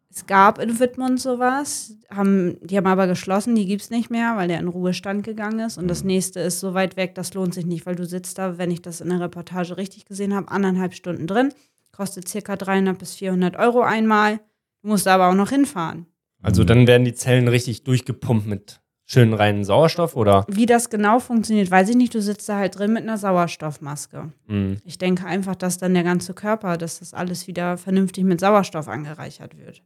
Es 0.09 0.25
gab 0.27 0.59
in 0.59 0.79
Wittmund 0.79 1.19
sowas, 1.19 1.93
haben, 2.09 2.57
die 2.61 2.77
haben 2.77 2.87
aber 2.87 3.05
geschlossen, 3.07 3.53
die 3.55 3.65
gibt 3.65 3.81
es 3.81 3.89
nicht 3.89 4.09
mehr, 4.09 4.37
weil 4.37 4.47
der 4.47 4.59
in 4.59 4.69
Ruhestand 4.69 5.23
gegangen 5.23 5.59
ist. 5.59 5.77
Und 5.77 5.89
das 5.89 6.03
nächste 6.05 6.39
ist 6.39 6.59
so 6.61 6.73
weit 6.73 6.95
weg, 6.95 7.15
das 7.15 7.33
lohnt 7.33 7.53
sich 7.53 7.65
nicht, 7.65 7.85
weil 7.85 7.95
du 7.95 8.05
sitzt 8.05 8.37
da, 8.37 8.57
wenn 8.57 8.71
ich 8.71 8.81
das 8.81 9.01
in 9.01 9.09
der 9.09 9.19
Reportage 9.19 9.75
richtig 9.77 10.05
gesehen 10.05 10.33
habe, 10.33 10.49
anderthalb 10.49 10.93
Stunden 10.93 11.27
drin, 11.27 11.53
kostet 11.91 12.27
circa 12.29 12.55
300 12.55 12.97
bis 12.97 13.15
400 13.15 13.57
Euro 13.57 13.81
einmal. 13.81 14.39
Du 14.81 14.87
musst 14.89 15.07
aber 15.07 15.27
auch 15.29 15.33
noch 15.35 15.49
hinfahren. 15.49 16.05
Also 16.41 16.61
Mhm. 16.63 16.67
dann 16.67 16.87
werden 16.87 17.05
die 17.05 17.13
Zellen 17.13 17.47
richtig 17.49 17.83
durchgepumpt 17.83 18.47
mit 18.47 18.81
schönen 19.07 19.33
reinen 19.33 19.63
Sauerstoff 19.65 20.15
oder? 20.15 20.45
Wie 20.47 20.65
das 20.65 20.89
genau 20.89 21.19
funktioniert, 21.19 21.69
weiß 21.71 21.89
ich 21.89 21.95
nicht. 21.95 22.13
Du 22.15 22.21
sitzt 22.21 22.47
da 22.49 22.57
halt 22.57 22.77
drin 22.77 22.93
mit 22.93 23.03
einer 23.03 23.17
Sauerstoffmaske. 23.17 24.31
Mh. 24.47 24.77
Ich 24.85 24.97
denke 24.97 25.25
einfach, 25.25 25.55
dass 25.55 25.77
dann 25.77 25.93
der 25.93 26.03
ganze 26.03 26.33
Körper, 26.33 26.77
dass 26.77 26.99
das 26.99 27.13
alles 27.13 27.47
wieder 27.47 27.77
vernünftig 27.77 28.23
mit 28.23 28.39
Sauerstoff 28.39 28.87
angereichert 28.87 29.57
wird. 29.57 29.83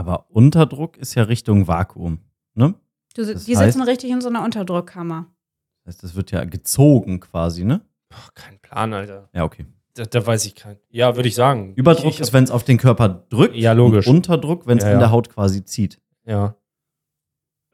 Aber 0.00 0.30
Unterdruck 0.30 0.96
ist 0.96 1.14
ja 1.14 1.24
Richtung 1.24 1.68
Vakuum. 1.68 2.20
Ne? 2.54 2.74
Du, 3.14 3.22
Das 3.26 3.44
die 3.44 3.54
heißt- 3.54 3.64
sitzen 3.66 3.82
richtig 3.82 4.08
in 4.10 4.22
so 4.22 4.30
einer 4.30 4.42
Unterdruckkammer. 4.42 5.26
Das 5.84 5.94
heißt, 5.96 6.04
das 6.04 6.14
wird 6.14 6.30
ja 6.30 6.42
gezogen 6.44 7.20
quasi, 7.20 7.64
ne? 7.64 7.82
Boah, 8.08 8.30
kein 8.34 8.58
Plan, 8.60 8.94
Alter. 8.94 9.28
Ja, 9.34 9.44
okay. 9.44 9.66
Da, 9.92 10.04
da 10.06 10.26
weiß 10.26 10.46
ich 10.46 10.54
kein. 10.54 10.78
Ja, 10.88 11.16
würde 11.16 11.28
ich 11.28 11.34
sagen. 11.34 11.74
Überdruck 11.74 12.14
ich, 12.14 12.20
ist, 12.20 12.32
wenn 12.32 12.44
es 12.44 12.50
auf 12.50 12.64
den 12.64 12.78
Körper 12.78 13.08
drückt. 13.28 13.56
Ja, 13.56 13.72
logisch. 13.72 14.06
Und 14.06 14.16
Unterdruck, 14.16 14.66
wenn 14.66 14.78
es 14.78 14.84
Ja, 14.84 14.90
in 14.90 14.94
ja. 14.94 15.00
der 15.00 15.10
Haut 15.10 15.28
quasi 15.28 15.64
zieht. 15.66 16.00
Ja. 16.24 16.54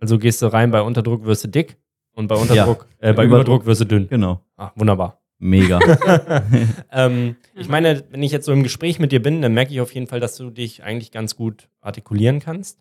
Also 0.00 0.18
gehst 0.18 0.42
du 0.42 0.46
rein, 0.52 0.72
bei 0.72 0.82
Unterdruck 0.82 1.24
wirst 1.26 1.44
du 1.44 1.48
dick 1.48 1.78
und 2.12 2.26
bei 2.26 2.34
Unterdruck, 2.34 2.88
äh, 2.98 3.12
bei 3.12 3.24
Überdruck. 3.24 3.28
Überdruck 3.46 3.66
wirst 3.66 3.82
du 3.82 3.84
dünn. 3.86 4.08
Genau. 4.08 4.40
Ah, 4.56 4.72
wunderbar. 4.74 5.22
Mega. 5.38 5.78
ähm, 6.92 7.36
ich 7.54 7.68
meine, 7.68 8.04
wenn 8.10 8.22
ich 8.22 8.32
jetzt 8.32 8.46
so 8.46 8.52
im 8.52 8.62
Gespräch 8.62 8.98
mit 8.98 9.12
dir 9.12 9.20
bin, 9.20 9.42
dann 9.42 9.52
merke 9.54 9.72
ich 9.72 9.80
auf 9.80 9.92
jeden 9.94 10.06
Fall, 10.06 10.20
dass 10.20 10.36
du 10.36 10.50
dich 10.50 10.82
eigentlich 10.82 11.10
ganz 11.12 11.36
gut 11.36 11.68
artikulieren 11.80 12.40
kannst. 12.40 12.78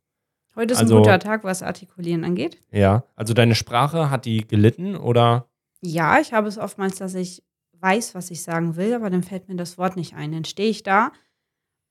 Heute 0.56 0.74
ist 0.74 0.80
Also- 0.80 0.96
ein 0.98 1.04
guter 1.04 1.20
Tag, 1.20 1.44
was 1.44 1.64
Artikulieren 1.64 2.24
angeht. 2.24 2.62
Ja. 2.72 3.04
Also 3.16 3.34
deine 3.34 3.56
Sprache, 3.56 4.10
hat 4.10 4.26
die 4.26 4.48
gelitten 4.48 4.96
oder? 4.96 5.50
Ja, 5.82 6.20
ich 6.20 6.32
habe 6.34 6.48
es 6.48 6.58
oftmals, 6.58 6.96
dass 6.98 7.14
ich 7.14 7.44
weiß, 7.82 8.16
was 8.16 8.32
ich 8.32 8.42
sagen 8.42 8.78
will, 8.78 8.94
aber 8.94 9.10
dann 9.10 9.22
fällt 9.24 9.50
mir 9.50 9.56
das 9.58 9.78
Wort 9.78 9.98
nicht 9.98 10.16
ein. 10.16 10.32
Dann 10.32 10.46
stehe 10.46 10.70
ich 10.70 10.82
da 10.82 11.12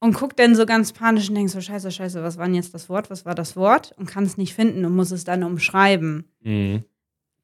und 0.01 0.15
gucke 0.15 0.35
dann 0.35 0.55
so 0.55 0.65
ganz 0.65 0.93
panisch 0.93 1.29
und 1.29 1.35
denke 1.35 1.53
so, 1.53 1.61
scheiße, 1.61 1.91
scheiße, 1.91 2.23
was 2.23 2.39
war 2.39 2.47
denn 2.47 2.55
jetzt 2.55 2.73
das 2.73 2.89
Wort, 2.89 3.11
was 3.11 3.27
war 3.27 3.35
das 3.35 3.55
Wort? 3.55 3.93
Und 3.99 4.07
kann 4.07 4.25
es 4.25 4.39
nicht 4.39 4.55
finden 4.55 4.85
und 4.87 4.97
muss 4.97 5.11
es 5.11 5.25
dann 5.25 5.43
umschreiben. 5.43 6.33
Mhm. 6.41 6.85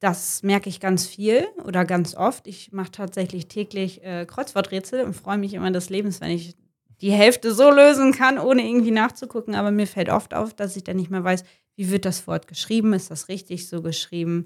Das 0.01 0.43
merke 0.43 0.71
ich 0.71 0.81
ganz 0.81 1.07
viel 1.07 1.47
oder 1.65 1.85
ganz 1.85 2.15
oft. 2.15 2.47
Ich 2.47 2.73
mache 2.73 2.91
tatsächlich 2.91 3.49
täglich 3.49 4.03
äh, 4.03 4.25
Kreuzworträtsel 4.25 5.05
und 5.05 5.15
freue 5.15 5.37
mich 5.37 5.53
immer 5.53 5.71
des 5.71 5.91
Lebens, 5.91 6.23
wenn 6.23 6.31
ich 6.31 6.57
die 7.03 7.13
Hälfte 7.13 7.53
so 7.53 7.71
lösen 7.71 8.13
kann, 8.13 8.39
ohne 8.39 8.67
irgendwie 8.67 8.91
nachzugucken. 8.91 9.55
Aber 9.55 9.71
mir 9.71 9.87
fällt 9.87 10.09
oft 10.09 10.33
auf, 10.33 10.55
dass 10.55 10.77
ich 10.77 10.85
dann 10.85 10.97
nicht 10.97 11.11
mehr 11.11 11.23
weiß, 11.23 11.45
wie 11.77 11.91
wird 11.91 12.07
das 12.07 12.27
Wort 12.27 12.49
geschrieben? 12.49 12.95
Ist 12.95 13.11
das 13.11 13.29
richtig 13.29 13.69
so 13.69 13.83
geschrieben? 13.83 14.45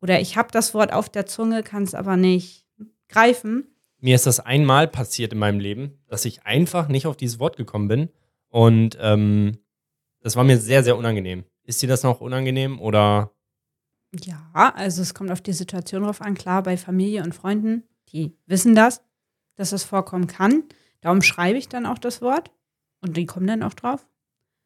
Oder 0.00 0.20
ich 0.20 0.38
habe 0.38 0.48
das 0.50 0.72
Wort 0.72 0.92
auf 0.92 1.10
der 1.10 1.26
Zunge, 1.26 1.62
kann 1.62 1.82
es 1.82 1.94
aber 1.94 2.16
nicht 2.16 2.66
greifen. 3.08 3.66
Mir 4.00 4.14
ist 4.14 4.26
das 4.26 4.40
einmal 4.40 4.88
passiert 4.88 5.34
in 5.34 5.38
meinem 5.38 5.60
Leben, 5.60 6.02
dass 6.08 6.24
ich 6.24 6.44
einfach 6.44 6.88
nicht 6.88 7.06
auf 7.06 7.16
dieses 7.16 7.38
Wort 7.38 7.58
gekommen 7.58 7.88
bin. 7.88 8.08
Und 8.48 8.96
ähm, 9.00 9.58
das 10.20 10.34
war 10.34 10.44
mir 10.44 10.58
sehr, 10.58 10.82
sehr 10.82 10.96
unangenehm. 10.96 11.44
Ist 11.62 11.82
dir 11.82 11.88
das 11.88 12.02
noch 12.02 12.22
unangenehm 12.22 12.80
oder? 12.80 13.32
Ja, 14.24 14.72
also 14.76 15.02
es 15.02 15.14
kommt 15.14 15.30
auf 15.30 15.40
die 15.40 15.52
Situation 15.52 16.02
drauf 16.02 16.20
an. 16.20 16.34
Klar, 16.34 16.62
bei 16.62 16.76
Familie 16.76 17.22
und 17.22 17.34
Freunden, 17.34 17.84
die 18.12 18.36
wissen 18.46 18.74
das, 18.74 19.02
dass 19.56 19.70
das 19.70 19.84
vorkommen 19.84 20.26
kann. 20.26 20.64
Darum 21.00 21.22
schreibe 21.22 21.58
ich 21.58 21.68
dann 21.68 21.86
auch 21.86 21.98
das 21.98 22.20
Wort 22.22 22.50
und 23.00 23.16
die 23.16 23.26
kommen 23.26 23.46
dann 23.46 23.62
auch 23.62 23.74
drauf. 23.74 24.06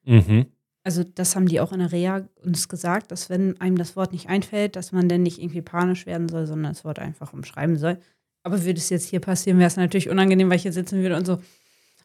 Mhm. 0.05 0.47
Also 0.83 1.03
das 1.03 1.35
haben 1.35 1.47
die 1.49 1.61
auch 1.61 1.73
in 1.73 1.81
der 1.81 1.91
Reha 1.93 2.29
uns 2.45 2.69
gesagt, 2.69 3.11
dass 3.11 3.29
wenn 3.31 3.61
einem 3.61 3.77
das 3.77 3.97
Wort 3.97 4.13
nicht 4.13 4.29
einfällt, 4.29 4.77
dass 4.77 4.93
man 4.93 5.09
dann 5.09 5.23
nicht 5.23 5.41
irgendwie 5.41 5.63
panisch 5.63 6.07
werden 6.07 6.29
soll, 6.29 6.47
sondern 6.47 6.73
das 6.73 6.85
Wort 6.85 6.99
einfach 6.99 7.33
umschreiben 7.33 7.77
soll. 7.77 7.99
Aber 8.45 8.65
würde 8.65 8.79
es 8.79 8.89
jetzt 8.91 9.09
hier 9.09 9.19
passieren, 9.21 9.59
wäre 9.59 9.67
es 9.69 9.77
natürlich 9.77 10.09
unangenehm, 10.09 10.49
weil 10.49 10.57
ich 10.57 10.63
hier 10.63 10.73
sitzen 10.73 11.03
würde 11.03 11.17
und 11.17 11.25
so, 11.27 11.41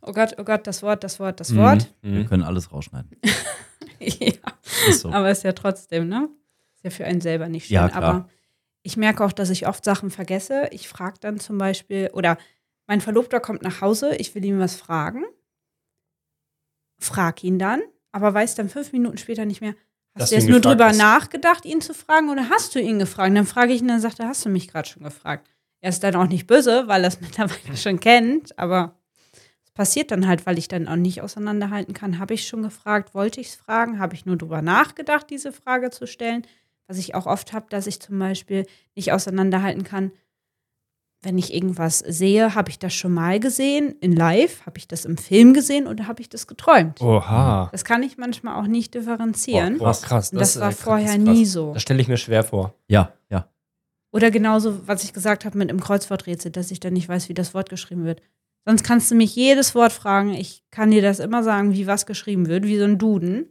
Oh 0.03 0.13
Gott, 0.13 0.33
oh 0.39 0.43
Gott, 0.43 0.65
das 0.65 0.81
Wort, 0.81 1.03
das 1.03 1.19
Wort, 1.19 1.39
das 1.39 1.51
Mhm. 1.51 1.57
Wort. 1.57 1.93
Wir 2.01 2.21
Mhm. 2.21 2.25
können 2.25 2.41
alles 2.41 2.71
rausschneiden. 2.71 3.11
ja, 3.99 4.33
Ist 4.89 5.01
so. 5.01 5.11
aber 5.11 5.29
ist 5.29 5.43
ja 5.43 5.51
trotzdem, 5.53 6.07
ne? 6.07 6.27
Ist 6.81 6.83
ja 6.83 6.89
für 6.89 7.05
einen 7.05 7.21
selber 7.21 7.47
nicht 7.47 7.67
schön. 7.67 7.75
Ja. 7.75 7.93
Aber 7.93 8.27
ich 8.81 8.97
merke 8.97 9.23
auch, 9.23 9.31
dass 9.31 9.49
ich 9.49 9.67
oft 9.67 9.85
Sachen 9.85 10.09
vergesse. 10.09 10.67
Ich 10.71 10.87
frage 10.87 11.17
dann 11.19 11.39
zum 11.39 11.57
Beispiel, 11.57 12.09
oder 12.13 12.37
mein 12.87 13.01
Verlobter 13.01 13.39
kommt 13.39 13.61
nach 13.61 13.81
Hause, 13.81 14.15
ich 14.15 14.33
will 14.33 14.43
ihm 14.43 14.59
was 14.59 14.75
fragen, 14.75 15.23
frag 16.99 17.43
ihn 17.43 17.59
dann, 17.59 17.81
aber 18.11 18.33
weiß 18.33 18.55
dann 18.55 18.69
fünf 18.69 18.91
Minuten 18.91 19.17
später 19.17 19.45
nicht 19.45 19.61
mehr, 19.61 19.75
hast 20.15 20.31
du 20.31 20.35
du 20.35 20.41
jetzt 20.41 20.49
nur 20.49 20.59
drüber 20.59 20.87
hast. 20.87 20.97
nachgedacht, 20.97 21.65
ihn 21.65 21.81
zu 21.81 21.93
fragen, 21.93 22.29
oder 22.29 22.49
hast 22.49 22.75
du 22.75 22.79
ihn 22.79 22.99
gefragt? 22.99 23.35
Dann 23.35 23.45
frage 23.45 23.73
ich 23.73 23.81
ihn, 23.81 23.87
dann 23.87 24.01
sagt 24.01 24.19
er, 24.19 24.27
hast 24.27 24.43
du 24.45 24.49
mich 24.49 24.67
gerade 24.67 24.89
schon 24.89 25.03
gefragt. 25.03 25.47
Er 25.79 25.89
ist 25.89 26.03
dann 26.03 26.15
auch 26.15 26.27
nicht 26.27 26.47
böse, 26.47 26.87
weil 26.87 27.03
er 27.03 27.09
es 27.09 27.21
mittlerweile 27.21 27.77
schon 27.77 27.99
kennt, 27.99 28.57
aber 28.57 28.95
es 29.63 29.71
passiert 29.71 30.11
dann 30.11 30.27
halt, 30.27 30.45
weil 30.45 30.57
ich 30.57 30.67
dann 30.67 30.87
auch 30.87 30.95
nicht 30.95 31.21
auseinanderhalten 31.21 31.93
kann. 31.93 32.19
Habe 32.19 32.33
ich 32.33 32.47
schon 32.47 32.63
gefragt, 32.63 33.13
wollte 33.13 33.39
ich 33.39 33.49
es 33.49 33.55
fragen? 33.55 33.99
Habe 33.99 34.15
ich 34.15 34.25
nur 34.25 34.37
drüber 34.37 34.61
nachgedacht, 34.61 35.29
diese 35.29 35.51
Frage 35.51 35.91
zu 35.91 36.07
stellen? 36.07 36.45
Was 36.91 36.97
ich 36.97 37.15
auch 37.15 37.25
oft 37.25 37.53
habe, 37.53 37.67
dass 37.69 37.87
ich 37.87 38.01
zum 38.01 38.19
Beispiel 38.19 38.65
nicht 38.95 39.13
auseinanderhalten 39.13 39.85
kann, 39.85 40.11
wenn 41.21 41.37
ich 41.37 41.53
irgendwas 41.53 41.99
sehe, 41.99 42.53
habe 42.53 42.69
ich 42.69 42.79
das 42.79 42.93
schon 42.93 43.13
mal 43.13 43.39
gesehen 43.39 43.95
in 44.01 44.11
live, 44.11 44.65
habe 44.65 44.77
ich 44.77 44.89
das 44.89 45.05
im 45.05 45.15
Film 45.15 45.53
gesehen 45.53 45.87
oder 45.87 46.07
habe 46.07 46.21
ich 46.21 46.27
das 46.27 46.47
geträumt? 46.47 46.99
Oha. 46.99 47.69
Das 47.71 47.85
kann 47.85 48.03
ich 48.03 48.17
manchmal 48.17 48.61
auch 48.61 48.67
nicht 48.67 48.93
differenzieren. 48.93 49.77
Boah, 49.77 49.93
krass. 49.93 50.33
Und 50.33 50.41
das, 50.41 50.59
war 50.59 50.71
äh, 50.71 50.73
vorher 50.73 51.15
krass. 51.15 51.17
nie 51.17 51.45
so. 51.45 51.71
Das 51.71 51.81
stelle 51.81 52.01
ich 52.01 52.09
mir 52.09 52.17
schwer 52.17 52.43
vor. 52.43 52.73
Ja, 52.89 53.13
ja. 53.29 53.47
Oder 54.11 54.29
genauso, 54.29 54.85
was 54.85 55.05
ich 55.05 55.13
gesagt 55.13 55.45
habe 55.45 55.57
mit 55.57 55.69
dem 55.69 55.79
Kreuzworträtsel, 55.79 56.51
dass 56.51 56.71
ich 56.71 56.81
dann 56.81 56.91
nicht 56.91 57.07
weiß, 57.07 57.29
wie 57.29 57.33
das 57.33 57.53
Wort 57.53 57.69
geschrieben 57.69 58.03
wird. 58.03 58.21
Sonst 58.65 58.83
kannst 58.83 59.09
du 59.09 59.15
mich 59.15 59.33
jedes 59.33 59.75
Wort 59.75 59.93
fragen. 59.93 60.33
Ich 60.33 60.65
kann 60.71 60.91
dir 60.91 61.01
das 61.01 61.19
immer 61.19 61.41
sagen, 61.41 61.71
wie 61.71 61.87
was 61.87 62.05
geschrieben 62.05 62.49
wird, 62.49 62.65
wie 62.65 62.77
so 62.77 62.83
ein 62.83 62.97
Duden. 62.97 63.49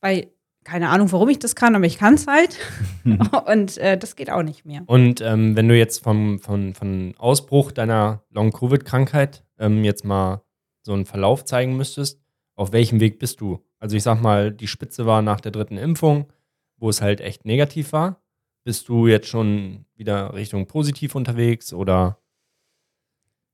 Weil, 0.00 0.31
keine 0.64 0.88
Ahnung, 0.88 1.10
warum 1.12 1.28
ich 1.28 1.38
das 1.38 1.54
kann, 1.54 1.74
aber 1.74 1.86
ich 1.86 1.98
kann 1.98 2.14
es 2.14 2.26
halt. 2.26 2.58
Und 3.46 3.78
äh, 3.78 3.98
das 3.98 4.16
geht 4.16 4.30
auch 4.30 4.42
nicht 4.42 4.64
mehr. 4.64 4.82
Und 4.86 5.20
ähm, 5.20 5.56
wenn 5.56 5.68
du 5.68 5.76
jetzt 5.76 6.02
vom, 6.02 6.38
von, 6.38 6.74
von 6.74 7.14
Ausbruch 7.18 7.72
deiner 7.72 8.22
Long-Covid-Krankheit 8.30 9.44
ähm, 9.58 9.84
jetzt 9.84 10.04
mal 10.04 10.42
so 10.82 10.92
einen 10.92 11.06
Verlauf 11.06 11.44
zeigen 11.44 11.76
müsstest, 11.76 12.20
auf 12.54 12.72
welchem 12.72 13.00
Weg 13.00 13.18
bist 13.18 13.40
du? 13.40 13.64
Also 13.78 13.96
ich 13.96 14.02
sag 14.02 14.20
mal, 14.20 14.52
die 14.52 14.68
Spitze 14.68 15.06
war 15.06 15.22
nach 15.22 15.40
der 15.40 15.52
dritten 15.52 15.78
Impfung, 15.78 16.32
wo 16.76 16.88
es 16.88 17.02
halt 17.02 17.20
echt 17.20 17.44
negativ 17.44 17.92
war. 17.92 18.22
Bist 18.64 18.88
du 18.88 19.08
jetzt 19.08 19.26
schon 19.28 19.86
wieder 19.94 20.34
Richtung 20.34 20.66
positiv 20.66 21.14
unterwegs 21.14 21.72
oder? 21.72 22.18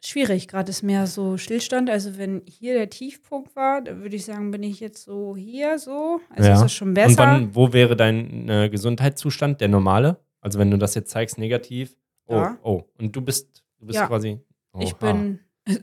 Schwierig, 0.04 0.46
gerade 0.46 0.70
ist 0.70 0.82
mehr 0.84 1.06
so 1.08 1.36
Stillstand. 1.36 1.90
Also, 1.90 2.18
wenn 2.18 2.42
hier 2.46 2.74
der 2.74 2.88
Tiefpunkt 2.88 3.56
war, 3.56 3.82
dann 3.82 4.00
würde 4.02 4.14
ich 4.16 4.24
sagen, 4.24 4.50
bin 4.52 4.62
ich 4.62 4.78
jetzt 4.80 5.02
so 5.04 5.36
hier 5.36 5.78
so. 5.78 6.20
Also, 6.30 6.48
Ja. 6.48 6.54
ist 6.56 6.62
es 6.66 6.72
schon 6.72 6.88
Und 6.88 6.94
besser. 6.94 7.18
wann, 7.18 7.54
wo 7.54 7.72
wäre 7.72 7.96
dein 7.96 8.48
äh, 8.48 8.68
Gesundheitszustand, 8.68 9.60
der 9.60 9.68
normale? 9.68 10.18
Also 10.40 10.58
wenn 10.60 10.70
du 10.70 10.76
das 10.76 10.94
jetzt 10.94 11.10
zeigst, 11.10 11.36
negativ. 11.36 11.96
Oh, 12.26 12.34
Ja. 12.36 12.58
oh. 12.62 12.82
Und 13.00 13.14
du 13.16 13.20
bist, 13.20 13.64
du 13.80 13.86
bist 13.86 13.98
Ja. 13.98 14.06
quasi. 14.06 14.38
ich 14.78 14.94
Oha. 14.94 15.12
bin 15.12 15.40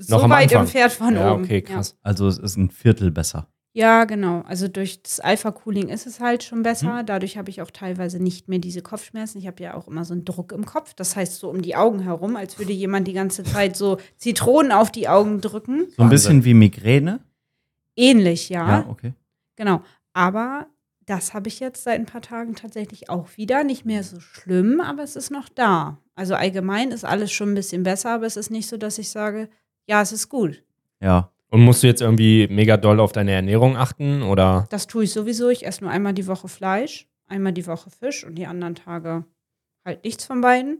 Noch 0.07 0.21
so 0.21 0.29
weit 0.29 0.43
Anfang. 0.43 0.61
entfernt 0.61 0.93
von 0.93 1.13
Ja, 1.15 1.33
oben. 1.33 1.43
okay, 1.43 1.61
krass. 1.61 1.97
Also 2.01 2.27
es 2.29 2.37
ist 2.39 2.55
ein 2.55 2.69
Viertel 2.69 3.11
besser. 3.11 3.49
Ja, 3.75 4.05
genau. 4.05 4.41
Also 4.47 4.69
durch 4.69 5.03
das 5.03 5.19
Alpha-Cooling 5.19 5.89
ist 5.89 6.07
es 6.07 6.21
halt 6.21 6.45
schon 6.45 6.63
besser. 6.63 7.01
Mhm. 7.01 7.07
Dadurch 7.07 7.37
habe 7.37 7.49
ich 7.49 7.61
auch 7.61 7.71
teilweise 7.71 8.23
nicht 8.23 8.47
mehr 8.47 8.59
diese 8.59 8.81
Kopfschmerzen. 8.81 9.37
Ich 9.37 9.47
habe 9.47 9.61
ja 9.61 9.73
auch 9.73 9.89
immer 9.89 10.05
so 10.05 10.13
einen 10.13 10.23
Druck 10.23 10.53
im 10.53 10.65
Kopf. 10.65 10.93
Das 10.93 11.17
heißt 11.17 11.35
so 11.39 11.49
um 11.49 11.61
die 11.61 11.75
Augen 11.75 11.99
herum, 11.99 12.37
als 12.37 12.57
würde 12.57 12.71
jemand 12.71 13.05
die 13.05 13.11
ganze 13.11 13.43
Zeit 13.43 13.75
so 13.75 13.97
Zitronen 14.15 14.71
auf 14.71 14.93
die 14.93 15.09
Augen 15.09 15.41
drücken. 15.41 15.87
So 15.97 16.03
ein 16.03 16.09
bisschen 16.09 16.45
wie 16.45 16.53
Migräne. 16.53 17.19
Ähnlich, 17.97 18.47
ja. 18.47 18.85
okay. 18.87 19.11
Genau. 19.57 19.81
Aber 20.13 20.67
das 21.05 21.33
habe 21.33 21.49
ich 21.49 21.59
jetzt 21.59 21.83
seit 21.83 21.99
ein 21.99 22.05
paar 22.05 22.21
Tagen 22.21 22.55
tatsächlich 22.55 23.09
auch 23.09 23.27
wieder. 23.35 23.65
Nicht 23.65 23.85
mehr 23.85 24.05
so 24.05 24.21
schlimm, 24.21 24.79
aber 24.79 25.03
es 25.03 25.17
ist 25.17 25.31
noch 25.31 25.49
da. 25.49 25.97
Also 26.15 26.35
allgemein 26.35 26.91
ist 26.91 27.03
alles 27.03 27.33
schon 27.33 27.51
ein 27.51 27.55
bisschen 27.55 27.83
besser, 27.83 28.11
aber 28.11 28.25
es 28.25 28.37
ist 28.37 28.51
nicht 28.51 28.69
so, 28.69 28.77
dass 28.77 28.99
ich 28.99 29.09
sage, 29.09 29.49
ja, 29.85 30.01
es 30.01 30.13
ist 30.13 30.29
gut. 30.29 30.63
Ja. 31.01 31.29
Und 31.49 31.61
musst 31.61 31.83
du 31.83 31.87
jetzt 31.87 32.01
irgendwie 32.01 32.47
mega 32.49 32.77
doll 32.77 32.99
auf 32.99 33.11
deine 33.11 33.31
Ernährung 33.31 33.77
achten 33.77 34.23
oder? 34.23 34.65
Das 34.69 34.87
tue 34.87 35.03
ich 35.05 35.13
sowieso. 35.13 35.49
Ich 35.49 35.65
esse 35.65 35.83
nur 35.83 35.91
einmal 35.91 36.13
die 36.13 36.27
Woche 36.27 36.47
Fleisch, 36.47 37.07
einmal 37.27 37.53
die 37.53 37.65
Woche 37.67 37.89
Fisch 37.89 38.23
und 38.25 38.35
die 38.35 38.45
anderen 38.47 38.75
Tage 38.75 39.25
halt 39.85 40.03
nichts 40.03 40.25
von 40.25 40.41
beiden. 40.41 40.79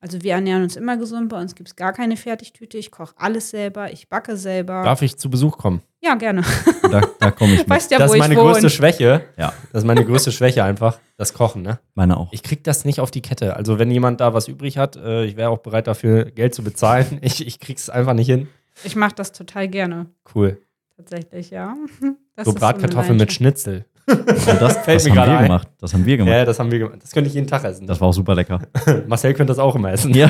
Also 0.00 0.22
wir 0.22 0.32
ernähren 0.32 0.62
uns 0.62 0.76
immer 0.76 0.96
gesund. 0.96 1.28
Bei 1.30 1.40
uns 1.40 1.54
gibt 1.54 1.68
es 1.68 1.76
gar 1.76 1.92
keine 1.92 2.16
Fertigtüte. 2.16 2.76
Ich 2.78 2.90
koche 2.90 3.14
alles 3.16 3.50
selber. 3.50 3.92
Ich 3.92 4.08
backe 4.08 4.36
selber. 4.36 4.82
Darf 4.84 5.02
ich 5.02 5.16
zu 5.16 5.30
Besuch 5.30 5.58
kommen? 5.58 5.82
ja, 6.02 6.14
gerne. 6.14 6.42
Da, 6.88 7.00
da 7.18 7.32
komme 7.32 7.54
ich 7.54 7.58
mit. 7.62 7.68
Weißt 7.68 7.90
ja, 7.90 7.98
das 7.98 8.10
wo 8.10 8.14
ist 8.14 8.20
meine 8.20 8.34
ich 8.34 8.38
wohne. 8.38 8.52
größte 8.52 8.70
Schwäche. 8.70 9.24
Ja. 9.36 9.52
Das 9.72 9.82
ist 9.82 9.86
meine 9.86 10.04
größte 10.04 10.30
Schwäche 10.30 10.62
einfach, 10.62 11.00
das 11.16 11.34
Kochen, 11.34 11.62
ne? 11.62 11.80
Meine 11.94 12.16
auch. 12.16 12.28
Ich 12.30 12.44
krieg 12.44 12.62
das 12.62 12.84
nicht 12.84 13.00
auf 13.00 13.10
die 13.10 13.22
Kette. 13.22 13.56
Also 13.56 13.80
wenn 13.80 13.90
jemand 13.90 14.20
da 14.20 14.32
was 14.32 14.46
übrig 14.46 14.78
hat, 14.78 14.94
äh, 14.94 15.24
ich 15.24 15.36
wäre 15.36 15.50
auch 15.50 15.58
bereit 15.58 15.88
dafür 15.88 16.26
Geld 16.26 16.54
zu 16.54 16.62
bezahlen. 16.62 17.18
Ich, 17.22 17.44
ich 17.44 17.58
krieg's 17.58 17.90
einfach 17.90 18.12
nicht 18.12 18.28
hin. 18.28 18.46
Ich 18.84 18.96
mache 18.96 19.14
das 19.14 19.32
total 19.32 19.68
gerne. 19.68 20.06
Cool. 20.34 20.60
Tatsächlich, 20.96 21.50
ja. 21.50 21.74
Das 22.36 22.44
so 22.44 22.52
Bratkartoffeln 22.52 23.12
eine 23.12 23.22
mit 23.22 23.32
Schnitzel. 23.32 23.86
Und 24.06 24.26
das, 24.28 24.76
Fällt 24.84 24.96
das 25.00 25.04
mir 25.04 25.10
haben 25.12 25.16
gerade 25.16 25.36
ein. 25.38 25.44
gemacht. 25.44 25.68
Das 25.80 25.94
haben 25.94 26.04
wir 26.04 26.18
gemacht. 26.18 26.34
Ja, 26.34 26.44
das 26.44 26.58
haben 26.58 26.70
wir 26.70 26.78
gemacht. 26.80 26.98
Das 27.02 27.12
könnte 27.12 27.28
ich 27.28 27.34
jeden 27.34 27.46
Tag 27.46 27.64
essen. 27.64 27.86
Das 27.86 27.98
war 27.98 28.08
auch 28.08 28.12
super 28.12 28.34
lecker. 28.34 28.60
Marcel 29.08 29.32
könnte 29.32 29.52
das 29.52 29.58
auch 29.58 29.74
immer 29.74 29.90
essen. 29.90 30.12
Ja. 30.14 30.28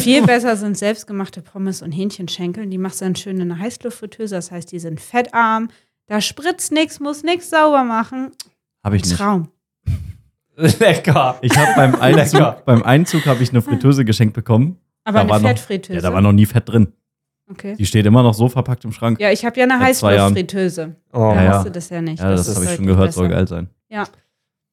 Viel 0.00 0.24
besser 0.24 0.56
sind 0.56 0.78
selbstgemachte 0.78 1.42
Pommes 1.42 1.82
und 1.82 1.92
Hähnchenschenkel. 1.92 2.66
Die 2.68 2.78
machst 2.78 3.02
du 3.02 3.04
dann 3.04 3.16
schön 3.16 3.38
in 3.38 3.52
einer 3.52 3.60
Heißluftfritteuse. 3.60 4.34
Das 4.34 4.50
heißt, 4.50 4.72
die 4.72 4.78
sind 4.78 4.98
fettarm. 4.98 5.68
Da 6.06 6.22
spritzt 6.22 6.72
nichts, 6.72 7.00
muss 7.00 7.22
nichts 7.22 7.50
sauber 7.50 7.84
machen. 7.84 8.30
Habe 8.82 8.96
ich 8.96 9.04
nicht. 9.04 9.18
Traum. 9.18 9.48
Lecker. 10.56 11.38
Ich 11.42 11.56
habe 11.56 11.72
beim. 11.76 11.94
Einzug, 11.96 12.64
beim 12.64 12.82
Einzug 12.82 13.26
habe 13.26 13.42
ich 13.42 13.50
eine 13.50 13.60
Fritteuse 13.62 14.04
geschenkt 14.06 14.34
bekommen. 14.34 14.78
Aber 15.04 15.18
Da 15.24 15.34
eine 15.34 15.42
noch- 15.42 15.48
Fettfritteuse. 15.50 15.94
Ja, 15.96 16.00
da 16.00 16.14
war 16.14 16.20
noch 16.22 16.32
nie 16.32 16.46
Fett 16.46 16.68
drin. 16.68 16.92
Okay. 17.52 17.76
Die 17.76 17.86
steht 17.86 18.06
immer 18.06 18.22
noch 18.22 18.34
so 18.34 18.48
verpackt 18.48 18.84
im 18.84 18.92
Schrank. 18.92 19.20
Ja, 19.20 19.30
ich 19.30 19.44
habe 19.44 19.58
ja 19.58 19.64
eine. 19.64 19.78
Heißluftfritteuse. 19.78 20.96
Oh. 21.12 21.18
Da 21.18 21.34
Ja, 21.34 21.48
hast 21.50 21.56
ja. 21.58 21.64
du 21.64 21.70
das 21.70 21.88
ja 21.90 22.02
nicht. 22.02 22.20
Ja, 22.20 22.30
das, 22.30 22.48
ist 22.48 22.56
habe 22.56 22.66
ich 22.66 22.74
schon 22.74 22.86
gehört, 22.86 23.12
soll 23.12 23.28
geil 23.28 23.46
sein. 23.46 23.68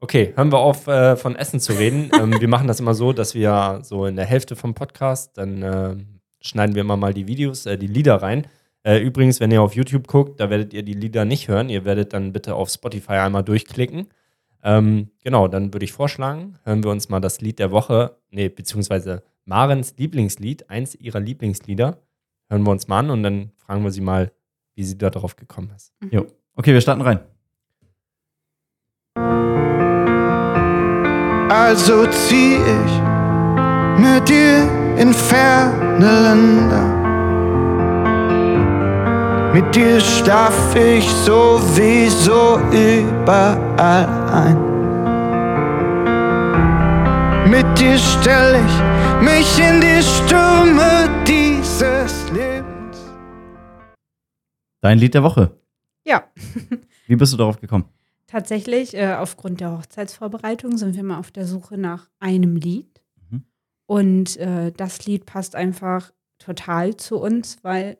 Okay, 0.01 0.31
hören 0.35 0.49
wir 0.49 0.59
auf, 0.59 0.87
äh, 0.87 1.17
von 1.17 1.35
Essen 1.35 1.59
zu 1.59 1.73
reden. 1.73 2.09
ähm, 2.19 2.39
wir 2.39 2.47
machen 2.47 2.67
das 2.67 2.79
immer 2.79 2.93
so, 2.93 3.11
dass 3.11 3.35
wir 3.35 3.81
so 3.83 4.05
in 4.05 4.15
der 4.15 4.25
Hälfte 4.25 4.55
vom 4.55 4.73
Podcast, 4.73 5.37
dann 5.37 5.61
äh, 5.61 5.95
schneiden 6.39 6.73
wir 6.73 6.81
immer 6.81 6.95
mal 6.95 7.13
die 7.13 7.27
Videos, 7.27 7.65
äh, 7.65 7.77
die 7.77 7.87
Lieder 7.87 8.15
rein. 8.21 8.47
Äh, 8.83 8.99
übrigens, 8.99 9.41
wenn 9.41 9.51
ihr 9.51 9.61
auf 9.61 9.75
YouTube 9.75 10.07
guckt, 10.07 10.39
da 10.39 10.49
werdet 10.49 10.73
ihr 10.73 10.83
die 10.83 10.93
Lieder 10.93 11.25
nicht 11.25 11.49
hören. 11.49 11.67
Ihr 11.67 11.83
werdet 11.83 12.13
dann 12.13 12.31
bitte 12.31 12.55
auf 12.55 12.69
Spotify 12.69 13.13
einmal 13.13 13.43
durchklicken. 13.43 14.07
Ähm, 14.63 15.09
genau, 15.21 15.49
dann 15.49 15.73
würde 15.73 15.83
ich 15.83 15.91
vorschlagen, 15.91 16.57
hören 16.63 16.83
wir 16.83 16.91
uns 16.91 17.09
mal 17.09 17.19
das 17.19 17.41
Lied 17.41 17.59
der 17.59 17.71
Woche, 17.71 18.17
nee, 18.29 18.49
beziehungsweise 18.49 19.23
Marens 19.45 19.95
Lieblingslied, 19.97 20.69
eins 20.69 20.95
ihrer 20.95 21.19
Lieblingslieder, 21.19 21.97
hören 22.49 22.63
wir 22.63 22.71
uns 22.71 22.87
mal 22.87 22.99
an 22.99 23.09
und 23.11 23.23
dann 23.23 23.51
fragen 23.57 23.83
wir 23.83 23.91
sie 23.91 24.01
mal, 24.01 24.31
wie 24.75 24.83
sie 24.83 24.97
da 24.97 25.09
drauf 25.09 25.35
gekommen 25.35 25.71
ist. 25.75 25.93
Jo. 26.11 26.25
Okay, 26.55 26.73
wir 26.73 26.81
starten 26.81 27.01
rein. 27.01 27.19
Also 31.49 32.05
zieh 32.07 32.55
ich 32.55 33.01
mit 33.99 34.27
dir 34.29 34.67
in 34.97 35.13
ferne 35.13 36.21
Länder. 36.21 36.99
Mit 39.53 39.75
dir 39.75 39.99
schlaf 39.99 40.75
ich 40.75 41.09
sowieso 41.09 42.59
überall 42.71 44.07
ein. 44.31 44.57
Mit 47.49 47.65
dir 47.79 47.97
stell 47.97 48.55
ich 48.63 48.88
mich 49.21 49.59
in 49.59 49.81
die 49.81 50.01
Stürme 50.01 51.09
dieses 51.27 52.31
Lebens. 52.31 52.97
Dein 54.81 54.97
Lied 54.97 55.13
der 55.13 55.23
Woche. 55.23 55.57
Ja, 56.05 56.23
Wie 57.07 57.15
bist 57.15 57.33
du 57.33 57.37
darauf 57.37 57.59
gekommen? 57.59 57.85
tatsächlich, 58.29 58.95
äh, 58.95 59.15
aufgrund 59.15 59.59
der 59.59 59.71
Hochzeitsvorbereitung 59.75 60.77
sind 60.77 60.95
wir 60.95 61.03
mal 61.03 61.17
auf 61.17 61.31
der 61.31 61.47
Suche 61.47 61.77
nach 61.77 62.09
einem 62.19 62.55
Lied. 62.55 63.01
Mhm. 63.29 63.43
Und 63.87 64.37
äh, 64.37 64.71
das 64.71 65.05
Lied 65.07 65.25
passt 65.25 65.55
einfach 65.55 66.13
total 66.37 66.95
zu 66.95 67.17
uns, 67.17 67.57
weil 67.63 67.97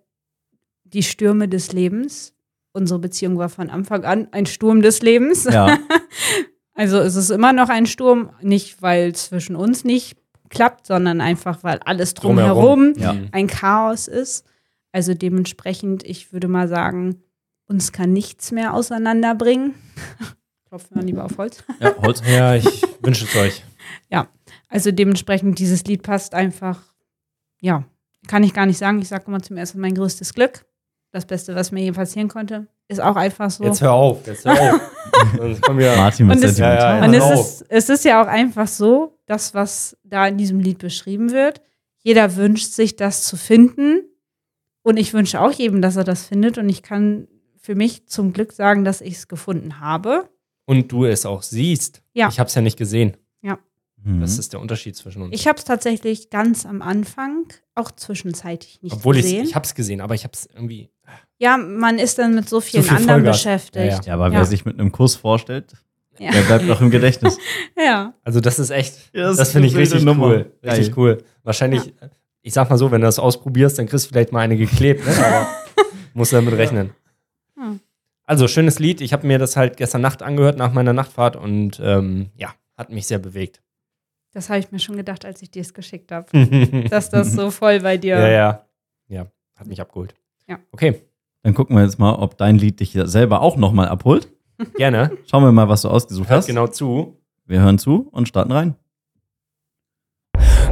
die 0.84 1.02
Stürme 1.02 1.50
des 1.50 1.74
Lebens, 1.74 2.36
unsere 2.74 3.00
Beziehung 3.00 3.38
war 3.40 3.50
von 3.50 3.72
Anfang 3.72 4.06
an 4.06 4.28
ein 4.32 4.46
Sturm 4.46 4.82
des 4.82 5.02
Lebens. 5.02 5.46
Ja. 5.46 5.78
Also 6.76 6.98
es 7.00 7.18
ist 7.18 7.30
immer 7.30 7.52
noch 7.52 7.68
ein 7.68 7.88
Sturm, 7.88 8.30
nicht 8.42 8.82
weil 8.82 9.14
zwischen 9.14 9.58
uns 9.58 9.84
nicht 9.84 10.16
klappt, 10.50 10.88
sondern 10.88 11.22
einfach, 11.22 11.64
weil 11.64 11.80
alles 11.86 12.14
drumherum 12.14 12.94
Ja. 12.98 13.14
Mhm. 13.14 13.30
ein 13.32 13.48
Chaos 13.48 14.08
ist. 14.08 14.46
Also 14.92 15.14
dementsprechend, 15.14 16.04
ich 16.04 16.34
würde 16.34 16.48
mal 16.48 16.68
sagen, 16.68 17.22
uns 17.68 17.92
kann 17.92 18.12
nichts 18.14 18.52
mehr 18.52 18.74
auseinanderbringen. 18.74 19.76
Klopfen 20.70 20.98
wir 20.98 21.04
lieber 21.04 21.26
auf 21.26 21.38
Holz. 21.38 21.64
ja, 21.80 21.94
Holz. 22.02 22.22
Ja, 22.28 22.56
ich 22.56 22.84
wünsche 23.02 23.26
es 23.26 23.36
euch. 23.36 23.64
Also 24.72 24.92
dementsprechend, 24.92 25.58
dieses 25.58 25.84
Lied 25.86 26.04
passt 26.04 26.36
einfach, 26.36 26.80
ja, 27.60 27.86
kann 28.28 28.44
ich 28.44 28.54
gar 28.54 28.68
nicht 28.68 28.78
sagen. 28.78 29.00
Ich 29.02 29.08
sage 29.08 29.24
immer 29.28 29.42
zum 29.42 29.58
ersten 29.58 29.80
mein 29.80 29.96
größtes 29.96 30.36
Glück. 30.36 30.64
Das 31.12 31.26
Beste, 31.26 31.56
was 31.56 31.72
mir 31.72 31.82
je 31.84 31.92
passieren 31.92 32.28
konnte, 32.28 32.68
ist 32.88 33.02
auch 33.02 33.16
einfach 33.16 33.50
so. 33.50 33.64
Jetzt 33.64 33.82
hör 33.82 33.94
auf, 33.94 34.28
jetzt 34.28 34.46
hör 34.46 34.76
auf. 34.76 34.82
Martin 35.98 36.28
wird 36.28 36.38
Und 36.38 36.44
es- 36.44 36.56
sentimental. 36.56 36.62
Ja, 36.62 36.98
ja, 37.00 37.04
Und 37.06 37.14
ja. 37.14 37.34
es 37.34 37.40
ist, 37.40 37.66
es 37.70 37.90
ist 37.90 38.06
ja 38.06 38.22
auch 38.22 38.28
einfach 38.28 38.68
so, 38.68 39.18
das, 39.30 39.54
was 39.54 39.98
da 40.04 40.28
in 40.28 40.38
diesem 40.38 40.60
Lied 40.60 40.80
beschrieben 40.80 41.32
wird, 41.32 41.62
jeder 42.00 42.36
wünscht 42.36 42.72
sich, 42.72 42.96
das 42.96 43.24
zu 43.24 43.38
finden. 43.38 44.02
Und 44.82 44.98
ich 44.98 45.14
wünsche 45.14 45.42
auch 45.42 45.52
jedem, 45.52 45.82
dass 45.82 45.98
er 45.98 46.04
das 46.04 46.26
findet. 46.26 46.58
Und 46.58 46.70
ich 46.70 46.82
kann 46.82 47.28
für 47.58 47.76
mich 47.76 48.08
zum 48.08 48.34
Glück 48.34 48.54
sagen, 48.54 48.86
dass 48.86 49.02
ich 49.02 49.16
es 49.16 49.28
gefunden 49.28 49.80
habe. 49.80 50.30
Und 50.66 50.92
du 50.92 51.06
es 51.06 51.26
auch 51.26 51.44
siehst. 51.44 52.02
Ja. 52.14 52.30
Ich 52.30 52.40
habe 52.40 52.48
es 52.48 52.56
ja 52.56 52.62
nicht 52.62 52.78
gesehen. 52.78 53.18
Mhm. 54.04 54.22
Das 54.22 54.38
ist 54.38 54.54
der 54.54 54.60
Unterschied 54.60 54.96
zwischen 54.96 55.22
uns. 55.22 55.34
Ich 55.34 55.48
habe 55.48 55.58
es 55.58 55.66
tatsächlich 55.66 56.30
ganz 56.30 56.66
am 56.66 56.82
Anfang, 56.82 57.48
auch 57.76 57.92
zwischenzeitlich 57.92 58.82
nicht 58.82 58.94
Obwohl 58.94 59.18
ich 59.18 59.24
gesehen. 59.24 59.46
ich 59.46 59.56
habe 59.56 59.66
es 59.66 59.76
gesehen, 59.76 60.02
aber 60.02 60.16
ich 60.16 60.24
habe 60.24 60.34
es 60.34 60.48
irgendwie. 60.54 60.90
ja, 61.38 61.58
man 61.58 62.00
ist 62.00 62.18
dann 62.18 62.36
mit 62.36 62.48
so 62.48 62.62
vielen 62.62 62.84
viel 62.84 62.96
anderen 62.96 63.22
Vollgas. 63.22 63.38
beschäftigt. 63.38 64.06
ja, 64.06 64.14
aber 64.14 64.28
ja. 64.28 64.34
wer 64.34 64.46
sich 64.46 64.66
mit 64.66 64.80
einem 64.80 64.92
Kuss 64.92 65.16
vorstellt, 65.16 65.74
Ja. 66.20 66.32
der 66.32 66.42
bleibt 66.42 66.70
auch 66.70 66.82
im 66.82 66.90
Gedächtnis. 66.90 67.38
ja. 67.78 68.14
Also 68.24 68.40
das 68.40 68.60
ist 68.60 68.70
echt. 68.72 69.10
Ja, 69.14 69.28
das 69.28 69.38
das 69.38 69.52
finde 69.52 69.68
ich 69.68 69.76
richtig 69.76 70.04
Nummer. 70.04 70.28
cool. 70.28 70.52
Richtig 70.64 70.88
Geil. 70.88 70.94
cool. 70.98 71.18
Wahrscheinlich, 71.44 71.94
ich 72.42 72.54
sag 72.54 72.70
mal 72.70 72.78
so, 72.78 72.92
wenn 72.92 73.02
du 73.02 73.08
das 73.08 73.20
ausprobierst, 73.20 73.80
dann 73.80 73.88
kriegst 73.88 74.06
du 74.06 74.10
vielleicht 74.10 74.32
mal 74.32 74.42
eine 74.42 74.58
geklebt, 74.58 75.06
ne? 75.06 75.14
aber 75.18 75.48
musst 76.14 76.34
damit 76.34 76.54
rechnen. 76.56 76.92
Also, 78.26 78.48
schönes 78.48 78.78
Lied. 78.80 79.02
Ich 79.02 79.12
habe 79.12 79.26
mir 79.26 79.40
das 79.40 79.58
halt 79.58 79.78
gestern 79.78 80.02
Nacht 80.02 80.22
angehört 80.22 80.58
nach 80.58 80.72
meiner 80.72 80.94
Nachtfahrt 80.94 81.36
und 81.36 81.80
ähm, 81.84 82.30
ja, 82.36 82.54
hat 82.78 82.92
mich 82.92 83.08
sehr 83.08 83.18
bewegt. 83.18 83.62
Das 84.34 84.50
habe 84.50 84.60
ich 84.60 84.72
mir 84.72 84.78
schon 84.80 84.96
gedacht, 84.98 85.26
als 85.26 85.42
ich 85.42 85.50
dir 85.50 85.62
es 85.62 85.74
geschickt 85.74 86.12
habe. 86.12 86.28
dass 86.90 87.10
das 87.10 87.34
so 87.34 87.50
voll 87.50 87.80
bei 87.80 87.98
dir. 87.98 88.20
ja, 88.20 88.30
ja. 88.30 88.66
Ja, 89.08 89.26
hat 89.56 89.66
mich 89.66 89.82
abgeholt. 89.82 90.14
Ja. 90.48 90.60
Okay, 90.72 91.02
Dann 91.42 91.56
gucken 91.56 91.76
wir 91.76 91.84
jetzt 91.84 91.98
mal, 91.98 92.14
ob 92.14 92.38
dein 92.38 92.58
Lied 92.58 92.80
dich 92.80 92.92
selber 93.06 93.42
auch 93.42 93.58
nochmal 93.58 93.88
abholt. 93.88 94.32
Gerne. 94.78 95.12
Schauen 95.30 95.44
wir 95.44 95.52
mal, 95.52 95.68
was 95.70 95.82
du 95.84 95.90
ausgesucht 95.90 96.30
Hört 96.30 96.40
hast. 96.40 96.48
genau 96.48 96.68
zu. 96.68 97.18
Wir 97.46 97.62
hören 97.62 97.78
zu 97.80 98.08
und 98.12 98.28
starten 98.28 98.52
rein. 98.52 98.76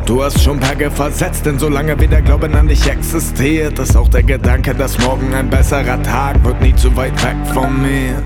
Du 0.06 0.24
hast 0.24 0.42
schon 0.42 0.58
Berge 0.58 0.90
versetzt, 0.90 1.46
denn 1.46 1.60
solange 1.60 2.00
wie 2.00 2.08
der 2.08 2.22
Glauben 2.22 2.56
an 2.56 2.70
dich 2.70 2.88
existiert, 2.88 3.78
ist 3.78 3.94
auch 3.98 4.08
der 4.08 4.24
Gedanke, 4.24 4.74
dass 4.74 4.98
morgen 5.00 5.34
ein 5.34 5.50
besserer 5.50 6.02
Tag 6.02 6.42
wird 6.46 6.62
nie 6.62 6.74
zu 6.76 6.96
weit 6.96 7.22
weg 7.26 7.36
von 7.54 7.82
mir. 7.82 8.24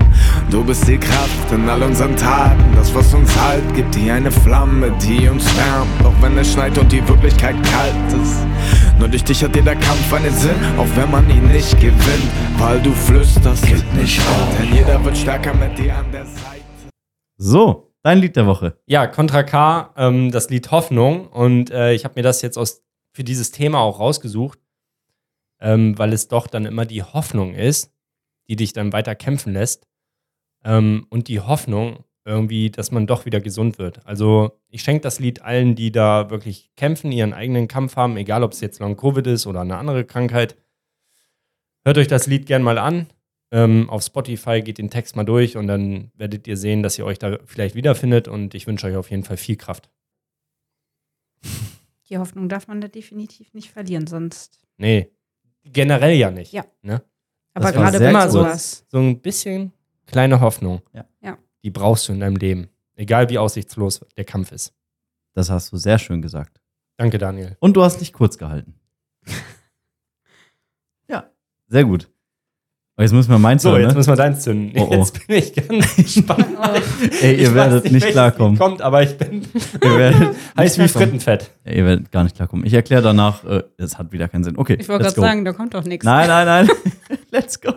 Du 0.50 0.64
bist 0.64 0.86
die 0.86 0.98
Kraft 0.98 1.52
in 1.52 1.68
all 1.68 1.82
unseren 1.82 2.14
Taten, 2.16 2.62
das 2.74 2.94
was 2.94 3.14
uns 3.14 3.34
halt 3.40 3.74
gibt, 3.74 3.94
hier 3.94 4.14
eine 4.14 4.30
Flamme, 4.30 4.90
die 5.02 5.28
uns 5.28 5.44
wärmt, 5.56 6.04
auch 6.04 6.22
wenn 6.22 6.36
es 6.36 6.52
schneit 6.52 6.76
und 6.78 6.90
die 6.92 7.06
Wirklichkeit 7.08 7.56
kalt 7.64 8.12
ist. 8.22 8.44
Nur 8.98 9.08
durch 9.08 9.24
dich 9.24 9.42
hat 9.42 9.56
jeder 9.56 9.74
Kampf 9.74 10.12
einen 10.12 10.32
Sinn, 10.34 10.56
auch 10.76 10.86
wenn 10.94 11.10
man 11.10 11.28
ihn 11.30 11.46
nicht 11.48 11.72
gewinnt, 11.80 12.30
weil 12.58 12.80
du 12.82 12.92
flüsterst, 12.92 13.66
gib 13.66 13.94
nicht 13.94 14.20
auf, 14.20 14.58
denn 14.58 14.74
jeder 14.74 15.02
wird 15.04 15.16
stärker 15.16 15.54
mit 15.54 15.78
dir 15.78 15.96
an 15.96 16.12
der 16.12 16.26
Seite. 16.26 16.62
So, 17.36 17.92
dein 18.02 18.18
Lied 18.18 18.36
der 18.36 18.46
Woche. 18.46 18.76
Ja, 18.86 19.06
Contra 19.06 19.42
K, 19.42 19.92
ähm, 19.96 20.30
das 20.30 20.50
Lied 20.50 20.70
Hoffnung. 20.70 21.28
Und 21.28 21.70
äh, 21.70 21.92
ich 21.94 22.04
habe 22.04 22.14
mir 22.16 22.22
das 22.22 22.42
jetzt 22.42 22.58
aus, 22.58 22.82
für 23.12 23.24
dieses 23.24 23.50
Thema 23.50 23.80
auch 23.80 24.00
rausgesucht, 24.00 24.58
ähm, 25.60 25.98
weil 25.98 26.12
es 26.12 26.28
doch 26.28 26.46
dann 26.46 26.66
immer 26.66 26.84
die 26.84 27.02
Hoffnung 27.02 27.54
ist, 27.54 27.92
die 28.48 28.56
dich 28.56 28.72
dann 28.72 28.92
weiter 28.92 29.14
kämpfen 29.14 29.52
lässt. 29.54 29.86
Ähm, 30.64 31.06
und 31.10 31.28
die 31.28 31.40
Hoffnung 31.40 32.04
irgendwie, 32.24 32.70
dass 32.70 32.92
man 32.92 33.06
doch 33.06 33.24
wieder 33.26 33.40
gesund 33.40 33.78
wird. 33.78 34.06
Also 34.06 34.60
ich 34.68 34.82
schenke 34.82 35.02
das 35.02 35.18
Lied 35.18 35.42
allen, 35.42 35.74
die 35.74 35.90
da 35.90 36.30
wirklich 36.30 36.70
kämpfen, 36.76 37.10
ihren 37.10 37.32
eigenen 37.32 37.68
Kampf 37.68 37.96
haben, 37.96 38.16
egal 38.16 38.42
ob 38.44 38.52
es 38.52 38.60
jetzt 38.60 38.78
Long-Covid 38.78 39.26
ist 39.26 39.46
oder 39.46 39.60
eine 39.62 39.76
andere 39.76 40.04
Krankheit. 40.04 40.56
Hört 41.84 41.98
euch 41.98 42.06
das 42.06 42.26
Lied 42.26 42.46
gern 42.46 42.62
mal 42.62 42.78
an. 42.78 43.08
Ähm, 43.50 43.90
auf 43.90 44.02
Spotify 44.02 44.62
geht 44.62 44.78
den 44.78 44.88
Text 44.88 45.16
mal 45.16 45.24
durch 45.24 45.56
und 45.56 45.66
dann 45.66 46.10
werdet 46.14 46.46
ihr 46.46 46.56
sehen, 46.56 46.82
dass 46.82 46.98
ihr 46.98 47.04
euch 47.04 47.18
da 47.18 47.38
vielleicht 47.44 47.74
wiederfindet 47.74 48.28
und 48.28 48.54
ich 48.54 48.66
wünsche 48.66 48.86
euch 48.86 48.96
auf 48.96 49.10
jeden 49.10 49.24
Fall 49.24 49.36
viel 49.36 49.56
Kraft. 49.56 49.90
Die 52.08 52.18
Hoffnung 52.18 52.48
darf 52.48 52.68
man 52.68 52.80
da 52.80 52.88
definitiv 52.88 53.52
nicht 53.52 53.70
verlieren, 53.70 54.06
sonst. 54.06 54.60
Nee, 54.76 55.10
generell 55.64 56.14
ja 56.14 56.30
nicht. 56.30 56.52
Ja. 56.52 56.64
Ne? 56.82 57.02
Aber 57.54 57.72
gerade 57.72 57.98
cool. 57.98 58.30
sowas. 58.30 58.86
So 58.88 58.98
ein 58.98 59.20
bisschen 59.20 59.72
kleine 60.06 60.40
Hoffnung. 60.40 60.82
Ja. 60.92 61.04
Ja. 61.22 61.38
Die 61.64 61.70
brauchst 61.70 62.08
du 62.08 62.12
in 62.12 62.20
deinem 62.20 62.36
Leben. 62.36 62.68
Egal 62.96 63.30
wie 63.30 63.38
aussichtslos 63.38 64.00
der 64.16 64.24
Kampf 64.24 64.52
ist. 64.52 64.74
Das 65.34 65.48
hast 65.50 65.72
du 65.72 65.76
sehr 65.76 65.98
schön 65.98 66.20
gesagt. 66.22 66.60
Danke, 66.98 67.18
Daniel. 67.18 67.56
Und 67.60 67.74
du 67.76 67.82
hast 67.82 68.00
dich 68.00 68.12
kurz 68.12 68.36
gehalten. 68.38 68.74
ja, 71.08 71.24
sehr 71.68 71.84
gut. 71.84 72.08
Aber 72.94 73.04
jetzt 73.04 73.12
müssen 73.12 73.30
wir 73.30 73.38
meins 73.38 73.62
So, 73.62 73.70
hören, 73.70 73.80
jetzt 73.82 73.92
ne? 73.92 73.96
müssen 73.96 74.10
wir 74.12 74.16
deins 74.16 74.42
zünden. 74.42 74.78
Oh, 74.78 74.88
oh. 74.90 74.94
Jetzt 74.96 75.26
bin 75.26 75.36
ich 75.38 75.54
ganz 75.54 75.96
gespannt. 75.96 76.46
Ey, 77.22 77.32
Ich 77.34 77.40
ihr 77.40 77.48
weiß 77.48 77.54
werdet 77.54 77.84
nicht 77.84 77.92
welches 77.94 78.10
klarkommen. 78.10 78.58
Kommt, 78.58 78.82
aber 78.82 79.02
ich 79.02 79.16
bin 79.16 79.46
Ihr 79.82 79.96
werdet 79.98 80.36
heiß 80.58 80.78
wie. 80.78 80.88
Frittenfett. 80.88 81.50
Ja, 81.64 81.72
ihr 81.72 81.86
werdet 81.86 82.12
gar 82.12 82.22
nicht 82.24 82.36
klarkommen. 82.36 82.66
Ich 82.66 82.74
erkläre 82.74 83.00
danach, 83.00 83.44
äh, 83.44 83.62
es 83.78 83.96
hat 83.96 84.12
wieder 84.12 84.28
keinen 84.28 84.44
Sinn. 84.44 84.58
Okay, 84.58 84.76
Ich 84.78 84.88
wollte 84.90 85.04
gerade 85.04 85.20
sagen, 85.20 85.44
da 85.46 85.54
kommt 85.54 85.72
doch 85.72 85.84
nichts. 85.84 86.04
Nein, 86.04 86.28
nein, 86.28 86.46
nein. 86.66 86.76
let's 87.30 87.58
go. 87.58 87.72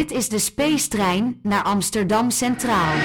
Dit 0.00 0.10
is 0.10 0.28
de 0.28 0.38
Space 0.38 0.88
Trein 0.88 1.40
naar 1.42 1.62
Amsterdam 1.62 2.30
Centraal. 2.30 2.96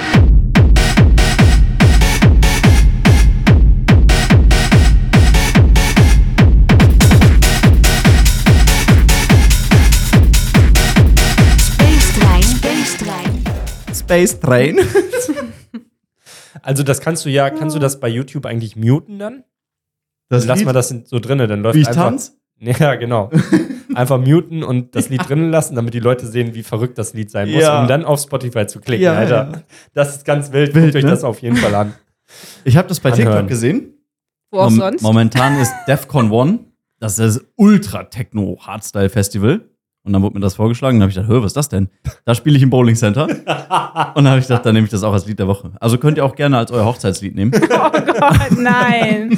Space 11.58 12.12
Trein, 12.18 12.42
Space 12.42 12.96
Trein. 12.96 13.42
Space 13.92 14.38
Train. 14.38 14.78
Also 16.62 16.82
das 16.82 17.00
kannst 17.00 17.24
du 17.24 17.28
ja, 17.28 17.50
kannst 17.50 17.76
du 17.76 17.80
das 17.80 18.00
bei 18.00 18.08
YouTube 18.08 18.46
eigentlich 18.46 18.74
muten 18.74 19.18
dann? 19.18 19.44
Das 20.28 20.46
Lass 20.46 20.58
Lied, 20.58 20.66
mal 20.66 20.72
das 20.72 20.88
so 21.04 21.18
drinne, 21.20 21.46
dann 21.46 21.62
läuft 21.62 21.76
wie 21.76 21.82
ich 21.82 21.88
einfach. 21.88 22.04
tanz? 22.04 22.36
Ja, 22.58 22.94
genau. 22.94 23.30
Einfach 23.94 24.18
muten 24.18 24.62
und 24.62 24.94
das 24.96 25.08
Lied 25.10 25.28
drinnen 25.28 25.50
lassen, 25.50 25.74
damit 25.76 25.94
die 25.94 26.00
Leute 26.00 26.26
sehen, 26.26 26.54
wie 26.54 26.62
verrückt 26.62 26.98
das 26.98 27.14
Lied 27.14 27.30
sein 27.30 27.50
muss, 27.50 27.62
Ja. 27.62 27.80
um 27.82 27.88
dann 27.88 28.04
auf 28.04 28.20
Spotify 28.20 28.66
zu 28.66 28.80
klicken, 28.80 29.04
Ja, 29.04 29.12
Alter. 29.14 29.48
ja. 29.52 29.62
Das 29.94 30.16
ist 30.16 30.24
ganz 30.24 30.52
wild. 30.52 30.74
Wild, 30.74 30.86
Guckt 30.86 30.96
euch 30.96 31.04
ne? 31.04 31.10
das 31.10 31.24
auf 31.24 31.40
jeden 31.42 31.56
Fall 31.56 31.74
an. 31.74 31.94
Ich 32.64 32.76
habe 32.76 32.88
das 32.88 33.00
bei 33.00 33.10
Anhören. 33.12 33.32
TikTok 33.32 33.48
gesehen. 33.48 33.92
Wo 34.50 34.58
auch 34.60 34.70
Mom- 34.70 34.78
sonst? 34.78 35.02
Momentan 35.02 35.58
ist 35.60 35.72
DEFCON 35.88 36.30
One, 36.30 36.58
das 36.98 37.18
ist 37.18 37.36
das 37.36 37.44
Ultra-Techno-Hardstyle-Festival. 37.56 39.60
Und 40.04 40.12
dann 40.12 40.22
wurde 40.22 40.34
mir 40.34 40.40
das 40.40 40.54
vorgeschlagen. 40.54 40.98
Dann 40.98 41.02
habe 41.02 41.10
ich 41.10 41.16
gedacht, 41.16 41.28
hör, 41.30 41.40
was 41.42 41.48
ist 41.48 41.56
das 41.56 41.68
denn? 41.68 41.88
Da 42.24 42.36
spiele 42.36 42.56
ich 42.56 42.62
im 42.62 42.70
Bowling 42.70 42.94
Center. 42.94 43.24
Und 43.26 43.44
dann 43.44 44.28
habe 44.28 44.38
ich 44.38 44.46
gedacht, 44.46 44.64
dann 44.64 44.74
nehme 44.74 44.84
ich 44.84 44.90
das 44.92 45.02
auch 45.02 45.12
als 45.12 45.26
Lied 45.26 45.40
der 45.40 45.48
Woche. 45.48 45.72
Also 45.80 45.98
könnt 45.98 46.16
ihr 46.16 46.24
auch 46.24 46.36
gerne 46.36 46.58
als 46.58 46.70
euer 46.70 46.84
Hochzeitslied 46.84 47.34
nehmen. 47.34 47.50
Oh 47.54 47.58
Gott, 47.66 48.56
nein. 48.56 49.36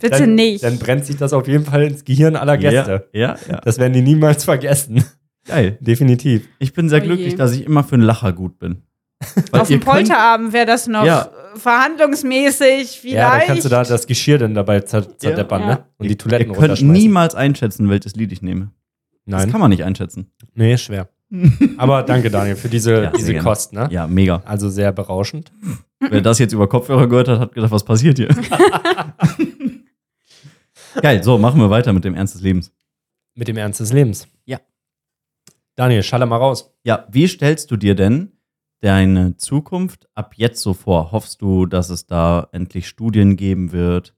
Bitte 0.00 0.18
Dann, 0.20 0.34
nicht. 0.34 0.62
Dann 0.64 0.78
brennt 0.78 1.04
sich 1.06 1.16
das 1.16 1.32
auf 1.32 1.46
jeden 1.48 1.64
Fall 1.64 1.82
ins 1.84 2.04
Gehirn 2.04 2.36
aller 2.36 2.56
Gäste. 2.58 3.08
Ja, 3.12 3.20
ja, 3.20 3.38
ja. 3.48 3.60
Das 3.64 3.78
werden 3.78 3.92
die 3.92 4.02
niemals 4.02 4.44
vergessen. 4.44 5.04
Geil. 5.46 5.78
Definitiv. 5.80 6.48
Ich 6.58 6.72
bin 6.72 6.88
sehr 6.88 7.00
Oh 7.00 7.04
glücklich, 7.04 7.34
dass 7.36 7.52
ich 7.52 7.64
immer 7.64 7.82
für 7.84 7.94
einen 7.94 8.02
Lacher 8.04 8.32
gut 8.32 8.58
bin. 8.58 8.82
Weil 9.50 9.60
Auf 9.62 9.70
ihr 9.70 9.78
dem 9.78 9.84
könnt- 9.84 9.94
Polterabend 10.08 10.52
wäre 10.52 10.66
das 10.66 10.86
noch 10.86 11.04
Ja. 11.04 11.28
verhandlungsmäßig 11.56 13.00
vielleicht. 13.00 13.14
Ja, 13.16 13.38
da 13.38 13.44
kannst 13.44 13.64
du 13.64 13.68
da 13.68 13.82
das 13.82 14.06
Geschirr 14.06 14.38
dann 14.38 14.54
dabei 14.54 14.80
zer 14.80 15.16
zerdeppern, 15.18 15.60
Ja. 15.62 15.66
ne? 15.68 15.84
Und 15.98 16.04
die 16.06 16.10
Ihr 16.12 16.18
Toiletten 16.18 16.46
könnt 16.48 16.58
runterschmeißen. 16.58 16.92
niemals 16.92 17.34
einschätzen, 17.34 17.88
welches 17.90 18.14
Lied 18.16 18.32
ich 18.32 18.42
nehme. 18.42 18.70
Das 19.26 19.42
Nein. 19.42 19.52
kann 19.52 19.60
man 19.60 19.70
nicht 19.70 19.84
einschätzen. 19.84 20.30
Nee, 20.54 20.76
schwer. 20.78 21.08
Aber 21.76 22.02
danke, 22.02 22.30
Daniel, 22.30 22.56
für 22.56 22.68
diese, 22.68 23.02
Ja, 23.04 23.12
diese 23.16 23.32
gerne. 23.32 23.44
Kost, 23.48 23.72
ne? 23.72 23.88
Ja, 23.92 24.06
mega. 24.08 24.42
Also 24.46 24.68
sehr 24.68 24.90
berauschend. 24.92 25.52
Wer 26.00 26.22
das 26.22 26.38
jetzt 26.38 26.52
über 26.52 26.68
Kopfhörer 26.68 27.06
gehört 27.08 27.28
hat, 27.28 27.38
hat 27.40 27.54
gedacht, 27.54 27.70
was 27.70 27.84
passiert 27.84 28.16
hier? 28.18 28.28
Geil, 30.94 31.22
so, 31.22 31.38
machen 31.38 31.60
wir 31.60 31.70
weiter 31.70 31.92
mit 31.92 32.04
dem 32.04 32.14
Ernst 32.14 32.34
des 32.34 32.42
Lebens. 32.42 32.72
Mit 33.34 33.48
dem 33.48 33.56
Ernst 33.56 33.80
des 33.80 33.92
Lebens. 33.92 34.26
Ja. 34.44 34.60
Daniel, 35.76 36.02
schaller 36.02 36.26
mal 36.26 36.36
raus. 36.36 36.74
Ja, 36.84 37.06
wie 37.10 37.28
stellst 37.28 37.70
du 37.70 37.76
dir 37.76 37.94
denn 37.94 38.32
deine 38.80 39.36
Zukunft 39.36 40.08
ab 40.14 40.34
jetzt 40.36 40.60
so 40.60 40.74
vor? 40.74 41.12
Hoffst 41.12 41.42
du, 41.42 41.66
dass 41.66 41.90
es 41.90 42.06
da 42.06 42.48
endlich 42.52 42.88
Studien 42.88 43.36
geben 43.36 43.72
wird? 43.72 44.14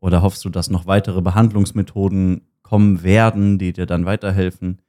Oder 0.00 0.22
hoffst 0.22 0.44
du, 0.44 0.50
dass 0.50 0.70
noch 0.70 0.86
weitere 0.86 1.22
Behandlungsmethoden 1.22 2.48
kommen 2.62 3.02
werden, 3.02 3.58
die 3.58 3.72
dir 3.72 3.86
dann 3.86 4.06
weiterhelfen? 4.06 4.80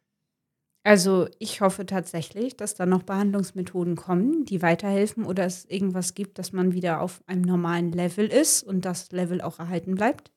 Also 0.84 1.28
ich 1.40 1.62
hoffe 1.62 1.88
tatsächlich, 1.88 2.58
dass 2.58 2.76
da 2.76 2.86
noch 2.86 3.02
Behandlungsmethoden 3.04 3.96
kommen, 3.96 4.46
die 4.46 4.62
weiterhelfen 4.62 5.26
oder 5.26 5.46
es 5.46 5.66
irgendwas 5.66 6.14
gibt, 6.14 6.38
dass 6.38 6.54
man 6.54 6.74
wieder 6.74 7.02
auf 7.02 7.24
einem 7.26 7.42
normalen 7.42 7.92
Level 7.92 8.28
ist 8.28 8.62
und 8.62 8.86
das 8.86 9.12
Level 9.12 9.42
auch 9.42 9.58
erhalten 9.58 9.96
bleibt. 9.96 10.32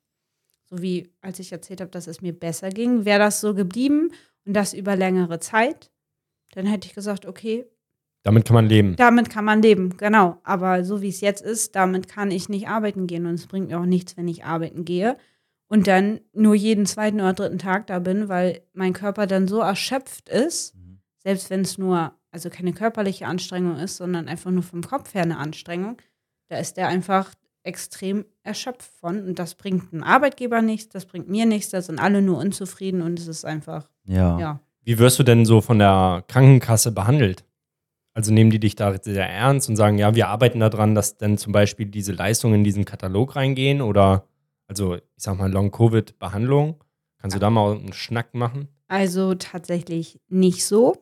So 0.70 0.82
wie 0.82 1.08
als 1.20 1.38
ich 1.38 1.50
erzählt 1.52 1.80
habe, 1.80 1.90
dass 1.90 2.06
es 2.06 2.20
mir 2.20 2.32
besser 2.38 2.68
ging, 2.70 3.04
wäre 3.04 3.18
das 3.18 3.40
so 3.40 3.54
geblieben 3.54 4.10
und 4.44 4.54
das 4.54 4.74
über 4.74 4.96
längere 4.96 5.38
Zeit, 5.40 5.90
dann 6.52 6.66
hätte 6.66 6.86
ich 6.88 6.94
gesagt, 6.94 7.24
okay, 7.26 7.66
Damit 8.22 8.44
kann 8.46 8.54
man 8.54 8.66
leben. 8.68 8.96
damit 8.96 9.30
kann 9.30 9.44
man 9.44 9.62
leben, 9.62 9.96
genau. 9.96 10.38
Aber 10.42 10.84
so 10.84 11.00
wie 11.02 11.08
es 11.08 11.20
jetzt 11.20 11.40
ist, 11.42 11.74
damit 11.74 12.08
kann 12.08 12.30
ich 12.30 12.48
nicht 12.48 12.68
arbeiten 12.68 13.06
gehen 13.06 13.26
und 13.26 13.34
es 13.34 13.46
bringt 13.46 13.68
mir 13.68 13.78
auch 13.80 13.86
nichts, 13.86 14.16
wenn 14.16 14.28
ich 14.28 14.44
arbeiten 14.44 14.84
gehe 14.84 15.16
und 15.68 15.86
dann 15.86 16.20
nur 16.32 16.54
jeden 16.54 16.84
zweiten 16.86 17.20
oder 17.20 17.32
dritten 17.34 17.58
Tag 17.58 17.86
da 17.86 17.98
bin, 17.98 18.28
weil 18.28 18.62
mein 18.74 18.92
Körper 18.92 19.26
dann 19.26 19.48
so 19.48 19.60
erschöpft 19.60 20.28
ist, 20.28 20.74
Mhm. 20.74 21.00
selbst 21.22 21.48
wenn 21.50 21.60
es 21.62 21.78
nur, 21.78 22.12
also 22.30 22.50
keine 22.50 22.72
körperliche 22.74 23.26
Anstrengung 23.26 23.76
ist, 23.76 23.96
sondern 23.96 24.28
einfach 24.28 24.50
nur 24.50 24.62
vom 24.62 24.82
Kopf 24.82 25.14
her 25.14 25.22
eine 25.22 25.38
Anstrengung, 25.38 25.96
da 26.48 26.58
ist 26.58 26.76
der 26.76 26.88
einfach 26.88 27.32
extrem 27.62 28.24
erschöpft 28.48 28.90
von. 29.00 29.24
Und 29.28 29.38
das 29.38 29.54
bringt 29.54 29.92
dem 29.92 30.02
Arbeitgeber 30.02 30.60
nichts, 30.62 30.88
das 30.88 31.04
bringt 31.06 31.28
mir 31.28 31.46
nichts, 31.46 31.70
da 31.70 31.80
sind 31.82 32.00
alle 32.00 32.20
nur 32.22 32.38
unzufrieden 32.38 33.02
und 33.02 33.18
es 33.20 33.28
ist 33.28 33.44
einfach, 33.44 33.88
Ja. 34.04 34.38
ja. 34.40 34.60
Wie 34.82 34.98
wirst 34.98 35.18
du 35.18 35.22
denn 35.22 35.44
so 35.44 35.60
von 35.60 35.78
der 35.78 36.24
Krankenkasse 36.28 36.90
behandelt? 36.92 37.44
Also 38.14 38.32
nehmen 38.32 38.50
die 38.50 38.58
dich 38.58 38.74
da 38.74 38.96
sehr 39.00 39.28
ernst 39.28 39.68
und 39.68 39.76
sagen, 39.76 39.98
ja, 39.98 40.14
wir 40.14 40.28
arbeiten 40.28 40.60
daran, 40.60 40.94
dass 40.94 41.18
dann 41.18 41.38
zum 41.38 41.52
Beispiel 41.52 41.86
diese 41.86 42.12
Leistungen 42.12 42.54
in 42.56 42.64
diesen 42.64 42.84
Katalog 42.84 43.36
reingehen 43.36 43.80
oder, 43.82 44.24
also 44.66 44.96
ich 44.96 45.02
sag 45.16 45.38
mal, 45.38 45.52
Long-Covid-Behandlung. 45.52 46.82
Kannst 47.20 47.36
du 47.36 47.40
da 47.40 47.50
mal 47.50 47.76
einen 47.76 47.92
Schnack 47.92 48.34
machen? 48.34 48.68
Also 48.88 49.34
tatsächlich 49.34 50.20
nicht 50.28 50.64
so. 50.64 50.96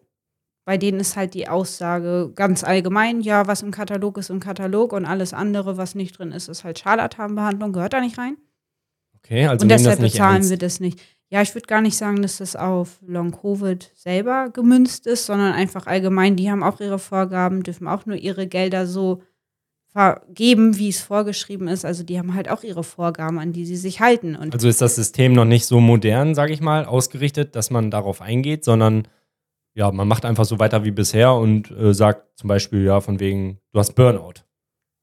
Bei 0.66 0.76
denen 0.76 0.98
ist 0.98 1.14
halt 1.14 1.34
die 1.34 1.48
Aussage 1.48 2.32
ganz 2.34 2.64
allgemein, 2.64 3.20
ja, 3.20 3.46
was 3.46 3.62
im 3.62 3.70
Katalog 3.70 4.18
ist 4.18 4.30
im 4.30 4.40
Katalog 4.40 4.92
und 4.92 5.04
alles 5.04 5.32
andere, 5.32 5.76
was 5.76 5.94
nicht 5.94 6.18
drin 6.18 6.32
ist, 6.32 6.48
ist 6.48 6.64
halt 6.64 6.80
Scharlatanbehandlung, 6.80 7.72
gehört 7.72 7.92
da 7.92 8.00
nicht 8.00 8.18
rein. 8.18 8.36
Okay, 9.18 9.46
also 9.46 9.62
und 9.62 9.68
deshalb 9.68 10.00
bezahlen 10.00 10.36
ernst. 10.36 10.50
wir 10.50 10.58
das 10.58 10.80
nicht. 10.80 11.00
Ja, 11.28 11.40
ich 11.40 11.54
würde 11.54 11.68
gar 11.68 11.80
nicht 11.80 11.96
sagen, 11.96 12.20
dass 12.20 12.38
das 12.38 12.56
auf 12.56 12.98
Long-Covid 13.06 13.92
selber 13.94 14.50
gemünzt 14.52 15.06
ist, 15.06 15.26
sondern 15.26 15.52
einfach 15.52 15.86
allgemein, 15.86 16.34
die 16.34 16.50
haben 16.50 16.64
auch 16.64 16.80
ihre 16.80 16.98
Vorgaben, 16.98 17.62
dürfen 17.62 17.86
auch 17.86 18.04
nur 18.04 18.16
ihre 18.16 18.48
Gelder 18.48 18.88
so 18.88 19.22
vergeben, 19.92 20.78
wie 20.78 20.88
es 20.88 21.00
vorgeschrieben 21.00 21.68
ist. 21.68 21.84
Also 21.84 22.02
die 22.02 22.18
haben 22.18 22.34
halt 22.34 22.50
auch 22.50 22.64
ihre 22.64 22.82
Vorgaben, 22.82 23.38
an 23.38 23.52
die 23.52 23.66
sie 23.66 23.76
sich 23.76 24.00
halten. 24.00 24.34
Und 24.34 24.52
Also 24.52 24.66
ist 24.66 24.82
das 24.82 24.96
System 24.96 25.32
noch 25.32 25.44
nicht 25.44 25.66
so 25.66 25.78
modern, 25.78 26.34
sage 26.34 26.52
ich 26.52 26.60
mal, 26.60 26.84
ausgerichtet, 26.84 27.54
dass 27.54 27.70
man 27.70 27.92
darauf 27.92 28.20
eingeht, 28.20 28.64
sondern 28.64 29.06
ja, 29.76 29.92
man 29.92 30.08
macht 30.08 30.24
einfach 30.24 30.46
so 30.46 30.58
weiter 30.58 30.84
wie 30.84 30.90
bisher 30.90 31.34
und 31.34 31.70
äh, 31.70 31.92
sagt 31.92 32.38
zum 32.38 32.48
Beispiel, 32.48 32.82
ja, 32.82 33.00
von 33.02 33.20
wegen, 33.20 33.58
du 33.72 33.78
hast 33.78 33.94
Burnout. 33.94 34.42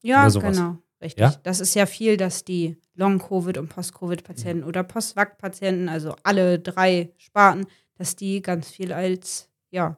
Ja, 0.02 0.28
genau. 0.28 0.78
Richtig. 1.00 1.20
Ja? 1.20 1.34
Das 1.44 1.60
ist 1.60 1.74
ja 1.74 1.86
viel, 1.86 2.16
dass 2.16 2.44
die 2.44 2.76
Long-Covid- 2.96 3.58
und 3.58 3.68
Post-Covid-Patienten 3.68 4.64
oder 4.64 4.82
Post-Vac-Patienten, 4.82 5.88
also 5.88 6.16
alle 6.24 6.58
drei 6.58 7.12
Sparten, 7.18 7.66
dass 7.96 8.16
die 8.16 8.42
ganz 8.42 8.68
viel 8.68 8.92
als, 8.92 9.48
ja, 9.70 9.96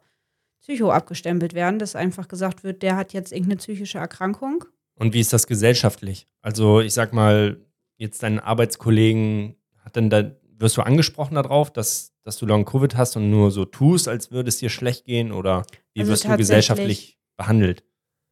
Psycho 0.60 0.90
abgestempelt 0.90 1.54
werden, 1.54 1.78
dass 1.78 1.96
einfach 1.96 2.28
gesagt 2.28 2.62
wird, 2.62 2.82
der 2.82 2.96
hat 2.96 3.12
jetzt 3.12 3.32
irgendeine 3.32 3.56
psychische 3.56 3.98
Erkrankung. 3.98 4.64
Und 4.94 5.14
wie 5.14 5.20
ist 5.20 5.32
das 5.32 5.46
gesellschaftlich? 5.46 6.26
Also 6.42 6.80
ich 6.80 6.92
sag 6.92 7.12
mal, 7.12 7.64
jetzt 7.96 8.22
deinen 8.22 8.40
Arbeitskollegen, 8.40 9.56
hat 9.78 9.96
denn 9.96 10.10
da, 10.10 10.32
wirst 10.58 10.76
du 10.76 10.82
angesprochen 10.82 11.36
darauf, 11.36 11.72
dass, 11.72 12.12
dass 12.26 12.38
du 12.38 12.46
Long-Covid 12.46 12.96
hast 12.96 13.16
und 13.16 13.30
nur 13.30 13.52
so 13.52 13.64
tust, 13.64 14.08
als 14.08 14.32
würde 14.32 14.48
es 14.48 14.58
dir 14.58 14.68
schlecht 14.68 15.04
gehen? 15.04 15.30
Oder 15.30 15.64
wie 15.94 16.00
Also 16.00 16.12
wirst 16.12 16.24
du 16.24 16.36
gesellschaftlich 16.36 17.18
behandelt? 17.38 17.84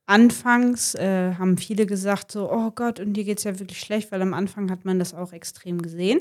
Anfangs 0.07 0.95
äh, 0.97 1.35
haben 1.39 1.57
viele 1.57 1.87
gesagt 1.87 2.33
so, 2.33 2.51
oh 2.51 2.71
Gott, 2.73 2.99
und 3.01 3.15
dir 3.15 3.25
geht 3.25 3.39
es 3.39 3.45
ja 3.45 3.59
wirklich 3.59 3.79
schlecht, 3.79 4.11
weil 4.13 4.21
am 4.21 4.35
Anfang 4.35 4.71
hat 4.71 4.85
man 4.85 4.99
das 4.99 5.15
auch 5.15 5.33
extrem 5.33 5.81
gesehen. 5.81 6.21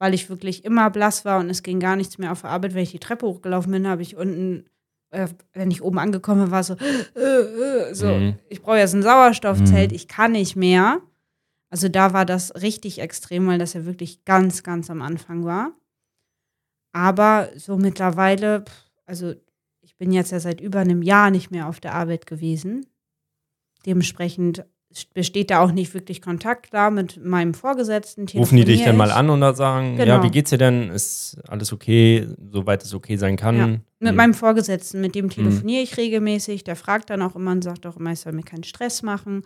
Weil 0.00 0.14
ich 0.14 0.30
wirklich 0.30 0.64
immer 0.64 0.88
blass 0.90 1.24
war 1.24 1.40
und 1.40 1.50
es 1.50 1.62
ging 1.62 1.78
gar 1.78 1.96
nichts 1.96 2.18
mehr 2.18 2.32
auf 2.32 2.40
der 2.42 2.50
Arbeit. 2.50 2.72
Wenn 2.74 2.82
ich 2.84 2.92
die 2.92 3.00
Treppe 3.00 3.26
hochgelaufen 3.26 3.70
bin, 3.72 3.86
habe 3.86 4.00
ich 4.02 4.16
unten, 4.16 4.64
äh, 5.10 5.28
wenn 5.52 5.70
ich 5.70 5.82
oben 5.82 5.98
angekommen 5.98 6.50
war, 6.50 6.62
so, 6.64 6.74
äh, 7.16 7.20
äh, 7.20 7.94
so 7.94 8.06
Mhm. 8.06 8.34
ich 8.48 8.62
brauche 8.62 8.78
jetzt 8.78 8.94
ein 8.94 9.02
Sauerstoffzelt, 9.02 9.90
Mhm. 9.90 9.96
ich 9.96 10.08
kann 10.08 10.32
nicht 10.32 10.56
mehr. 10.56 11.00
Also 11.70 11.88
da 11.88 12.12
war 12.14 12.24
das 12.24 12.54
richtig 12.62 13.00
extrem, 13.00 13.46
weil 13.46 13.58
das 13.58 13.74
ja 13.74 13.84
wirklich 13.84 14.24
ganz, 14.24 14.62
ganz 14.62 14.88
am 14.88 15.02
Anfang 15.02 15.44
war. 15.44 15.72
Aber 16.98 17.50
so 17.54 17.76
mittlerweile, 17.76 18.64
also 19.06 19.32
ich 19.82 19.96
bin 19.96 20.10
jetzt 20.10 20.32
ja 20.32 20.40
seit 20.40 20.60
über 20.60 20.80
einem 20.80 21.00
Jahr 21.02 21.30
nicht 21.30 21.52
mehr 21.52 21.68
auf 21.68 21.78
der 21.78 21.94
Arbeit 21.94 22.26
gewesen. 22.26 22.86
Dementsprechend 23.86 24.64
besteht 25.14 25.50
da 25.50 25.60
auch 25.60 25.70
nicht 25.70 25.94
wirklich 25.94 26.20
Kontakt 26.20 26.74
da 26.74 26.90
mit 26.90 27.22
meinem 27.24 27.54
Vorgesetzten. 27.54 28.26
Rufen 28.34 28.56
die 28.56 28.64
dich 28.64 28.82
dann 28.84 28.96
mal 28.96 29.12
an 29.12 29.30
und 29.30 29.40
dann 29.40 29.54
sagen, 29.54 29.96
ja, 29.96 30.04
Genau. 30.06 30.22
wie 30.24 30.30
geht's 30.30 30.50
dir 30.50 30.58
denn? 30.58 30.90
Ist 30.90 31.38
alles 31.46 31.72
okay, 31.72 32.26
soweit 32.50 32.82
es 32.82 32.92
okay 32.94 33.16
sein 33.16 33.36
kann? 33.36 33.56
Ja, 33.56 33.66
Mit 34.00 34.10
Hm. 34.10 34.16
meinem 34.16 34.34
Vorgesetzten, 34.34 35.00
mit 35.00 35.14
dem 35.14 35.30
telefoniere 35.30 35.82
ich 35.82 35.96
regelmäßig. 35.98 36.64
Der 36.64 36.74
fragt 36.74 37.10
dann 37.10 37.22
auch 37.22 37.36
immer 37.36 37.52
und 37.52 37.62
sagt 37.62 37.86
auch 37.86 37.96
immer, 37.96 38.10
ich 38.12 38.20
soll 38.20 38.32
mir 38.32 38.42
keinen 38.42 38.64
Stress 38.64 39.02
machen. 39.02 39.44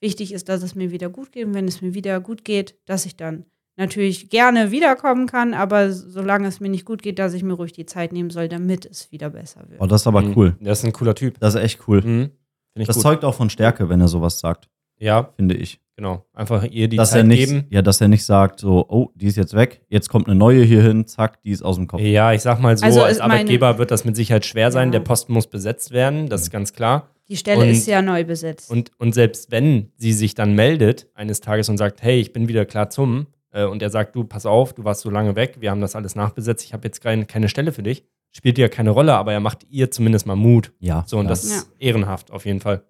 Wichtig 0.00 0.32
ist, 0.32 0.48
dass 0.48 0.62
es 0.62 0.74
mir 0.74 0.90
wieder 0.90 1.10
gut 1.10 1.32
geht. 1.32 1.44
Und 1.44 1.54
wenn 1.54 1.68
es 1.68 1.82
mir 1.82 1.92
wieder 1.92 2.20
gut 2.20 2.44
geht, 2.44 2.76
dass 2.86 3.04
ich 3.04 3.16
dann 3.16 3.44
natürlich 3.76 4.30
gerne 4.30 4.70
wiederkommen 4.70 5.26
kann, 5.26 5.52
aber 5.54 5.90
solange 5.90 6.46
es 6.48 6.60
mir 6.60 6.68
nicht 6.68 6.84
gut 6.84 7.02
geht, 7.02 7.18
dass 7.18 7.34
ich 7.34 7.42
mir 7.42 7.54
ruhig 7.54 7.72
die 7.72 7.86
Zeit 7.86 8.12
nehmen 8.12 8.30
soll, 8.30 8.48
damit 8.48 8.86
es 8.86 9.10
wieder 9.10 9.30
besser 9.30 9.62
wird. 9.68 9.80
Oh, 9.80 9.86
das 9.86 10.02
ist 10.02 10.06
aber 10.06 10.22
Mhm. 10.22 10.32
cool. 10.36 10.56
Das 10.60 10.78
ist 10.80 10.84
ein 10.84 10.92
cooler 10.92 11.14
Typ. 11.14 11.38
Das 11.40 11.54
ist 11.54 11.60
echt 11.60 11.80
cool. 11.88 12.02
Mhm. 12.02 12.30
Das 12.74 12.94
gut. 12.96 13.02
zeugt 13.02 13.24
auch 13.24 13.34
von 13.34 13.50
Stärke, 13.50 13.88
wenn 13.88 14.00
er 14.00 14.08
sowas 14.08 14.38
sagt, 14.40 14.68
ja, 14.98 15.30
finde 15.36 15.54
ich. 15.56 15.80
genau. 15.96 16.24
Einfach 16.32 16.64
ihr 16.64 16.88
die 16.88 16.96
dass 16.96 17.10
Zeit 17.10 17.18
er 17.20 17.24
nicht, 17.24 17.46
geben. 17.48 17.66
ja, 17.70 17.80
dass 17.82 18.00
er 18.00 18.08
nicht 18.08 18.24
sagt, 18.24 18.58
so, 18.60 18.84
oh, 18.88 19.10
die 19.14 19.26
ist 19.26 19.36
jetzt 19.36 19.54
weg, 19.54 19.82
jetzt 19.88 20.08
kommt 20.08 20.26
eine 20.26 20.34
neue 20.36 20.62
hier 20.64 20.82
hin, 20.82 21.06
zack, 21.06 21.40
die 21.42 21.50
ist 21.50 21.62
aus 21.62 21.76
dem 21.76 21.86
Kopf. 21.86 22.00
Ja, 22.00 22.32
ich 22.32 22.42
sag 22.42 22.60
mal 22.60 22.76
so, 22.76 22.84
Also 22.84 23.02
als 23.02 23.20
Arbeitgeber 23.20 23.78
wird 23.78 23.90
das 23.92 24.04
mit 24.04 24.16
Sicherheit 24.16 24.44
schwer 24.44 24.72
sein. 24.72 24.88
Ja. 24.88 24.92
Der 24.98 25.00
Posten 25.00 25.32
muss 25.32 25.46
besetzt 25.46 25.92
werden, 25.92 26.28
das 26.28 26.42
ist 26.42 26.50
ganz 26.50 26.72
klar. 26.72 27.10
Die 27.28 27.36
Stelle 27.36 27.60
Und- 27.62 27.68
ist 27.70 27.86
ja 27.86 28.02
neu 28.02 28.24
besetzt. 28.24 28.70
Und, 28.72 28.90
und 28.98 29.14
selbst 29.14 29.50
wenn 29.52 29.92
sie 29.96 30.12
sich 30.12 30.34
dann 30.34 30.54
meldet 30.54 31.08
eines 31.14 31.40
Tages 31.40 31.68
und 31.68 31.76
sagt, 31.78 32.02
hey, 32.02 32.20
ich 32.20 32.32
bin 32.32 32.48
wieder 32.48 32.64
klar 32.66 32.90
zum, 32.90 33.26
äh, 33.54 33.64
und 33.64 33.80
er 33.80 33.88
sagt, 33.88 34.14
du, 34.14 34.24
pass 34.24 34.44
auf, 34.44 34.74
du 34.74 34.84
warst 34.84 35.00
so 35.00 35.08
lange 35.10 35.36
weg, 35.36 35.56
wir 35.60 35.70
haben 35.70 35.80
das 35.80 35.96
alles 35.96 36.14
nachbesetzt, 36.14 36.64
ich 36.64 36.74
habe 36.74 36.86
jetzt 36.86 37.00
kein, 37.00 37.26
keine 37.26 37.48
Stelle 37.48 37.72
für 37.72 37.82
dich, 37.82 38.04
spielt 38.30 38.58
ja 38.58 38.68
keine 38.68 38.90
Rolle, 38.90 39.14
aber 39.14 39.32
er 39.32 39.40
macht 39.40 39.64
ihr 39.70 39.90
zumindest 39.90 40.26
mal 40.26 40.36
Mut. 40.36 40.72
Ja, 40.80 41.04
So, 41.06 41.16
und 41.16 41.24
klar, 41.24 41.30
das 41.30 41.44
ist 41.44 41.70
ehrenhaft 41.78 42.30
auf 42.30 42.44
jeden 42.44 42.60
Fall. 42.60 42.78
das 42.78 42.84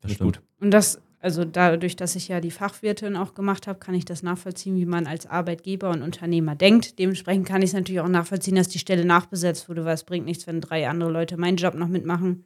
Finde 0.00 0.12
ich 0.12 0.14
stimmt. 0.16 0.36
gut. 0.36 0.42
Und 0.60 0.70
das, 0.70 1.00
also 1.18 1.44
dadurch, 1.44 1.96
dass 1.96 2.14
ich 2.14 2.28
ja 2.28 2.40
die 2.40 2.50
Fachwirtin 2.50 3.16
auch 3.16 3.34
gemacht 3.34 3.66
habe, 3.66 3.78
kann 3.78 3.94
ich 3.94 4.04
das 4.04 4.22
nachvollziehen, 4.22 4.76
wie 4.76 4.86
man 4.86 5.06
als 5.06 5.26
Arbeitgeber 5.26 5.90
und 5.90 6.02
Unternehmer 6.02 6.54
denkt. 6.56 6.98
Dementsprechend 6.98 7.46
kann 7.48 7.62
ich 7.62 7.70
es 7.70 7.74
natürlich 7.74 8.00
auch 8.00 8.08
nachvollziehen, 8.08 8.56
dass 8.56 8.68
die 8.68 8.78
Stelle 8.78 9.04
nachbesetzt 9.04 9.68
wurde, 9.68 9.84
weil 9.84 9.94
es 9.94 10.04
bringt 10.04 10.26
nichts, 10.26 10.46
wenn 10.46 10.60
drei 10.60 10.88
andere 10.88 11.10
Leute 11.10 11.36
meinen 11.36 11.56
Job 11.56 11.74
noch 11.74 11.88
mitmachen. 11.88 12.44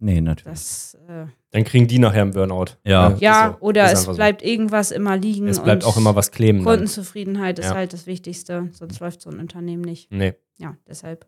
Nee, 0.00 0.20
natürlich. 0.20 0.52
Das, 0.58 0.94
äh, 1.08 1.26
Dann 1.50 1.64
kriegen 1.64 1.88
die 1.88 1.98
nachher 1.98 2.22
einen 2.22 2.32
Burnout. 2.32 2.76
Ja. 2.84 3.16
Ja, 3.18 3.56
so. 3.58 3.66
oder 3.66 3.90
es 3.92 4.04
so. 4.04 4.14
bleibt 4.14 4.42
irgendwas 4.42 4.92
immer 4.92 5.16
liegen. 5.16 5.48
Es 5.48 5.60
bleibt 5.60 5.82
und 5.84 5.88
auch 5.90 5.96
immer 5.96 6.14
was 6.14 6.30
kleben. 6.30 6.58
Dann. 6.58 6.66
Kundenzufriedenheit 6.66 7.58
ist 7.58 7.66
Ja. 7.66 7.74
halt 7.74 7.92
das 7.92 8.06
Wichtigste, 8.06 8.68
sonst 8.72 9.00
läuft 9.00 9.20
so 9.20 9.30
ein 9.30 9.40
Unternehmen 9.40 9.82
nicht. 9.82 10.12
Nee. 10.12 10.34
Ja, 10.58 10.76
deshalb. 10.86 11.26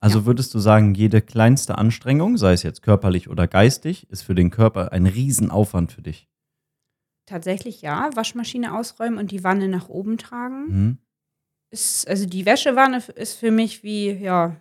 Also 0.00 0.26
würdest 0.26 0.54
du 0.54 0.60
sagen, 0.60 0.94
jede 0.94 1.20
kleinste 1.20 1.76
Anstrengung, 1.76 2.36
sei 2.36 2.52
es 2.52 2.62
jetzt 2.62 2.82
körperlich 2.82 3.28
oder 3.28 3.48
geistig, 3.48 4.08
ist 4.10 4.22
für 4.22 4.36
den 4.36 4.50
Körper 4.50 4.92
ein 4.92 5.06
Riesenaufwand 5.06 5.90
für 5.90 6.02
dich. 6.02 6.28
Tatsächlich 7.26 7.82
ja, 7.82 8.10
Waschmaschine 8.14 8.76
ausräumen 8.78 9.18
und 9.18 9.32
die 9.32 9.42
Wanne 9.42 9.66
nach 9.68 9.88
oben 9.88 10.16
tragen. 10.18 10.66
Mhm. 10.68 10.98
Ist, 11.70 12.08
also 12.08 12.26
die 12.26 12.46
Wäschewanne 12.46 13.02
ist 13.16 13.34
für 13.34 13.50
mich 13.50 13.82
wie, 13.82 14.10
ja, 14.12 14.56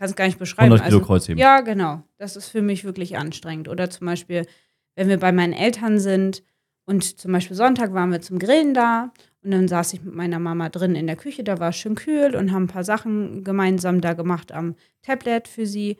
kann 0.00 0.08
es 0.08 0.16
gar 0.16 0.24
nicht 0.24 0.38
beschreiben. 0.38 0.72
100 0.72 0.86
Kilo 0.86 0.96
also, 0.96 1.06
Kreuzheben. 1.06 1.38
Ja, 1.38 1.60
genau. 1.60 2.02
Das 2.16 2.34
ist 2.34 2.48
für 2.48 2.62
mich 2.62 2.84
wirklich 2.84 3.18
anstrengend. 3.18 3.68
Oder 3.68 3.90
zum 3.90 4.06
Beispiel, 4.06 4.46
wenn 4.94 5.10
wir 5.10 5.18
bei 5.18 5.30
meinen 5.30 5.52
Eltern 5.52 5.98
sind 5.98 6.42
und 6.86 7.20
zum 7.20 7.32
Beispiel 7.32 7.54
Sonntag 7.54 7.92
waren 7.92 8.10
wir 8.10 8.22
zum 8.22 8.38
Grillen 8.38 8.72
da 8.72 9.12
und 9.42 9.50
dann 9.50 9.68
saß 9.68 9.92
ich 9.92 10.02
mit 10.02 10.14
meiner 10.14 10.38
Mama 10.38 10.70
drin 10.70 10.94
in 10.94 11.06
der 11.06 11.16
Küche, 11.16 11.44
da 11.44 11.60
war 11.60 11.68
es 11.68 11.76
schön 11.76 11.96
kühl 11.96 12.34
und 12.34 12.50
haben 12.50 12.62
ein 12.64 12.68
paar 12.68 12.82
Sachen 12.82 13.44
gemeinsam 13.44 14.00
da 14.00 14.14
gemacht 14.14 14.52
am 14.52 14.74
Tablet 15.02 15.46
für 15.48 15.66
sie. 15.66 15.98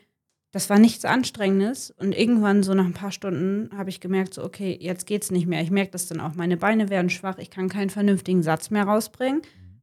Das 0.51 0.71
war 0.71 0.79
nichts 0.79 1.05
Anstrengendes 1.05 1.91
und 1.91 2.17
irgendwann 2.17 2.63
so 2.63 2.73
nach 2.73 2.87
ein 2.87 2.95
paar 2.95 3.13
Stunden 3.13 3.69
habe 3.77 3.91
ich 3.91 4.01
gemerkt, 4.01 4.33
so 4.33 4.43
okay, 4.43 4.79
jetzt 4.81 5.07
geht's 5.07 5.31
nicht 5.31 5.47
mehr. 5.47 5.61
Ich 5.61 5.71
merke 5.71 5.91
das 5.91 6.07
dann 6.07 6.21
auch, 6.21 6.35
meine 6.37 6.57
Beine 6.57 6.89
werden 6.89 7.11
schwach, 7.11 7.37
ich 7.37 7.51
kann 7.51 7.69
keinen 7.69 7.91
vernünftigen 7.91 8.43
Satz 8.43 8.71
mehr 8.71 8.85
rausbringen, 8.85 9.43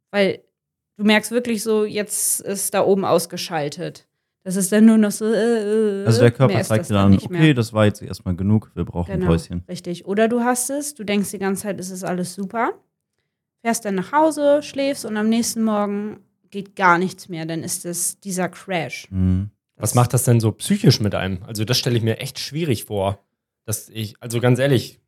weil 0.09 0.41
du 0.97 1.03
merkst 1.03 1.29
wirklich 1.29 1.61
so, 1.61 1.85
jetzt 1.85 2.41
ist 2.41 2.73
da 2.73 2.83
oben 2.83 3.05
ausgeschaltet. 3.05 4.06
Das 4.47 4.55
ist 4.55 4.71
dann 4.71 4.85
nur 4.85 4.97
noch 4.97 5.11
so. 5.11 5.25
Äh, 5.25 6.03
äh, 6.03 6.05
Also 6.05 6.21
der 6.21 6.31
Körper 6.31 6.53
mehr 6.53 6.63
zeigt 6.63 6.83
das 6.83 6.87
dir 6.87 6.93
dann, 6.93 7.11
nicht 7.11 7.29
mehr. 7.29 7.41
okay, 7.41 7.53
das 7.53 7.73
war 7.73 7.83
jetzt 7.83 8.01
erstmal 8.01 8.33
genug, 8.33 8.71
wir 8.75 8.85
brauchen 8.85 9.11
ein 9.11 9.19
Genau, 9.19 9.31
Päuschen. 9.33 9.65
richtig. 9.67 10.05
Oder 10.05 10.29
du 10.29 10.39
hast 10.39 10.69
es, 10.69 10.93
du 10.93 11.03
denkst 11.03 11.31
die 11.31 11.37
ganze 11.37 11.63
Zeit, 11.63 11.77
es 11.81 11.89
ist 11.89 12.05
alles 12.05 12.33
super, 12.33 12.71
fährst 13.61 13.83
dann 13.83 13.95
nach 13.95 14.13
Hause, 14.13 14.63
schläfst 14.63 15.03
und 15.03 15.17
am 15.17 15.27
nächsten 15.27 15.65
Morgen 15.65 16.21
geht 16.49 16.77
gar 16.77 16.97
nichts 16.97 17.27
mehr. 17.27 17.45
Dann 17.45 17.61
ist 17.61 17.85
es 17.85 18.21
dieser 18.21 18.47
Crash. 18.47 19.07
Mhm. 19.11 19.49
Was 19.75 19.95
macht 19.95 20.13
das 20.13 20.23
denn 20.23 20.39
so 20.39 20.53
psychisch 20.53 21.01
mit 21.01 21.13
einem? 21.13 21.43
Also, 21.43 21.65
das 21.65 21.77
stelle 21.77 21.97
ich 21.97 22.03
mir 22.03 22.19
echt 22.19 22.39
schwierig 22.39 22.85
vor. 22.85 23.19
Dass 23.65 23.89
ich, 23.89 24.15
also 24.21 24.39
ganz 24.39 24.59
ehrlich, 24.59 25.01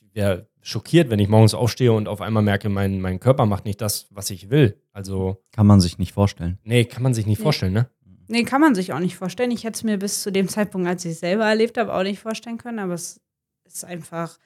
ich 0.00 0.14
wäre 0.14 0.46
schockiert, 0.62 1.10
wenn 1.10 1.18
ich 1.18 1.28
morgens 1.28 1.54
aufstehe 1.54 1.92
und 1.92 2.06
auf 2.06 2.20
einmal 2.20 2.44
merke, 2.44 2.68
mein, 2.68 3.00
mein 3.00 3.18
Körper 3.18 3.46
macht 3.46 3.64
nicht 3.64 3.80
das, 3.80 4.06
was 4.10 4.30
ich 4.30 4.48
will. 4.48 4.80
Also, 4.92 5.42
Kann 5.50 5.66
man 5.66 5.80
sich 5.80 5.98
nicht 5.98 6.12
vorstellen. 6.12 6.60
nee, 6.62 6.84
kann 6.84 7.02
man 7.02 7.14
sich 7.14 7.26
nicht 7.26 7.38
Nee. 7.38 7.42
vorstellen, 7.42 7.72
ne? 7.72 7.90
Nee, 8.30 8.44
kann 8.44 8.60
man 8.60 8.76
sich 8.76 8.92
auch 8.92 9.00
nicht 9.00 9.16
vorstellen. 9.16 9.50
Ich 9.50 9.64
hätte 9.64 9.74
es 9.74 9.82
mir 9.82 9.98
bis 9.98 10.22
zu 10.22 10.30
dem 10.30 10.48
Zeitpunkt, 10.48 10.86
als 10.86 11.04
ich 11.04 11.12
es 11.12 11.20
selber 11.20 11.46
erlebt 11.46 11.76
habe, 11.76 11.92
auch 11.92 12.04
nicht 12.04 12.20
vorstellen 12.20 12.58
können, 12.58 12.78
aber 12.78 12.94
es 12.94 13.20
ist 13.64 13.84
einfach 13.84 14.38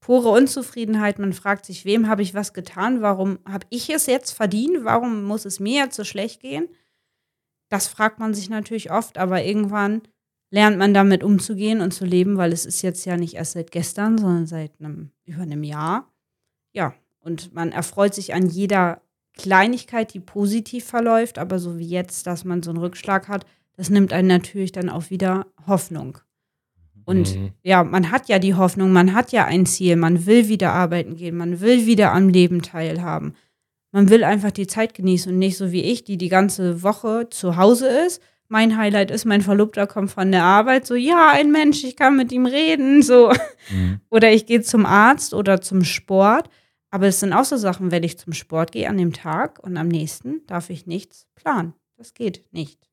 pure 0.00 0.30
Unzufriedenheit. 0.30 1.20
Man 1.20 1.32
fragt 1.32 1.64
sich, 1.64 1.84
wem 1.84 2.08
habe 2.08 2.22
ich 2.22 2.34
was 2.34 2.52
getan? 2.52 3.00
Warum 3.00 3.38
habe 3.48 3.64
ich 3.70 3.90
es 3.90 4.06
jetzt 4.06 4.32
verdient? 4.32 4.78
Warum 4.82 5.22
muss 5.22 5.44
es 5.44 5.60
mir 5.60 5.84
jetzt 5.84 5.94
so 5.94 6.02
schlecht 6.02 6.40
gehen? 6.40 6.68
Das 7.68 7.86
fragt 7.86 8.18
man 8.18 8.34
sich 8.34 8.50
natürlich 8.50 8.90
oft, 8.90 9.18
aber 9.18 9.44
irgendwann 9.44 10.02
lernt 10.50 10.76
man 10.76 10.92
damit 10.92 11.22
umzugehen 11.22 11.80
und 11.80 11.92
zu 11.92 12.04
leben, 12.04 12.38
weil 12.38 12.52
es 12.52 12.66
ist 12.66 12.82
jetzt 12.82 13.04
ja 13.04 13.16
nicht 13.16 13.34
erst 13.34 13.52
seit 13.52 13.70
gestern, 13.70 14.18
sondern 14.18 14.48
seit 14.48 14.72
einem, 14.80 15.12
über 15.26 15.42
einem 15.42 15.62
Jahr. 15.62 16.12
Ja, 16.72 16.92
und 17.20 17.54
man 17.54 17.70
erfreut 17.70 18.14
sich 18.14 18.34
an 18.34 18.48
jeder 18.48 19.00
Kleinigkeit, 19.38 20.12
die 20.12 20.20
positiv 20.20 20.84
verläuft, 20.84 21.38
aber 21.38 21.58
so 21.58 21.78
wie 21.78 21.86
jetzt, 21.88 22.26
dass 22.26 22.44
man 22.44 22.62
so 22.62 22.70
einen 22.70 22.78
Rückschlag 22.80 23.28
hat, 23.28 23.46
das 23.76 23.88
nimmt 23.88 24.12
einen 24.12 24.28
natürlich 24.28 24.72
dann 24.72 24.90
auch 24.90 25.08
wieder 25.08 25.46
Hoffnung. 25.66 26.18
Und 27.04 27.34
Mhm. 27.34 27.52
ja, 27.62 27.84
man 27.84 28.10
hat 28.10 28.28
ja 28.28 28.38
die 28.38 28.54
Hoffnung, 28.54 28.92
man 28.92 29.14
hat 29.14 29.32
ja 29.32 29.46
ein 29.46 29.64
Ziel, 29.64 29.96
man 29.96 30.26
will 30.26 30.48
wieder 30.48 30.72
arbeiten 30.74 31.16
gehen, 31.16 31.36
man 31.36 31.60
will 31.60 31.86
wieder 31.86 32.12
am 32.12 32.28
Leben 32.28 32.60
teilhaben. 32.60 33.34
Man 33.92 34.10
will 34.10 34.24
einfach 34.24 34.50
die 34.50 34.66
Zeit 34.66 34.92
genießen 34.92 35.32
und 35.32 35.38
nicht 35.38 35.56
so 35.56 35.72
wie 35.72 35.82
ich, 35.82 36.04
die 36.04 36.18
die 36.18 36.28
ganze 36.28 36.82
Woche 36.82 37.28
zu 37.30 37.56
Hause 37.56 37.88
ist. 38.06 38.20
Mein 38.48 38.76
Highlight 38.76 39.10
ist, 39.10 39.24
mein 39.24 39.40
Verlobter 39.40 39.86
kommt 39.86 40.10
von 40.10 40.30
der 40.32 40.42
Arbeit, 40.42 40.86
so, 40.86 40.94
ja, 40.94 41.30
ein 41.32 41.50
Mensch, 41.52 41.84
ich 41.84 41.96
kann 41.96 42.16
mit 42.16 42.30
ihm 42.32 42.44
reden, 42.46 43.02
so. 43.02 43.32
Mhm. 43.70 44.00
Oder 44.10 44.30
ich 44.32 44.44
gehe 44.44 44.60
zum 44.60 44.84
Arzt 44.84 45.32
oder 45.32 45.60
zum 45.62 45.84
Sport. 45.84 46.50
Aber 46.90 47.06
es 47.06 47.20
sind 47.20 47.32
auch 47.32 47.44
so 47.44 47.56
Sachen, 47.56 47.90
wenn 47.90 48.02
ich 48.02 48.18
zum 48.18 48.32
Sport 48.32 48.72
gehe 48.72 48.88
an 48.88 48.96
dem 48.96 49.12
Tag 49.12 49.58
und 49.62 49.76
am 49.76 49.88
nächsten 49.88 50.46
darf 50.46 50.70
ich 50.70 50.86
nichts 50.86 51.26
planen. 51.34 51.74
Das 51.96 52.14
geht 52.14 52.52
nicht. 52.52 52.88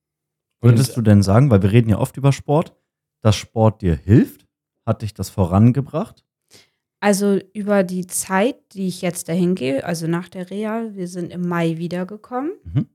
Würdest 0.61 0.97
du 0.97 1.01
denn 1.01 1.21
sagen, 1.21 1.49
weil 1.49 1.61
wir 1.61 1.71
reden 1.71 1.89
ja 1.89 1.99
oft 1.99 2.17
über 2.17 2.31
Sport, 2.31 2.75
dass 3.21 3.35
Sport 3.35 3.81
dir 3.81 3.95
hilft? 3.95 4.45
Hat 4.85 5.01
dich 5.01 5.13
das 5.13 5.29
vorangebracht? 5.29 6.23
Also 6.99 7.39
über 7.53 7.83
die 7.83 8.07
Zeit, 8.07 8.57
die 8.73 8.87
ich 8.87 9.01
jetzt 9.01 9.29
dahin 9.29 9.53
gehe, 9.53 9.83
also 9.83 10.07
nach 10.07 10.27
der 10.27 10.49
Reha, 10.49 10.93
wir 10.93 11.07
sind 11.07 11.31
im 11.31 11.47
Mai 11.47 11.77
wiedergekommen. 11.77 12.51
Mhm. 12.63 12.87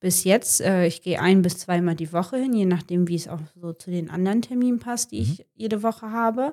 Bis 0.00 0.24
jetzt, 0.24 0.60
äh, 0.60 0.86
ich 0.86 1.02
gehe 1.02 1.20
ein 1.20 1.42
bis 1.42 1.58
zweimal 1.58 1.94
die 1.94 2.12
Woche 2.12 2.36
hin, 2.36 2.52
je 2.52 2.66
nachdem, 2.66 3.08
wie 3.08 3.16
es 3.16 3.26
auch 3.26 3.40
so 3.60 3.72
zu 3.72 3.90
den 3.90 4.10
anderen 4.10 4.42
Terminen 4.42 4.78
passt, 4.78 5.12
die 5.12 5.20
ich 5.20 5.46
jede 5.54 5.82
Woche 5.82 6.10
habe. 6.10 6.52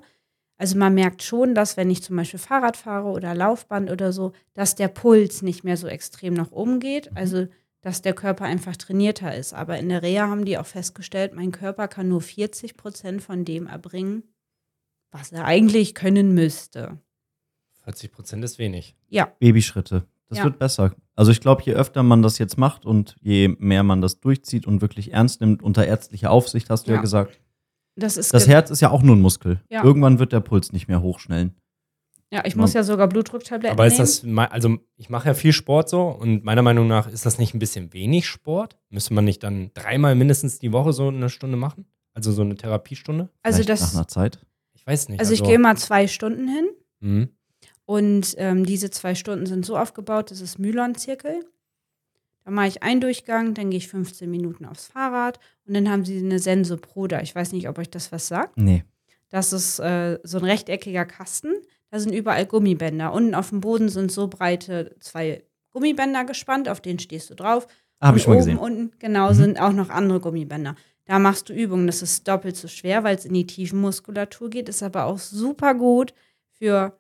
Also 0.58 0.78
man 0.78 0.94
merkt 0.94 1.22
schon, 1.22 1.54
dass 1.54 1.76
wenn 1.78 1.90
ich 1.90 2.02
zum 2.04 2.16
Beispiel 2.16 2.40
Fahrrad 2.40 2.78
fahre 2.78 3.10
oder 3.10 3.36
Laufband 3.36 3.92
oder 3.92 4.14
so, 4.14 4.32
dass 4.54 4.76
der 4.76 4.88
Puls 4.88 5.42
nicht 5.42 5.64
mehr 5.64 5.76
so 5.78 5.88
extrem 5.88 6.34
nach 6.34 6.52
oben 6.52 6.80
geht. 6.80 7.16
Also 7.16 7.48
dass 7.82 8.02
der 8.02 8.14
Körper 8.14 8.46
einfach 8.46 8.76
trainierter 8.78 9.36
ist. 9.36 9.54
Aber 9.54 9.78
in 9.78 9.90
der 9.90 10.02
Reha 10.02 10.28
haben 10.28 10.44
die 10.46 10.58
auch 10.58 10.66
festgestellt, 10.66 11.34
mein 11.36 11.52
Körper 11.52 11.88
kann 11.88 12.08
nur 12.08 12.20
40 12.22 12.78
Prozent 12.78 13.22
von 13.22 13.46
dem 13.46 13.68
erbringen, 13.68 14.24
was 15.12 15.32
er 15.32 15.46
eigentlich 15.46 15.94
können 15.94 16.34
müsste. 16.34 16.98
40 17.84 18.12
Prozent 18.12 18.44
ist 18.44 18.58
wenig. 18.58 18.96
Ja, 19.10 19.32
Babyschritte. 19.40 20.08
Das 20.30 20.40
Ja. 20.40 20.46
wird 20.46 20.58
besser. 20.58 20.96
Also 21.16 21.32
ich 21.32 21.40
glaube, 21.42 21.62
je 21.64 21.74
öfter 21.76 22.02
man 22.02 22.24
das 22.24 22.40
jetzt 22.40 22.58
macht 22.58 22.86
und 22.88 23.16
je 23.22 23.50
mehr 23.60 23.84
man 23.84 24.02
das 24.02 24.20
durchzieht 24.20 24.66
und 24.66 24.82
wirklich 24.82 25.14
ernst 25.14 25.40
nimmt, 25.42 25.62
unter 25.62 25.86
ärztlicher 25.86 26.32
Aufsicht, 26.32 26.72
hast 26.72 26.88
du 26.88 26.92
ja, 26.92 26.96
Ja. 26.96 27.02
gesagt. 27.02 27.40
Das 27.96 28.18
ist 28.18 28.34
Das 28.34 28.48
Herz 28.48 28.70
ist 28.72 28.82
ja 28.82 28.90
auch 28.92 29.02
nur 29.04 29.16
ein 29.16 29.22
Muskel. 29.22 29.62
Ja. 29.70 29.84
Irgendwann 29.84 30.20
wird 30.20 30.32
der 30.34 30.40
Puls 30.42 30.72
nicht 30.72 30.88
mehr 30.88 31.02
hochschnellen. 31.02 31.56
Ja, 32.32 32.44
ich 32.46 32.56
muss 32.56 32.74
ja 32.74 32.84
sogar 32.84 33.08
Blutdrucktabletten 33.08 33.78
Aber 33.78 33.86
ist 33.88 34.24
nehmen. 34.24 34.36
das, 34.36 34.52
also 34.52 34.78
ich 34.98 35.10
mache 35.10 35.28
ja 35.30 35.34
viel 35.36 35.54
Sport 35.54 35.90
so 35.90 36.08
und 36.08 36.44
meiner 36.44 36.64
Meinung 36.64 36.88
nach 36.88 37.08
ist 37.08 37.26
das 37.26 37.38
nicht 37.38 37.54
ein 37.54 37.60
bisschen 37.60 37.94
wenig 37.94 38.28
Sport? 38.28 38.78
Müsste 38.90 39.14
man 39.14 39.24
nicht 39.26 39.44
dann 39.44 39.72
dreimal 39.74 40.16
mindestens 40.16 40.60
die 40.60 40.74
Woche 40.74 40.92
so 40.92 41.08
eine 41.08 41.30
Stunde 41.30 41.56
machen? 41.56 41.86
Also 42.14 42.32
so 42.32 42.42
eine 42.42 42.56
Therapiestunde? 42.56 43.30
also 43.44 43.58
Vielleicht 43.58 43.70
das, 43.70 43.94
nach 43.94 44.00
einer 44.00 44.08
Zeit. 44.08 44.40
Ich 44.74 44.86
weiß 44.86 45.10
nicht. 45.10 45.20
also 45.20 45.34
ich 45.34 45.44
gehe 45.44 45.56
immer 45.56 45.76
zwei 45.76 46.08
Stunden 46.08 46.48
hin 46.48 46.66
Mhm. 47.02 47.30
und 47.86 48.34
ähm, 48.38 48.66
diese 48.66 48.90
zwei 48.90 49.16
Stunden 49.16 49.46
sind 49.46 49.66
so 49.66 49.78
aufgebaut, 49.78 50.32
das 50.32 50.42
ist 50.42 50.58
Mylon-Zirkel. 50.60 51.42
Da 52.46 52.52
mache 52.52 52.68
ich 52.68 52.84
einen 52.84 53.02
Durchgang, 53.02 53.54
dann 53.56 53.72
gehe 53.72 53.80
ich 53.80 53.88
15 53.88 54.30
Minuten 54.30 54.66
aufs 54.66 54.88
Fahrrad 54.88 55.40
und 55.68 55.74
dann 55.74 55.90
haben 55.90 56.06
sie 56.06 56.20
eine 56.20 56.40
Sensoproda. 56.40 57.22
Ich 57.22 57.34
weiß 57.36 57.52
nicht, 57.54 57.68
ob 57.68 57.78
euch 57.80 57.90
das 57.90 58.12
was 58.12 58.28
sagt. 58.28 58.56
Nee. 58.58 58.84
Das 59.30 59.52
ist 59.52 59.80
äh, 59.80 60.20
so 60.24 60.38
ein 60.38 60.46
rechteckiger 60.46 61.06
Kasten. 61.06 61.54
Da 61.90 62.00
sind 62.00 62.14
überall 62.14 62.46
Gummibänder. 62.46 63.12
Unten 63.14 63.34
auf 63.36 63.50
dem 63.50 63.62
Boden 63.62 63.90
sind 63.90 64.12
so 64.12 64.28
breite 64.28 64.96
zwei 65.00 65.44
Gummibänder 65.72 66.24
gespannt, 66.24 66.70
auf 66.70 66.82
denen 66.82 67.00
stehst 67.00 67.30
du 67.32 67.36
drauf. 67.36 67.68
Habe 68.00 68.14
Und 68.14 68.18
ich 68.22 68.28
mal 68.28 68.34
oben 68.34 68.40
gesehen. 68.46 68.58
unten, 68.60 68.92
genau, 69.00 69.30
Mhm. 69.30 69.34
sind 69.36 69.60
auch 69.62 69.74
noch 69.74 69.90
andere 69.90 70.20
Gummibänder. 70.20 70.76
Da 71.06 71.18
machst 71.20 71.50
du 71.50 71.54
Übungen. 71.54 71.88
Das 71.88 72.02
ist 72.04 72.28
doppelt 72.28 72.56
so 72.56 72.68
schwer, 72.68 73.04
weil 73.04 73.16
es 73.16 73.26
in 73.26 73.34
die 73.34 73.48
Tiefenmuskulatur 73.48 74.50
geht, 74.52 74.70
ist 74.70 74.84
aber 74.84 75.06
auch 75.06 75.18
super 75.18 75.74
gut 75.74 76.14
für 76.52 76.98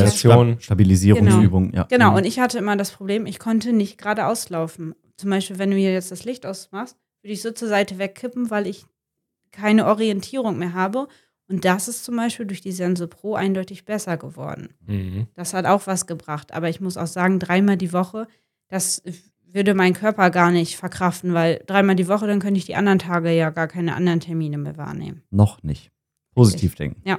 Das 0.00 0.14
ist 0.14 0.18
Sta 0.18 0.56
Stabilisierungsübung, 0.60 1.72
ja. 1.72 1.84
Genau, 1.84 2.10
Mhm. 2.10 2.16
und 2.18 2.24
ich 2.26 2.38
hatte 2.40 2.58
immer 2.58 2.76
das 2.76 2.90
Problem, 2.90 3.26
ich 3.26 3.38
konnte 3.38 3.72
nicht 3.72 3.98
geradeaus 3.98 4.48
laufen. 4.50 4.94
Zum 5.16 5.30
Beispiel, 5.30 5.58
wenn 5.58 5.70
du 5.70 5.76
hier 5.76 5.92
jetzt 5.92 6.10
das 6.10 6.24
Licht 6.24 6.44
ausmachst, 6.46 6.96
würde 7.22 7.32
ich 7.32 7.42
so 7.42 7.50
zur 7.52 7.68
Seite 7.68 7.98
wegkippen, 7.98 8.50
weil 8.50 8.66
ich 8.66 8.84
keine 9.50 9.86
Orientierung 9.86 10.58
mehr 10.58 10.72
habe. 10.74 11.08
Und 11.48 11.64
das 11.64 11.86
ist 11.88 12.04
zum 12.04 12.16
Beispiel 12.16 12.46
durch 12.46 12.60
die 12.62 12.72
Sense 12.72 13.06
Pro 13.08 13.34
eindeutig 13.34 13.84
besser 13.84 14.16
geworden. 14.16 14.70
Mhm. 14.86 15.26
Das 15.34 15.52
hat 15.54 15.66
auch 15.66 15.86
was 15.86 16.06
gebracht. 16.06 16.52
Aber 16.54 16.68
ich 16.68 16.80
muss 16.80 16.96
auch 16.96 17.06
sagen, 17.06 17.38
dreimal 17.38 17.76
die 17.76 17.92
Woche, 17.92 18.26
das 18.68 19.02
würde 19.46 19.74
mein 19.74 19.92
Körper 19.92 20.30
gar 20.30 20.50
nicht 20.50 20.76
verkraften, 20.76 21.34
weil 21.34 21.62
dreimal 21.66 21.94
die 21.94 22.08
Woche, 22.08 22.26
dann 22.26 22.40
könnte 22.40 22.56
ich 22.58 22.64
die 22.64 22.74
anderen 22.74 22.98
Tage 22.98 23.30
ja 23.32 23.50
gar 23.50 23.68
keine 23.68 23.94
anderen 23.94 24.20
Termine 24.20 24.56
mehr 24.56 24.78
wahrnehmen. 24.78 25.22
Noch 25.30 25.62
nicht. 25.62 25.90
Positiv 26.34 26.74
denken. 26.74 27.02
Ja. 27.04 27.18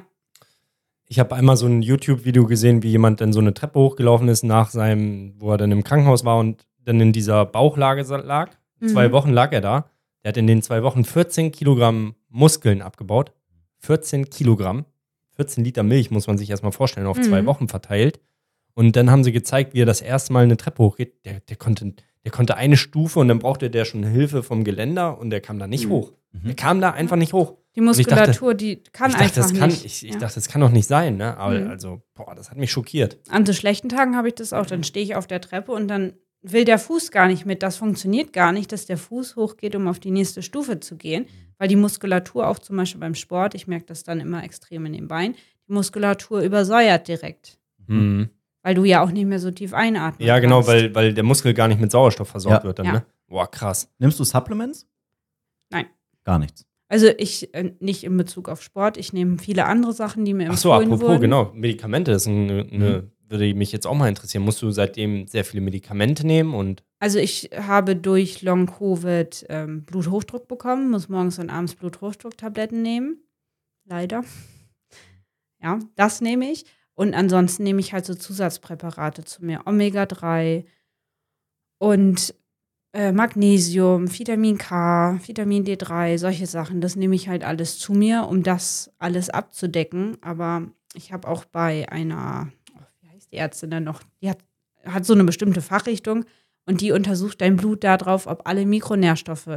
Ich 1.13 1.19
habe 1.19 1.35
einmal 1.35 1.57
so 1.57 1.67
ein 1.67 1.83
YouTube-Video 1.83 2.47
gesehen, 2.47 2.81
wie 2.81 2.89
jemand 2.89 3.21
dann 3.21 3.33
so 3.33 3.39
eine 3.39 3.53
Treppe 3.53 3.77
hochgelaufen 3.77 4.27
ist 4.29 4.41
nach 4.41 4.71
seinem, 4.71 5.35
wo 5.37 5.51
er 5.51 5.57
dann 5.57 5.71
im 5.71 5.83
Krankenhaus 5.83 6.25
war 6.25 6.39
und 6.39 6.65
dann 6.85 6.99
in 6.99 7.13
dieser 7.13 7.45
Bauchlage 7.45 8.01
lag. 8.17 8.49
Zwei 8.83 9.09
Mhm. 9.09 9.11
Wochen 9.11 9.29
lag 9.29 9.51
er 9.51 9.61
da. 9.61 9.85
Der 10.23 10.29
hat 10.29 10.37
in 10.37 10.47
den 10.47 10.63
zwei 10.63 10.81
Wochen 10.81 11.05
14 11.05 11.51
Kilogramm 11.51 12.15
Muskeln 12.29 12.81
abgebaut. 12.81 13.31
14 13.77 14.31
Kilogramm. 14.31 14.85
14 15.35 15.63
Liter 15.63 15.83
Milch 15.83 16.09
muss 16.09 16.25
man 16.25 16.39
sich 16.39 16.49
erstmal 16.49 16.71
vorstellen, 16.71 17.05
auf 17.05 17.21
zwei 17.21 17.43
Mhm. 17.43 17.45
Wochen 17.45 17.67
verteilt. 17.67 18.19
Und 18.73 18.95
dann 18.95 19.11
haben 19.11 19.23
sie 19.23 19.31
gezeigt, 19.31 19.75
wie 19.75 19.81
er 19.83 19.85
das 19.85 20.01
erste 20.01 20.33
Mal 20.33 20.45
eine 20.45 20.57
Treppe 20.57 20.81
hochgeht. 20.81 21.13
Der, 21.25 21.41
der, 21.41 21.57
konnte, 21.57 21.93
der 22.23 22.31
konnte 22.31 22.57
eine 22.57 22.75
Stufe 22.75 23.19
und 23.19 23.27
dann 23.27 23.37
brauchte 23.37 23.69
der 23.69 23.85
schon 23.85 24.03
Hilfe 24.03 24.41
vom 24.41 24.63
Geländer 24.63 25.19
und 25.19 25.29
der 25.29 25.41
kam 25.41 25.59
da 25.59 25.67
nicht 25.67 25.85
Mhm. 25.85 25.91
hoch. 25.91 26.11
Mhm. 26.31 26.45
Der 26.47 26.55
kam 26.55 26.81
da 26.81 26.89
einfach 26.89 27.17
nicht 27.17 27.33
hoch. 27.33 27.53
Die 27.75 27.79
ich 27.79 27.85
dachte- 28.05 28.29
Muskulatur, 28.29 28.53
die 28.53 28.83
kann 28.91 29.09
ich 29.09 29.15
dachte, 29.17 29.23
einfach 29.25 29.35
das 29.41 29.53
kann, 29.53 29.69
nicht. 29.69 29.85
Ich, 29.85 30.05
ich 30.05 30.13
Ja. 30.13 30.19
dachte, 30.19 30.35
das 30.35 30.47
kann 30.47 30.61
doch 30.61 30.69
nicht 30.69 30.87
sein, 30.87 31.17
ne? 31.17 31.37
Aber 31.37 31.59
Mhm. 31.59 31.67
also, 31.69 32.01
boah, 32.13 32.35
das 32.35 32.51
hat 32.51 32.57
mich 32.57 32.71
schockiert. 32.71 33.17
An 33.29 33.45
so 33.45 33.53
schlechten 33.53 33.89
Tagen 33.89 34.15
habe 34.15 34.27
ich 34.27 34.35
das 34.35 34.53
auch. 34.53 34.65
Dann 34.65 34.83
stehe 34.83 35.03
ich 35.03 35.15
auf 35.15 35.25
der 35.27 35.41
Treppe 35.41 35.71
und 35.71 35.87
dann 35.87 36.13
will 36.43 36.65
der 36.65 36.77
Fuß 36.77 37.09
gar 37.11 37.27
nicht 37.27 37.45
mit. 37.45 37.63
Das 37.63 37.77
funktioniert 37.77 38.31
gar 38.33 38.51
nicht, 38.51 38.71
dass 38.71 38.85
der 38.85 38.97
Fuß 38.97 39.35
hochgeht, 39.37 39.75
um 39.75 39.87
auf 39.87 39.99
die 39.99 40.11
nächste 40.11 40.43
Stufe 40.43 40.79
zu 40.79 40.97
gehen. 40.97 41.25
Weil 41.57 41.67
die 41.67 41.75
Muskulatur, 41.75 42.47
auch 42.47 42.59
zum 42.59 42.75
Beispiel 42.77 42.99
beim 42.99 43.15
Sport, 43.15 43.55
ich 43.55 43.65
merke 43.67 43.85
das 43.85 44.03
dann 44.03 44.19
immer 44.19 44.43
extrem 44.43 44.85
in 44.85 44.93
den 44.93 45.07
Beinen, 45.07 45.35
die 45.67 45.71
Muskulatur 45.73 46.41
übersäuert 46.41 47.07
direkt. 47.07 47.57
Mhm. 47.87 48.29
Weil 48.61 48.75
du 48.75 48.83
ja 48.85 49.01
auch 49.03 49.11
nicht 49.11 49.25
mehr 49.25 49.39
so 49.39 49.49
tief 49.51 49.73
einatmen 49.73 50.25
Ja, 50.27 50.39
genau, 50.39 50.57
kannst. 50.57 50.69
weil, 50.69 50.95
weil 50.95 51.13
der 51.13 51.23
Muskel 51.23 51.53
gar 51.53 51.67
nicht 51.67 51.79
mit 51.81 51.91
Sauerstoff 51.91 52.29
versorgt 52.29 52.63
Ja. 52.63 52.67
wird 52.67 52.79
dann, 52.79 52.85
Ja. 52.87 52.91
ne? 52.93 53.05
Boah, 53.27 53.49
krass. 53.49 53.89
Nimmst 53.99 54.19
du 54.19 54.23
Supplements? 54.23 54.87
Nein. 55.69 55.85
Gar 56.23 56.39
nichts. 56.39 56.65
Also 56.93 57.07
ich 57.17 57.51
äh, 57.55 57.71
nicht 57.79 58.03
in 58.03 58.15
Bezug 58.17 58.49
auf 58.49 58.61
Sport, 58.61 58.97
ich 58.97 59.13
nehme 59.13 59.39
viele 59.39 59.65
andere 59.65 59.93
Sachen, 59.93 60.25
die 60.25 60.35
mir 60.35 60.49
Ach 60.51 60.57
so, 60.57 60.69
empfohlen 60.71 60.91
apropos, 60.93 61.09
wurden. 61.09 61.21
genau. 61.21 61.51
Medikamente 61.55 62.11
ist 62.11 62.27
eine, 62.27 62.65
Mhm. 62.65 62.69
eine, 62.71 63.11
würde 63.29 63.51
mich 63.55 63.71
jetzt 63.71 63.87
auch 63.87 63.95
mal 63.95 64.09
interessieren. 64.09 64.43
Musst 64.43 64.61
du 64.61 64.69
seitdem 64.69 65.25
sehr 65.25 65.43
viele 65.43 65.61
Medikamente 65.61 66.23
nehmen 66.27 66.53
und 66.53 66.83
Also 66.99 67.17
ich 67.17 67.49
habe 67.55 67.95
durch 67.95 68.43
Long 68.43 68.67
Covid 68.67 69.45
ähm, 69.49 69.81
Bluthochdruck 69.85 70.47
bekommen, 70.47 70.91
muss 70.91 71.09
morgens 71.09 71.39
und 71.39 71.49
abends 71.49 71.73
Bluthochdrucktabletten 71.73 72.83
nehmen. 72.83 73.17
Leider. 73.85 74.23
Ja, 75.61 75.79
das 75.95 76.21
nehme 76.21 76.51
ich. 76.51 76.65
Und 76.93 77.15
ansonsten 77.15 77.63
nehme 77.63 77.79
ich 77.79 77.91
halt 77.93 78.05
so 78.05 78.13
Zusatzpräparate 78.13 79.23
zu 79.23 79.43
mir. 79.43 79.61
Omega-3 79.65 80.65
und 81.79 82.35
äh, 82.93 83.11
Magnesium, 83.11 84.07
Vitamin 84.17 84.57
K, 84.57 85.19
Vitamin 85.25 85.65
D3, 85.65 86.17
solche 86.17 86.45
Sachen. 86.47 86.79
Das 86.81 86.95
nehme 86.95 87.15
ich 87.15 87.27
halt 87.27 87.43
alles 87.43 87.79
zu 87.79 87.93
mir, 87.93 88.27
um 88.29 88.43
das 88.43 88.91
alles 88.99 89.29
abzudecken. 89.29 90.17
Aber 90.21 90.63
ich 90.93 91.11
habe 91.11 91.27
auch 91.27 91.45
bei 91.45 91.89
einer, 91.89 92.49
oh, 92.75 92.81
wie 93.01 93.09
heißt 93.09 93.31
die 93.31 93.37
Ärztin 93.37 93.71
denn 93.71 93.83
noch? 93.83 94.01
Die 94.21 94.29
hat, 94.29 94.37
hat 94.85 95.05
so 95.05 95.13
eine 95.13 95.23
bestimmte 95.23 95.61
Fachrichtung 95.61 96.25
und 96.65 96.81
die 96.81 96.91
untersucht 96.91 97.41
dein 97.41 97.55
Blut 97.57 97.83
darauf, 97.83 98.27
ob 98.27 98.47
alle 98.47 98.65
Mikronährstoffe 98.65 99.47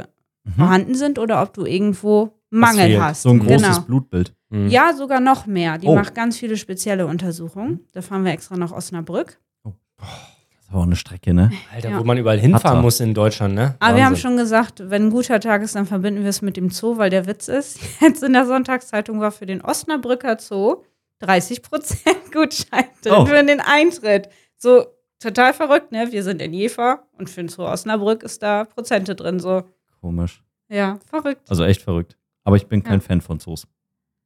Mhm. 0.43 0.51
vorhanden 0.53 0.95
sind 0.95 1.19
oder 1.19 1.41
ob 1.41 1.53
du 1.53 1.65
irgendwo 1.65 2.31
Mangel 2.49 3.03
hast. 3.03 3.23
So 3.23 3.29
ein 3.31 3.39
großes 3.39 3.61
genau. 3.61 3.81
Blutbild. 3.81 4.33
Mhm. 4.49 4.69
Ja, 4.69 4.93
sogar 4.93 5.19
noch 5.19 5.45
mehr. 5.45 5.77
Die 5.77 5.87
Oh. 5.87 5.95
macht 5.95 6.15
ganz 6.15 6.37
viele 6.37 6.55
spezielle 6.55 7.05
Untersuchungen. 7.05 7.81
Da 7.91 8.01
fahren 8.01 8.23
wir 8.23 8.31
extra 8.31 8.55
nach 8.55 8.71
Osnabrück. 8.71 9.41
Das 9.65 9.73
ist 10.67 10.71
aber 10.73 10.79
auch 10.79 10.83
eine 10.85 10.95
Strecke, 10.97 11.33
ne? 11.33 11.51
Alter, 11.73 11.89
Ja. 11.91 11.99
wo 11.99 12.03
man 12.03 12.17
überall 12.17 12.39
hinfahren 12.39 12.71
Hatter. 12.77 12.81
muss 12.81 12.99
in 12.99 13.13
Deutschland, 13.13 13.55
ne? 13.55 13.75
Aber 13.79 13.95
wir 13.95 14.03
haben 14.05 14.11
Wahnsinn. 14.13 14.21
schon 14.31 14.37
gesagt, 14.37 14.81
wenn 14.89 15.05
ein 15.07 15.09
guter 15.11 15.39
Tag 15.39 15.61
ist, 15.61 15.75
dann 15.75 15.85
verbinden 15.85 16.23
wir 16.23 16.29
es 16.29 16.41
mit 16.41 16.57
dem 16.57 16.69
Zoo, 16.69 16.97
weil 16.97 17.09
der 17.09 17.25
Witz 17.25 17.47
ist, 17.47 17.79
jetzt 18.01 18.21
in 18.23 18.33
der 18.33 18.45
Sonntagszeitung 18.45 19.19
war 19.21 19.31
für 19.31 19.45
den 19.45 19.61
Osnabrücker 19.61 20.37
Zoo 20.39 20.83
30% 21.23 21.61
Gutschein 22.33 22.85
drin 23.01 23.13
Oh. 23.15 23.25
für 23.25 23.43
den 23.43 23.59
Eintritt. 23.61 24.29
So 24.57 24.85
total 25.19 25.53
verrückt, 25.53 25.91
ne? 25.91 26.11
Wir 26.11 26.23
sind 26.23 26.41
in 26.41 26.53
Jever 26.53 27.07
und 27.17 27.29
für 27.29 27.41
den 27.41 27.47
Zoo 27.49 27.63
Osnabrück 27.63 28.23
ist 28.23 28.43
da 28.43 28.65
Prozente 28.65 29.15
drin. 29.15 29.39
So, 29.39 29.63
Komisch. 30.01 30.43
ja, 30.69 30.99
verrückt. 31.09 31.49
Also 31.49 31.63
echt 31.63 31.81
verrückt. 31.81 32.17
Aber 32.43 32.55
ich 32.57 32.67
bin 32.67 32.83
kein 32.83 32.99
Ja. 32.99 33.05
Fan 33.05 33.21
von 33.21 33.39
Zoos. 33.39 33.67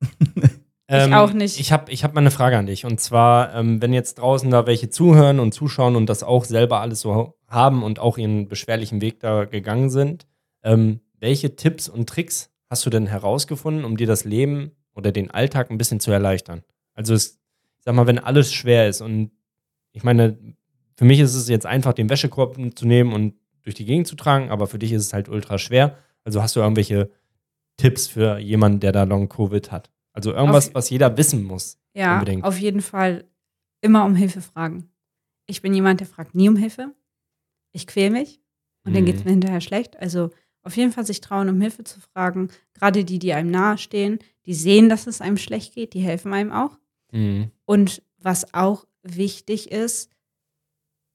Ähm, 0.92 1.14
auch 1.14 1.32
nicht. 1.32 1.58
Ich 1.60 1.72
habe 1.72 1.90
ich 1.90 2.04
hab 2.04 2.14
mal 2.14 2.20
eine 2.20 2.32
Frage 2.32 2.58
an 2.58 2.66
dich. 2.66 2.86
Und 2.86 3.00
zwar, 3.00 3.56
ähm, 3.56 3.82
wenn 3.82 3.94
jetzt 3.94 4.16
draußen 4.16 4.52
da 4.52 4.68
welche 4.68 4.90
zuhören 4.90 5.40
und 5.40 5.54
zuschauen 5.54 5.96
und 5.96 6.08
das 6.08 6.22
auch 6.22 6.44
selber 6.44 6.82
alles 6.82 7.00
so 7.00 7.38
haben 7.48 7.82
und 7.82 8.00
auch 8.00 8.18
ihren 8.18 8.50
beschwerlichen 8.50 9.00
Weg 9.02 9.22
da 9.22 9.46
gegangen 9.46 9.90
sind, 9.90 10.28
ähm, 10.64 11.00
welche 11.20 11.56
Tipps 11.56 11.88
und 11.88 12.10
Tricks 12.10 12.52
hast 12.70 12.86
du 12.86 12.90
denn 12.90 13.08
herausgefunden, 13.08 13.86
um 13.86 13.96
dir 13.96 14.08
das 14.08 14.26
Leben 14.26 14.72
oder 14.94 15.14
den 15.14 15.32
Alltag 15.32 15.72
ein 15.72 15.78
bisschen 15.78 16.02
zu 16.02 16.12
erleichtern? 16.12 16.64
Also, 16.94 17.14
es, 17.14 17.40
ich 17.78 17.86
sag 17.86 17.96
mal, 17.96 18.08
wenn 18.08 18.20
alles 18.20 18.54
schwer 18.54 18.90
ist 18.90 19.00
und 19.02 19.32
ich 19.94 20.04
meine, 20.04 20.38
für 20.98 21.06
mich 21.06 21.20
ist 21.20 21.36
es 21.36 21.48
jetzt 21.48 21.66
einfach, 21.66 21.94
den 21.94 22.10
Wäschekorb 22.10 22.58
zu 22.76 22.86
nehmen 22.86 23.14
und 23.14 23.36
durch 23.64 23.76
die 23.76 23.86
Gegend 23.86 24.08
zu 24.08 24.16
tragen, 24.16 24.50
aber 24.50 24.68
für 24.68 24.80
dich 24.80 24.92
ist 24.92 25.06
es 25.06 25.14
halt 25.14 25.30
ultra 25.30 25.58
schwer. 25.58 25.98
Also 26.24 26.42
hast 26.42 26.56
du 26.56 26.60
irgendwelche 26.60 27.10
Tipps 27.78 28.08
für 28.08 28.40
jemanden, 28.40 28.80
der 28.82 28.92
da 28.92 29.04
Long-Covid 29.04 29.72
hat? 29.72 29.90
Also 30.14 30.34
irgendwas, 30.34 30.70
Auf- 30.70 30.76
was 30.76 30.90
jeder 30.90 31.16
wissen 31.18 31.44
muss. 31.44 31.78
Ja, 31.94 32.16
Unbedingt. 32.20 32.44
auf 32.44 32.58
jeden 32.60 32.82
Fall 32.82 33.26
immer 33.82 34.06
um 34.06 34.16
Hilfe 34.16 34.42
fragen. 34.42 34.90
Ich 35.48 35.62
bin 35.62 35.74
jemand, 35.74 36.00
der 36.00 36.08
fragt 36.08 36.36
nie 36.36 36.50
um 36.50 36.56
Hilfe. 36.56 36.94
Ich 37.74 37.88
quäle 37.88 38.12
mich 38.12 38.42
und 38.84 38.94
dann 38.94 39.04
Mhm. 39.04 39.06
geht 39.08 39.16
es 39.18 39.24
mir 39.26 39.32
hinterher 39.32 39.62
schlecht. 39.62 39.98
Also 39.98 40.30
auf 40.64 40.76
jeden 40.78 40.92
Fall 40.92 41.06
sich 41.06 41.22
trauen, 41.22 41.50
um 41.50 41.60
Hilfe 41.60 41.84
zu 41.84 42.00
fragen. 42.00 42.50
Gerade 42.74 43.04
die, 43.04 43.20
die 43.20 43.34
einem 43.34 43.52
nahestehen, 43.52 44.20
die 44.46 44.54
sehen, 44.54 44.90
dass 44.90 45.08
es 45.08 45.22
einem 45.22 45.38
schlecht 45.38 45.74
geht, 45.74 45.94
die 45.94 46.02
helfen 46.02 46.34
einem 46.34 46.52
auch. 46.52 46.78
Mhm. 47.12 47.52
Und 47.66 48.04
was 48.18 48.54
auch 48.54 48.86
wichtig 49.04 49.72
ist, 49.72 50.10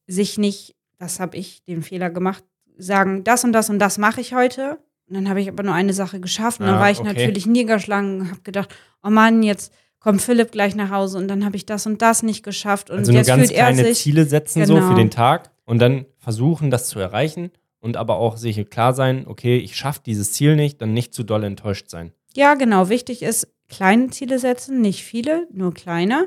sich 0.07 0.39
nicht, 0.39 0.75
das 0.99 1.21
habe 1.21 1.37
ich 1.37 1.63
den 1.65 1.83
Fehler 1.83 2.11
gemacht, 2.11 2.45
sagen, 2.79 3.25
das 3.25 3.45
und 3.45 3.53
das 3.53 3.71
und 3.71 3.79
das 3.79 3.99
mache 3.99 4.21
ich 4.21 4.35
heute. 4.35 4.79
Und 5.09 5.15
dann 5.15 5.29
habe 5.29 5.41
ich 5.41 5.49
aber 5.49 5.63
nur 5.63 5.75
eine 5.75 5.93
Sache 5.93 6.19
geschafft. 6.21 6.61
Und 6.61 6.67
dann 6.67 6.77
Ah, 6.77 6.81
war 6.81 6.91
ich 6.91 6.99
okay. 7.01 7.15
natürlich 7.15 7.47
niedergeschlagen 7.47 8.21
und 8.23 8.31
habe 8.31 8.41
gedacht, 8.43 8.75
oh 9.05 9.11
Mann, 9.11 9.43
jetzt 9.43 9.73
kommt 10.01 10.21
Philipp 10.23 10.53
gleich 10.53 10.75
nach 10.75 10.91
Hause 10.91 11.19
und 11.19 11.29
dann 11.29 11.45
habe 11.45 11.57
ich 11.57 11.67
das 11.67 11.87
und 11.87 12.03
das 12.03 12.23
nicht 12.23 12.43
geschafft. 12.43 12.91
Und 12.91 12.99
Also 12.99 13.13
nur 13.13 13.19
jetzt 13.21 13.29
ganz 13.29 13.41
fühlt 13.49 13.53
er 13.53 13.67
kleine 13.67 13.85
sich. 13.89 13.99
Ziele 13.99 14.25
setzen 14.25 14.65
so 14.67 14.75
Genau. 14.75 14.89
für 14.89 14.95
den 14.95 15.11
Tag 15.11 15.51
und 15.65 15.79
dann 15.81 16.07
versuchen, 16.19 16.71
das 16.71 16.89
zu 16.89 16.99
erreichen 16.99 17.51
und 17.81 17.97
aber 17.97 18.17
auch 18.17 18.37
sich 18.37 18.69
klar 18.71 18.95
sein, 18.95 19.25
okay, 19.29 19.57
ich 19.59 19.77
schaffe 19.77 20.01
dieses 20.05 20.33
Ziel 20.33 20.57
nicht, 20.57 20.81
dann 20.83 20.93
nicht 20.93 21.15
zu 21.15 21.23
doll 21.23 21.45
enttäuscht 21.45 21.89
sein. 21.89 22.13
Ja, 22.35 22.55
genau. 22.55 22.89
Wichtig 22.89 23.23
ist, 23.23 23.49
kleine 23.69 24.09
Ziele 24.11 24.39
setzen, 24.39 24.81
nicht 24.81 25.03
viele, 25.05 25.47
nur 25.53 25.73
kleine. 25.75 26.27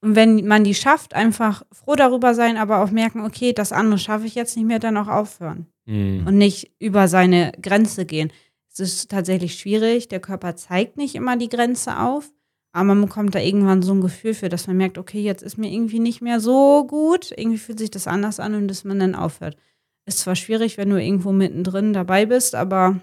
Und 0.00 0.14
wenn 0.14 0.46
man 0.46 0.62
die 0.62 0.74
schafft, 0.74 1.14
einfach 1.14 1.62
froh 1.72 1.96
darüber 1.96 2.34
sein, 2.34 2.56
aber 2.56 2.82
auch 2.84 2.90
merken, 2.90 3.24
okay, 3.24 3.52
das 3.52 3.72
andere 3.72 3.98
schaffe 3.98 4.26
ich 4.26 4.34
jetzt 4.36 4.56
nicht 4.56 4.66
mehr, 4.66 4.78
dann 4.78 4.96
auch 4.96 5.08
aufhören. 5.08 5.66
Mhm. 5.88 6.26
und 6.26 6.36
nicht 6.36 6.70
über 6.78 7.08
seine 7.08 7.52
Grenze 7.62 8.04
gehen. 8.04 8.30
Es 8.70 8.78
ist 8.78 9.10
tatsächlich 9.10 9.54
schwierig. 9.54 10.08
Der 10.08 10.20
Körper 10.20 10.54
zeigt 10.54 10.98
nicht 10.98 11.14
immer 11.14 11.36
die 11.36 11.48
Grenze 11.48 11.98
auf, 11.98 12.30
aber 12.72 12.84
man 12.84 13.00
bekommt 13.00 13.34
da 13.34 13.40
irgendwann 13.40 13.82
so 13.82 13.94
ein 13.94 14.02
Gefühl 14.02 14.34
für, 14.34 14.50
dass 14.50 14.66
man 14.66 14.76
merkt, 14.76 14.98
okay, 14.98 15.20
jetzt 15.20 15.42
ist 15.42 15.56
mir 15.56 15.72
irgendwie 15.72 15.98
nicht 15.98 16.20
mehr 16.20 16.40
so 16.40 16.86
gut. 16.86 17.32
Irgendwie 17.36 17.58
fühlt 17.58 17.78
sich 17.78 17.90
das 17.90 18.06
anders 18.06 18.38
an 18.38 18.54
und 18.54 18.68
dass 18.68 18.84
man 18.84 18.98
dann 18.98 19.14
aufhört. 19.14 19.56
Ist 20.04 20.20
zwar 20.20 20.36
schwierig, 20.36 20.78
wenn 20.78 20.90
du 20.90 21.02
irgendwo 21.02 21.32
mittendrin 21.32 21.92
dabei 21.92 22.26
bist, 22.26 22.54
aber 22.54 23.00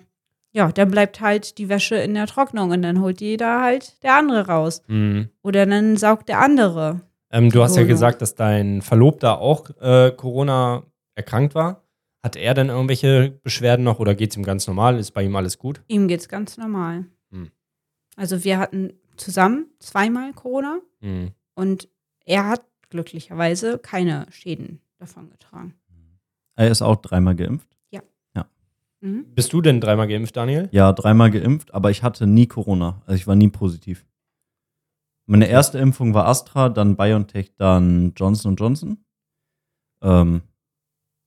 ja, 0.51 0.71
dann 0.71 0.91
bleibt 0.91 1.19
halt 1.19 1.57
die 1.57 1.67
Wäsche 1.67 1.95
in 1.95 2.13
der 2.13 2.27
Trocknung 2.27 2.71
und 2.71 2.81
dann 2.83 3.01
holt 3.01 3.19
da 3.41 3.61
halt 3.61 4.01
der 4.03 4.15
andere 4.15 4.47
raus. 4.47 4.81
Mhm. 4.87 5.29
Oder 5.41 5.65
dann 5.65 5.97
saugt 5.97 6.29
der 6.29 6.39
andere. 6.39 7.01
Ähm, 7.31 7.49
du 7.49 7.61
hast 7.61 7.75
ja 7.75 7.83
gesagt, 7.83 8.21
dass 8.21 8.35
dein 8.35 8.81
Verlobter 8.81 9.41
auch 9.41 9.69
äh, 9.81 10.11
Corona 10.11 10.83
erkrankt 11.15 11.55
war. 11.55 11.84
Hat 12.25 12.35
er 12.35 12.55
denn 12.55 12.69
irgendwelche 12.69 13.39
Beschwerden 13.43 13.85
noch 13.85 13.99
oder 13.99 14.15
geht 14.15 14.31
es 14.31 14.37
ihm 14.37 14.43
ganz 14.43 14.65
normal? 14.65 14.97
Ist 14.97 15.11
bei 15.11 15.21
ihm 15.21 15.35
alles 15.35 15.59
gut? 15.59 15.83
Ihm 15.87 16.07
geht's 16.07 16.27
ganz 16.27 16.57
normal. 16.57 17.05
Hm. 17.29 17.51
Also 18.15 18.43
wir 18.43 18.57
hatten 18.57 18.93
zusammen 19.15 19.67
zweimal 19.77 20.33
Corona. 20.33 20.79
Mhm. 21.01 21.33
Und 21.53 21.87
er 22.25 22.47
hat 22.47 22.65
glücklicherweise 22.89 23.77
keine 23.77 24.25
Schäden 24.31 24.81
davon 24.97 25.29
getragen. 25.29 25.75
Er 26.55 26.71
ist 26.71 26.81
auch 26.81 26.95
dreimal 26.95 27.35
geimpft. 27.35 27.75
Mhm. 29.05 29.25
Bist 29.35 29.53
du 29.53 29.61
denn 29.61 29.79
dreimal 29.79 30.07
geimpft, 30.07 30.35
Daniel? 30.35 30.67
Ja, 30.71 30.91
dreimal 30.91 31.29
geimpft, 31.29 31.75
aber 31.75 31.91
ich 31.91 32.01
hatte 32.01 32.25
nie 32.25 32.47
Corona. 32.47 33.03
Also 33.05 33.15
ich 33.17 33.27
war 33.27 33.35
nie 33.35 33.49
positiv. 33.49 34.03
Meine 35.27 35.47
erste 35.47 35.77
Impfung 35.77 36.15
war 36.15 36.25
Astra, 36.25 36.69
dann 36.69 36.95
BioNTech, 36.95 37.55
dann 37.55 38.13
Johnson 38.15 38.55
Johnson. 38.55 39.05
Ähm, 40.01 40.41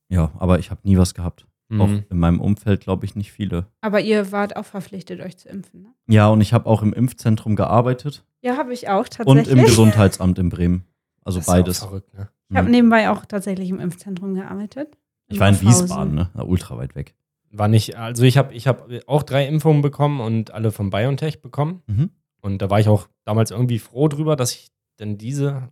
ja, 0.09 0.33
aber 0.39 0.59
ich 0.59 0.71
habe 0.71 0.81
nie 0.85 0.97
was 0.99 1.15
gehabt. 1.15 1.47
Auch 1.71 1.87
Mhm. 1.87 2.05
in 2.09 2.19
meinem 2.19 2.41
Umfeld, 2.41 2.81
glaube 2.81 3.05
ich, 3.05 3.15
nicht 3.15 3.31
viele. 3.31 3.67
Aber 3.83 4.01
ihr 4.01 4.33
wart 4.33 4.57
auch 4.57 4.65
verpflichtet, 4.65 5.21
euch 5.21 5.37
zu 5.37 5.51
impfen, 5.51 5.83
ne? 5.83 5.89
Ja, 6.09 6.29
und 6.29 6.41
ich 6.41 6.55
habe 6.55 6.65
auch 6.65 6.81
im 6.83 6.95
Impfzentrum 6.95 7.57
gearbeitet 7.57 8.25
Ja, 8.41 8.57
habe 8.57 8.73
ich 8.73 8.89
auch 8.89 9.01
und 9.01 9.11
tatsächlich. 9.11 9.49
im 9.49 9.65
Gesundheitsamt 9.67 10.39
in 10.39 10.49
Bremen. 10.49 10.85
Also 11.25 11.41
Das 11.41 11.47
ist 11.47 11.53
ja 11.53 11.59
beides. 11.59 11.83
Auch 11.83 11.89
verrückt, 11.89 12.15
ne? 12.15 12.31
ich 12.49 12.57
habe 12.57 12.67
Mhm. 12.69 12.73
nebenbei 12.73 13.11
auch 13.11 13.27
tatsächlich 13.27 13.69
im 13.69 13.81
Impfzentrum 13.81 14.35
gearbeitet. 14.35 14.97
Ich 15.27 15.39
war 15.39 15.51
in. 15.51 15.61
Wiesbaden, 15.61 16.15
ne? 16.15 16.31
Na, 16.33 16.43
ultra 16.43 16.79
weit 16.79 16.95
weg. 16.95 17.15
War 17.51 17.69
nicht, 17.69 17.97
also 17.97 18.23
ich 18.25 18.39
habe 18.39 18.55
ich 18.55 18.67
hab 18.67 18.89
auch 19.07 19.23
drei 19.23 19.47
Impfungen 19.47 19.83
bekommen 19.83 20.21
und 20.21 20.53
alle 20.53 20.71
von 20.73 20.89
BioNTech 20.89 21.43
bekommen. 21.43 21.83
Mhm. 21.87 22.09
Und 22.41 22.63
da 22.63 22.71
war 22.71 22.81
ich 22.81 22.89
auch 22.89 23.09
damals 23.25 23.51
irgendwie 23.51 23.79
froh 23.79 24.09
drüber, 24.09 24.37
dass 24.37 24.53
ich 24.55 24.69
denn 24.99 25.19
diese, 25.19 25.69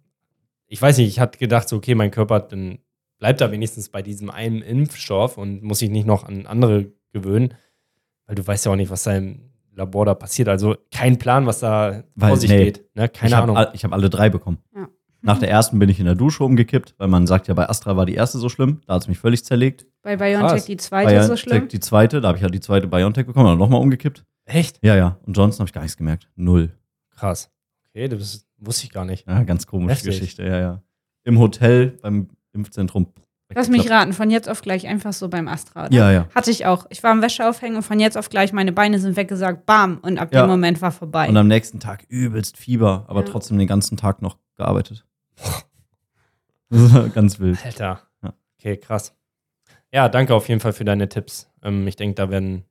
ich 0.66 0.82
weiß 0.82 0.98
nicht, 0.98 1.08
ich 1.08 1.20
hatte 1.20 1.38
gedacht, 1.38 1.70
so, 1.70 1.76
okay, 1.76 1.94
mein 1.94 2.10
Körper, 2.10 2.40
dann 2.40 2.80
bleibt 3.18 3.40
da 3.40 3.50
wenigstens 3.50 3.88
bei 3.88 4.02
diesem 4.02 4.30
einen 4.30 4.62
Impfstoff 4.62 5.38
und 5.38 5.62
muss 5.62 5.78
sich 5.80 5.90
nicht 5.90 6.06
noch 6.06 6.24
an 6.24 6.46
andere 6.46 6.92
gewöhnen, 7.12 7.54
weil 8.26 8.34
du 8.34 8.46
weißt 8.46 8.66
ja 8.66 8.72
auch 8.72 8.76
nicht, 8.76 8.90
was 8.90 9.04
da 9.04 9.16
im 9.16 9.50
Labor 9.74 10.06
da 10.06 10.14
passiert. 10.14 10.48
Also 10.48 10.76
kein 10.92 11.18
Plan, 11.18 11.46
was 11.46 11.60
da 11.60 12.04
Weil, 12.14 12.30
vor 12.30 12.36
sich 12.36 12.50
nee. 12.50 12.64
geht. 12.64 12.84
Ne? 12.94 13.08
Keine 13.08 13.30
ich 13.30 13.36
Ahnung. 13.36 13.56
Hab, 13.56 13.74
ich 13.74 13.84
habe 13.84 13.94
alle 13.94 14.10
drei 14.10 14.30
bekommen. 14.30 14.58
Ja. 14.74 14.88
Nach 15.22 15.38
der 15.38 15.50
ersten 15.50 15.78
bin 15.78 15.88
ich 15.88 15.98
in 15.98 16.06
der 16.06 16.14
Dusche 16.14 16.44
umgekippt, 16.44 16.94
weil 16.98 17.08
man 17.08 17.26
sagt 17.26 17.48
ja, 17.48 17.54
bei 17.54 17.68
Astra 17.68 17.96
war 17.96 18.06
die 18.06 18.14
erste 18.14 18.38
so 18.38 18.48
schlimm. 18.48 18.80
Da 18.86 18.94
hat 18.94 19.02
es 19.02 19.08
mich 19.08 19.18
völlig 19.18 19.44
zerlegt. 19.44 19.86
Bei 20.02 20.16
BioNTech 20.16 20.50
Krass. 20.50 20.64
die 20.66 20.76
zweite 20.76 21.22
so 21.24 21.36
schlimm. 21.36 21.68
die 21.68 21.80
zweite, 21.80 22.20
da 22.20 22.28
habe 22.28 22.38
ich 22.38 22.44
halt 22.44 22.54
die 22.54 22.60
zweite 22.60 22.86
BioNTech 22.86 23.26
bekommen, 23.26 23.46
dann 23.46 23.58
nochmal 23.58 23.80
umgekippt. 23.80 24.24
Echt? 24.44 24.78
Ja, 24.82 24.94
ja. 24.94 25.18
Und 25.26 25.36
Johnson 25.36 25.60
habe 25.60 25.68
ich 25.68 25.72
gar 25.72 25.82
nichts 25.82 25.96
gemerkt. 25.96 26.28
Null. 26.36 26.70
Krass. 27.10 27.50
Okay, 27.90 28.08
das 28.08 28.46
wusste 28.58 28.84
ich 28.84 28.92
gar 28.92 29.04
nicht. 29.04 29.26
Ja, 29.26 29.42
ganz 29.42 29.66
komische 29.66 29.94
Heftig. 29.94 30.10
Geschichte, 30.12 30.44
ja, 30.44 30.58
ja. 30.58 30.82
Im 31.24 31.40
Hotel, 31.40 31.98
beim 32.02 32.28
Impfzentrum. 32.56 33.06
Lass 33.54 33.68
mich 33.68 33.88
raten, 33.88 34.12
von 34.12 34.28
jetzt 34.28 34.48
auf 34.48 34.60
gleich 34.60 34.88
einfach 34.88 35.12
so 35.12 35.28
beim 35.28 35.46
Astra. 35.46 35.86
Oder? 35.86 35.94
Ja, 35.94 36.10
ja. 36.10 36.28
Hatte 36.34 36.50
ich 36.50 36.66
auch. 36.66 36.86
Ich 36.90 37.04
war 37.04 37.12
am 37.12 37.22
Wäscheaufhängen 37.22 37.76
und 37.76 37.82
von 37.84 38.00
jetzt 38.00 38.18
auf 38.18 38.28
gleich 38.28 38.52
meine 38.52 38.72
Beine 38.72 38.98
sind 38.98 39.16
weggesagt, 39.16 39.66
bam. 39.66 39.98
Und 39.98 40.18
ab 40.18 40.34
Ja. 40.34 40.42
dem 40.44 40.50
Moment 40.50 40.82
war 40.82 40.90
vorbei. 40.90 41.28
Und 41.28 41.36
am 41.36 41.46
nächsten 41.46 41.78
Tag 41.78 42.04
übelst 42.08 42.56
Fieber, 42.56 43.04
aber 43.06 43.20
Ja. 43.20 43.26
trotzdem 43.26 43.56
den 43.58 43.68
ganzen 43.68 43.96
Tag 43.96 44.20
noch 44.20 44.36
gearbeitet. 44.56 45.04
Ganz 47.14 47.38
wild. 47.38 47.64
Alter. 47.64 48.00
Ja. 48.22 48.34
Okay, 48.58 48.76
krass. 48.76 49.14
Ja, 49.92 50.08
danke 50.08 50.34
auf 50.34 50.48
jeden 50.48 50.60
Fall 50.60 50.72
für 50.72 50.84
deine 50.84 51.08
Tipps. 51.08 51.48
Ähm, 51.62 51.86
ich 51.86 51.96
denke, 51.96 52.14
da 52.16 52.28
werden, 52.30 52.64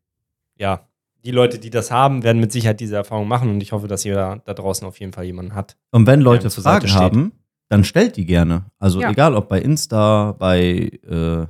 ja, 0.58 0.88
die 1.24 1.32
Leute, 1.32 1.58
die 1.58 1.70
das 1.70 1.90
haben, 1.92 2.24
werden 2.24 2.40
mit 2.40 2.52
Sicherheit 2.52 2.80
diese 2.80 2.96
Erfahrung 2.98 3.28
machen 3.28 3.50
und 3.50 3.62
ich 3.62 3.72
hoffe, 3.72 3.88
dass 3.88 4.06
ihr 4.06 4.42
da 4.44 4.54
draußen 4.54 4.86
auf 4.86 5.00
jeden 5.00 5.14
Fall 5.14 5.24
jemanden 5.24 5.56
hat. 5.56 5.78
Und 5.92 6.06
wenn 6.06 6.20
Leute 6.22 6.44
Ja, 6.46 6.50
zur 6.50 6.64
Seite 6.64 6.88
Fragen 6.88 6.90
steht. 6.90 7.18
haben, 7.18 7.32
dann 7.70 7.84
stellt 7.84 8.16
die 8.18 8.26
gerne. 8.26 8.66
Also 8.80 9.02
Ja. 9.02 9.10
egal, 9.12 9.36
ob 9.36 9.50
bei 9.50 9.60
Insta, 9.62 10.34
bei, 10.34 10.92
äh, 11.04 11.10
ne, 11.10 11.48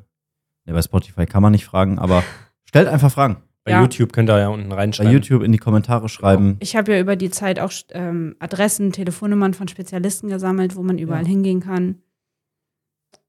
bei 0.66 0.82
Spotify 0.82 1.26
kann 1.26 1.42
man 1.44 1.52
nicht 1.52 1.66
fragen, 1.66 2.00
aber 2.00 2.24
stellt 2.66 2.88
einfach 2.88 3.12
Fragen. 3.12 3.38
Bei 3.64 3.72
Ja. 3.72 3.82
YouTube 3.82 4.14
könnt 4.14 4.30
ihr 4.30 4.38
ja 4.38 4.50
unten 4.50 4.70
Bei 4.70 4.76
reinschreiben. 4.76 5.12
YouTube 5.12 5.42
in 5.42 5.52
die 5.52 5.58
Kommentare 5.58 6.08
schreiben. 6.08 6.58
Ich 6.60 6.76
habe 6.76 6.94
ja 6.94 7.00
über 7.00 7.16
die 7.16 7.32
Zeit 7.32 7.60
auch 7.60 7.72
ähm, 7.94 8.36
Adressen, 8.40 8.92
Telefonnummern 8.92 9.56
von 9.56 9.68
Spezialisten 9.68 10.30
gesammelt, 10.30 10.76
wo 10.76 10.84
man 10.84 11.00
überall 11.00 11.24
Ja. 11.24 11.28
hingehen 11.30 11.62
kann. 11.62 12.00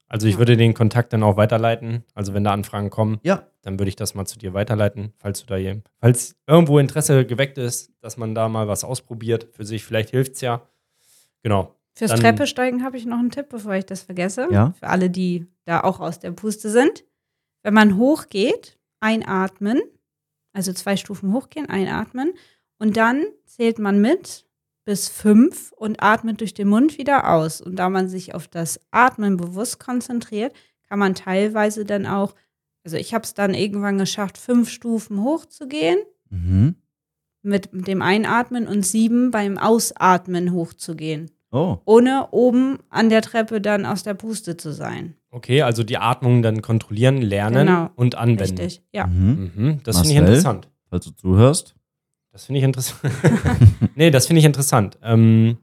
Also 0.09 0.27
ich 0.29 0.35
Ja. 0.35 0.39
würde 0.39 0.57
den 0.59 0.75
Kontakt 0.75 1.13
dann 1.15 1.23
auch 1.23 1.37
weiterleiten. 1.37 2.05
Also 2.15 2.35
wenn 2.35 2.45
da 2.45 2.53
Anfragen 2.53 2.91
kommen, 2.91 3.19
Ja, 3.23 3.45
dann 3.63 3.79
würde 3.79 3.89
ich 3.89 3.97
das 3.97 4.15
mal 4.15 4.27
zu 4.27 4.39
dir 4.39 4.53
weiterleiten, 4.55 5.13
falls 5.17 5.41
du 5.41 5.47
da 5.47 5.57
hier, 5.57 5.83
falls 6.01 6.37
irgendwo 6.47 6.79
Interesse 6.79 7.25
geweckt 7.25 7.57
ist, 7.59 7.91
dass 8.03 8.17
man 8.19 8.35
da 8.35 8.49
mal 8.49 8.69
was 8.69 8.85
ausprobiert 8.85 9.49
für 9.53 9.65
sich. 9.65 9.85
Vielleicht 9.85 10.11
hilft 10.11 10.35
es 10.35 10.43
ja. 10.43 10.61
Genau. 11.43 11.75
Fürs 11.97 12.11
Dann- 12.11 12.21
Treppesteigen 12.21 12.85
habe 12.85 12.97
ich 12.99 13.07
noch 13.07 13.19
einen 13.19 13.31
Tipp, 13.31 13.49
bevor 13.49 13.75
ich 13.75 13.87
das 13.87 14.03
vergesse. 14.03 14.49
Ja. 14.51 14.73
Für 14.79 14.89
alle, 14.89 15.09
die 15.11 15.47
da 15.65 15.81
auch 15.81 15.99
aus 16.01 16.19
der 16.21 16.31
Puste 16.33 16.71
sind. 16.71 17.05
Wenn 17.63 17.75
man 17.75 17.97
hochgeht, 17.97 18.79
einatmen, 19.01 19.81
also 20.53 20.73
zwei 20.73 20.97
Stufen 20.97 21.33
hochgehen, 21.33 21.69
einatmen 21.69 22.33
und 22.79 22.97
dann 22.97 23.25
zählt 23.47 23.79
man 23.79 24.01
mit 24.01 24.45
bis 24.85 25.09
fünf 25.09 25.73
und 25.73 26.03
atmet 26.03 26.41
durch 26.41 26.55
den 26.55 26.69
Mund 26.69 26.97
wieder 26.99 27.31
aus. 27.33 27.61
Und 27.61 27.77
da 27.77 27.89
man 27.91 28.09
sich 28.09 28.35
auf 28.35 28.47
das 28.47 28.79
Atmen 28.93 29.37
bewusst 29.37 29.81
konzentriert, 29.81 30.55
kann 30.89 30.99
man 31.01 31.15
teilweise 31.15 31.85
dann 31.85 32.07
auch, 32.07 32.35
also 32.85 32.97
ich 32.97 33.13
habe 33.15 33.25
es 33.25 33.35
dann 33.35 33.53
irgendwann 33.55 33.99
geschafft, 33.99 34.39
fünf 34.39 34.69
Stufen 34.71 35.23
hochzugehen 35.25 35.99
Mhm. 36.31 36.77
mit 37.43 37.69
dem 37.73 38.01
Einatmen 38.03 38.69
und 38.69 38.87
sieben 38.87 39.31
beim 39.33 39.59
Ausatmen 39.59 40.53
hochzugehen. 40.53 41.31
Oh, 41.53 41.79
Ohne 41.85 42.29
oben 42.33 42.79
an 42.91 43.09
der 43.09 43.23
Treppe 43.23 43.61
dann 43.61 43.87
aus 43.87 44.03
der 44.03 44.15
Puste 44.15 44.57
zu 44.57 44.73
sein. 44.73 45.15
Okay, 45.31 45.63
also 45.63 45.85
die 45.85 45.97
Atmung 45.99 46.43
dann 46.43 46.61
kontrollieren, 46.61 47.23
lernen 47.23 47.67
Genau. 47.67 47.91
und 47.95 48.15
anwenden. 48.17 48.59
Richtig, 48.61 48.83
ja. 48.93 49.07
mhm. 49.07 49.53
Mhm, 49.55 49.81
das 49.85 49.97
finde 49.99 50.13
ich 50.13 50.19
interessant. 50.19 50.69
falls 50.91 51.05
du 51.07 51.11
zuhörst. 51.13 51.75
Das 52.33 52.45
finde 52.47 52.59
ich 52.59 52.65
interessant. 52.65 53.01
nee, 53.95 54.11
das 54.11 54.27
finde 54.27 54.41
ich 54.41 54.45
interessant. 54.47 54.99
Ähm, 55.03 55.59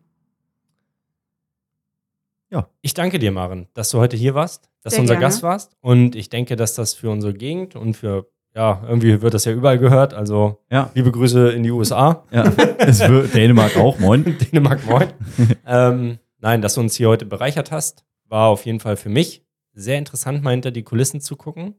Ja. 2.50 2.68
Ich 2.82 2.94
danke 2.94 3.18
dir, 3.20 3.32
Maren, 3.32 3.68
dass 3.74 3.90
du 3.90 3.98
heute 4.00 4.16
hier 4.16 4.36
warst, 4.36 4.70
dass 4.84 4.94
Sehr 4.94 5.00
du 5.00 5.02
unser 5.04 5.14
gerne. 5.16 5.26
Gast 5.26 5.44
warst. 5.44 5.76
Und 5.82 6.16
ich 6.16 6.30
denke, 6.30 6.56
dass 6.56 6.76
das 6.76 6.94
für 6.94 7.10
unsere 7.10 7.34
Gegend 7.34 7.76
und 7.76 7.96
für, 7.96 8.28
ja, 8.56 8.84
irgendwie 8.88 9.22
wird 9.22 9.34
das 9.34 9.46
ja 9.46 9.52
überall 9.52 9.80
gehört. 9.80 10.14
Also 10.14 10.60
Ja, 10.70 10.92
liebe 10.94 11.12
Grüße 11.12 11.50
in 11.52 11.64
die 11.64 11.72
USA. 11.72 12.24
ja. 12.32 12.44
es 12.78 13.00
wird 13.08 13.34
Dänemark 13.34 13.78
auch, 13.78 14.00
moin. 14.00 14.38
Dänemark, 14.52 14.86
moin. 14.86 15.08
ähm, 15.66 16.20
nein, 16.40 16.62
dass 16.62 16.76
du 16.76 16.82
uns 16.82 16.96
hier 16.96 17.10
heute 17.10 17.26
bereichert 17.26 17.72
hast, 17.72 18.06
war 18.28 18.48
auf 18.50 18.66
jeden 18.66 18.80
Fall 18.80 18.98
für 18.98 19.10
mich 19.10 19.44
sehr 19.74 19.98
interessant, 19.98 20.44
mal 20.44 20.52
hinter 20.52 20.72
die 20.72 20.84
Kulissen 20.84 21.20
zu 21.20 21.36
gucken. 21.36 21.76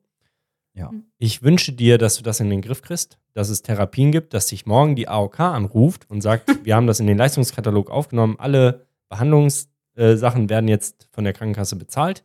Ja. 0.75 0.91
Ich 1.19 1.45
wünsche 1.45 1.73
dir, 1.73 1.99
dass 1.99 2.17
du 2.17 2.25
das 2.25 2.41
in 2.41 2.51
den 2.51 2.61
Griff 2.61 2.83
kriegst, 2.83 3.19
dass 3.33 3.49
es 3.49 3.63
Therapien 3.63 4.11
gibt, 4.11 4.35
dass 4.35 4.49
sich 4.49 4.67
morgen 4.67 4.97
die 4.97 5.07
AOK 5.07 5.39
anruft 5.39 6.11
und 6.11 6.21
sagt, 6.21 6.65
wir 6.65 6.75
haben 6.75 6.89
das 6.89 6.99
in 6.99 7.07
den 7.07 7.17
Leistungskatalog 7.17 7.91
aufgenommen, 7.91 8.37
alle 8.39 8.87
Behandlungssachen 9.09 10.51
werden 10.51 10.67
jetzt 10.67 11.09
von 11.13 11.23
der 11.23 11.33
Krankenkasse 11.33 11.77
bezahlt. 11.77 12.25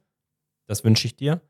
Das 0.65 0.83
wünsche 0.83 1.05
ich 1.05 1.15
dir. 1.15 1.41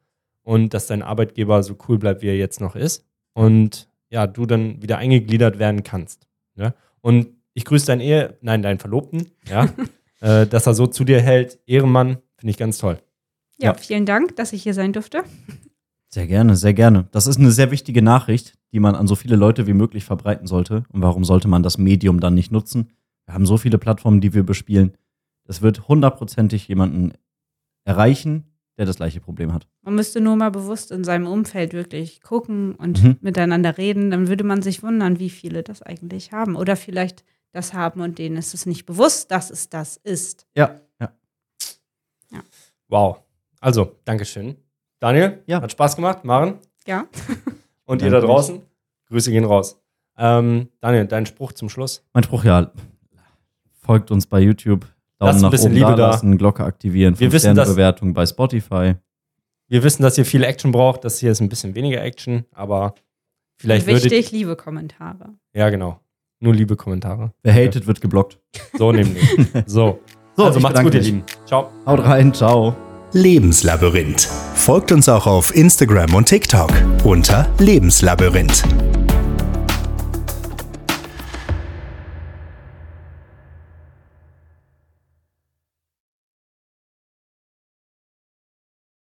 Und 0.50 0.74
dass 0.74 0.88
dein 0.88 1.04
Arbeitgeber 1.04 1.62
so 1.62 1.78
cool 1.88 2.00
bleibt, 2.00 2.24
wie 2.24 2.28
er 2.28 2.36
jetzt 2.36 2.60
noch 2.60 2.76
ist. 2.76 3.06
Und 3.34 3.88
ja, 4.10 4.26
du 4.26 4.48
dann 4.48 4.82
wieder 4.82 4.98
eingegliedert 4.98 5.60
werden 5.60 5.84
kannst. 5.84 6.28
Ja? 6.56 6.74
Und 7.02 7.28
ich 7.54 7.66
grüße 7.66 7.86
deinen 7.86 8.02
Ehe, 8.02 8.36
nein, 8.42 8.64
deinen 8.64 8.80
Verlobten, 8.80 9.28
ja, 9.48 9.70
äh, 10.22 10.48
dass 10.48 10.66
er 10.66 10.74
so 10.74 10.88
zu 10.88 11.04
dir 11.04 11.22
hält. 11.22 11.60
Ehrenmann, 11.68 12.18
finde 12.36 12.50
ich 12.50 12.58
ganz 12.58 12.80
toll. 12.80 12.98
ja. 13.60 13.68
Ja. 13.68 13.74
vielen 13.76 14.08
Dank, 14.08 14.38
dass 14.38 14.52
ich 14.52 14.64
hier 14.64 14.74
sein 14.74 14.92
durfte. 14.92 15.24
Sehr 16.08 16.26
gerne, 16.26 16.56
sehr 16.56 16.74
gerne. 16.74 17.08
Das 17.12 17.28
ist 17.28 17.38
eine 17.38 17.52
sehr 17.52 17.70
wichtige 17.70 18.02
Nachricht, 18.02 18.58
die 18.72 18.80
man 18.80 18.96
an 18.96 19.06
so 19.06 19.14
viele 19.14 19.36
Leute 19.36 19.68
wie 19.68 19.74
möglich 19.74 20.04
verbreiten 20.04 20.48
sollte. 20.48 20.84
Und 20.92 21.04
warum 21.04 21.26
sollte 21.26 21.48
man 21.48 21.62
das 21.62 21.78
Medium 21.78 22.20
dann 22.20 22.34
nicht 22.34 22.52
nutzen? 22.52 22.90
Wir 23.26 23.36
haben 23.36 23.46
so 23.46 23.58
viele 23.58 23.78
Plattformen, 23.78 24.20
die 24.20 24.34
wir 24.34 24.42
bespielen. 24.42 24.94
Es 25.46 25.62
wird 25.62 25.88
hundertprozentig 25.88 26.68
jemanden 26.68 27.14
erreichen, 27.84 28.46
der 28.80 28.86
das 28.88 28.96
gleiche 28.96 29.20
Problem 29.20 29.54
hat. 29.54 29.68
Man 29.84 29.94
müsste 29.94 30.22
nur 30.22 30.36
mal 30.38 30.50
bewusst 30.52 30.90
in 30.92 31.04
seinem 31.04 31.28
Umfeld 31.28 31.74
wirklich 31.74 32.22
gucken 32.22 32.74
und 32.76 33.04
Mhm. 33.04 33.18
miteinander 33.22 33.78
reden. 33.78 34.10
Dann 34.10 34.28
würde 34.30 34.44
man 34.46 34.62
sich 34.64 34.82
wundern, 34.82 35.20
wie 35.20 35.30
viele 35.30 35.62
das 35.64 35.82
eigentlich 35.84 36.32
haben. 36.32 36.56
Oder 36.56 36.76
vielleicht 36.78 37.24
das 37.52 37.74
haben 37.74 38.00
und 38.02 38.18
denen 38.20 38.38
ist 38.38 38.54
es 38.54 38.66
nicht 38.66 38.86
bewusst, 38.86 39.32
dass 39.32 39.50
es 39.52 39.70
das 39.70 39.98
ist. 39.98 40.48
Ja, 40.56 40.80
ja. 41.00 41.12
Wow. 42.88 43.22
Also, 43.60 43.96
Dankeschön. 44.06 44.56
Daniel, 45.00 45.44
Ja. 45.46 45.62
hat 45.62 45.72
Spaß 45.72 45.96
gemacht. 45.96 46.24
Maren 46.24 46.60
Ja. 46.88 47.06
und 47.86 48.02
ihr 48.02 48.10
da 48.10 48.20
draußen, 48.22 48.62
Grüße 49.08 49.32
gehen 49.32 49.44
raus. 49.46 49.80
Ähm, 50.18 50.70
Daniel, 50.80 51.06
dein 51.06 51.26
Spruch 51.26 51.54
zum 51.54 51.70
Schluss. 51.70 52.04
Mein 52.14 52.24
Spruch 52.24 52.44
ja, 52.44 52.72
folgt 53.82 54.12
uns 54.12 54.26
bei 54.26 54.40
YouTube, 54.40 54.86
Daumen 55.20 55.36
ein 55.36 55.42
nach 55.42 55.52
bisschen 55.52 55.72
oben 55.72 55.76
Liebe 55.76 55.96
da 55.96 56.12
lassen, 56.12 56.38
Glocke 56.38 56.64
aktivieren, 56.64 57.20
Wir 57.20 57.30
5 57.30 57.34
wissen, 57.34 57.56
Bewertung 57.56 58.14
bei 58.14 58.26
Spotify. 58.26 58.96
Wir 59.68 59.84
wissen, 59.84 60.02
dass 60.02 60.18
ihr 60.18 60.26
viel 60.26 60.44
Action 60.44 60.72
braucht. 60.72 61.04
Das 61.04 61.20
hier 61.20 61.32
ist 61.32 61.42
ein 61.42 61.50
bisschen 61.50 61.76
weniger 61.76 62.02
Action, 62.02 62.46
aber 62.52 62.96
vielleicht 63.58 63.88
und 63.88 63.96
wichtig, 63.96 64.12
würdet 64.12 64.32
liebe 64.32 64.56
Kommentare. 64.56 65.36
Ja, 65.54 65.70
genau. 65.70 66.00
Nur 66.40 66.56
liebe 66.56 66.76
Kommentare. 66.76 67.34
Wer 67.44 67.54
hatet, 67.54 67.86
wird 67.86 68.02
geblockt. 68.02 68.40
So 68.78 68.92
nämlich. 68.92 69.24
so. 69.66 70.00
So, 70.36 70.46
also 70.46 70.60
macht's 70.62 70.82
gut, 70.82 70.94
ihr. 70.94 71.02
Lieben. 71.02 71.24
Ciao. 71.46 71.70
Haut 71.86 72.00
rein, 72.00 72.34
ciao. 72.34 72.74
Lebenslabyrinth. 73.12 74.22
Folgt 74.56 74.92
uns 74.92 75.10
auch 75.10 75.28
auf 75.28 75.54
Instagram 75.54 76.14
und 76.14 76.28
TikTok 76.28 76.72
unter 77.04 77.50
Lebenslabyrinth. 77.58 78.64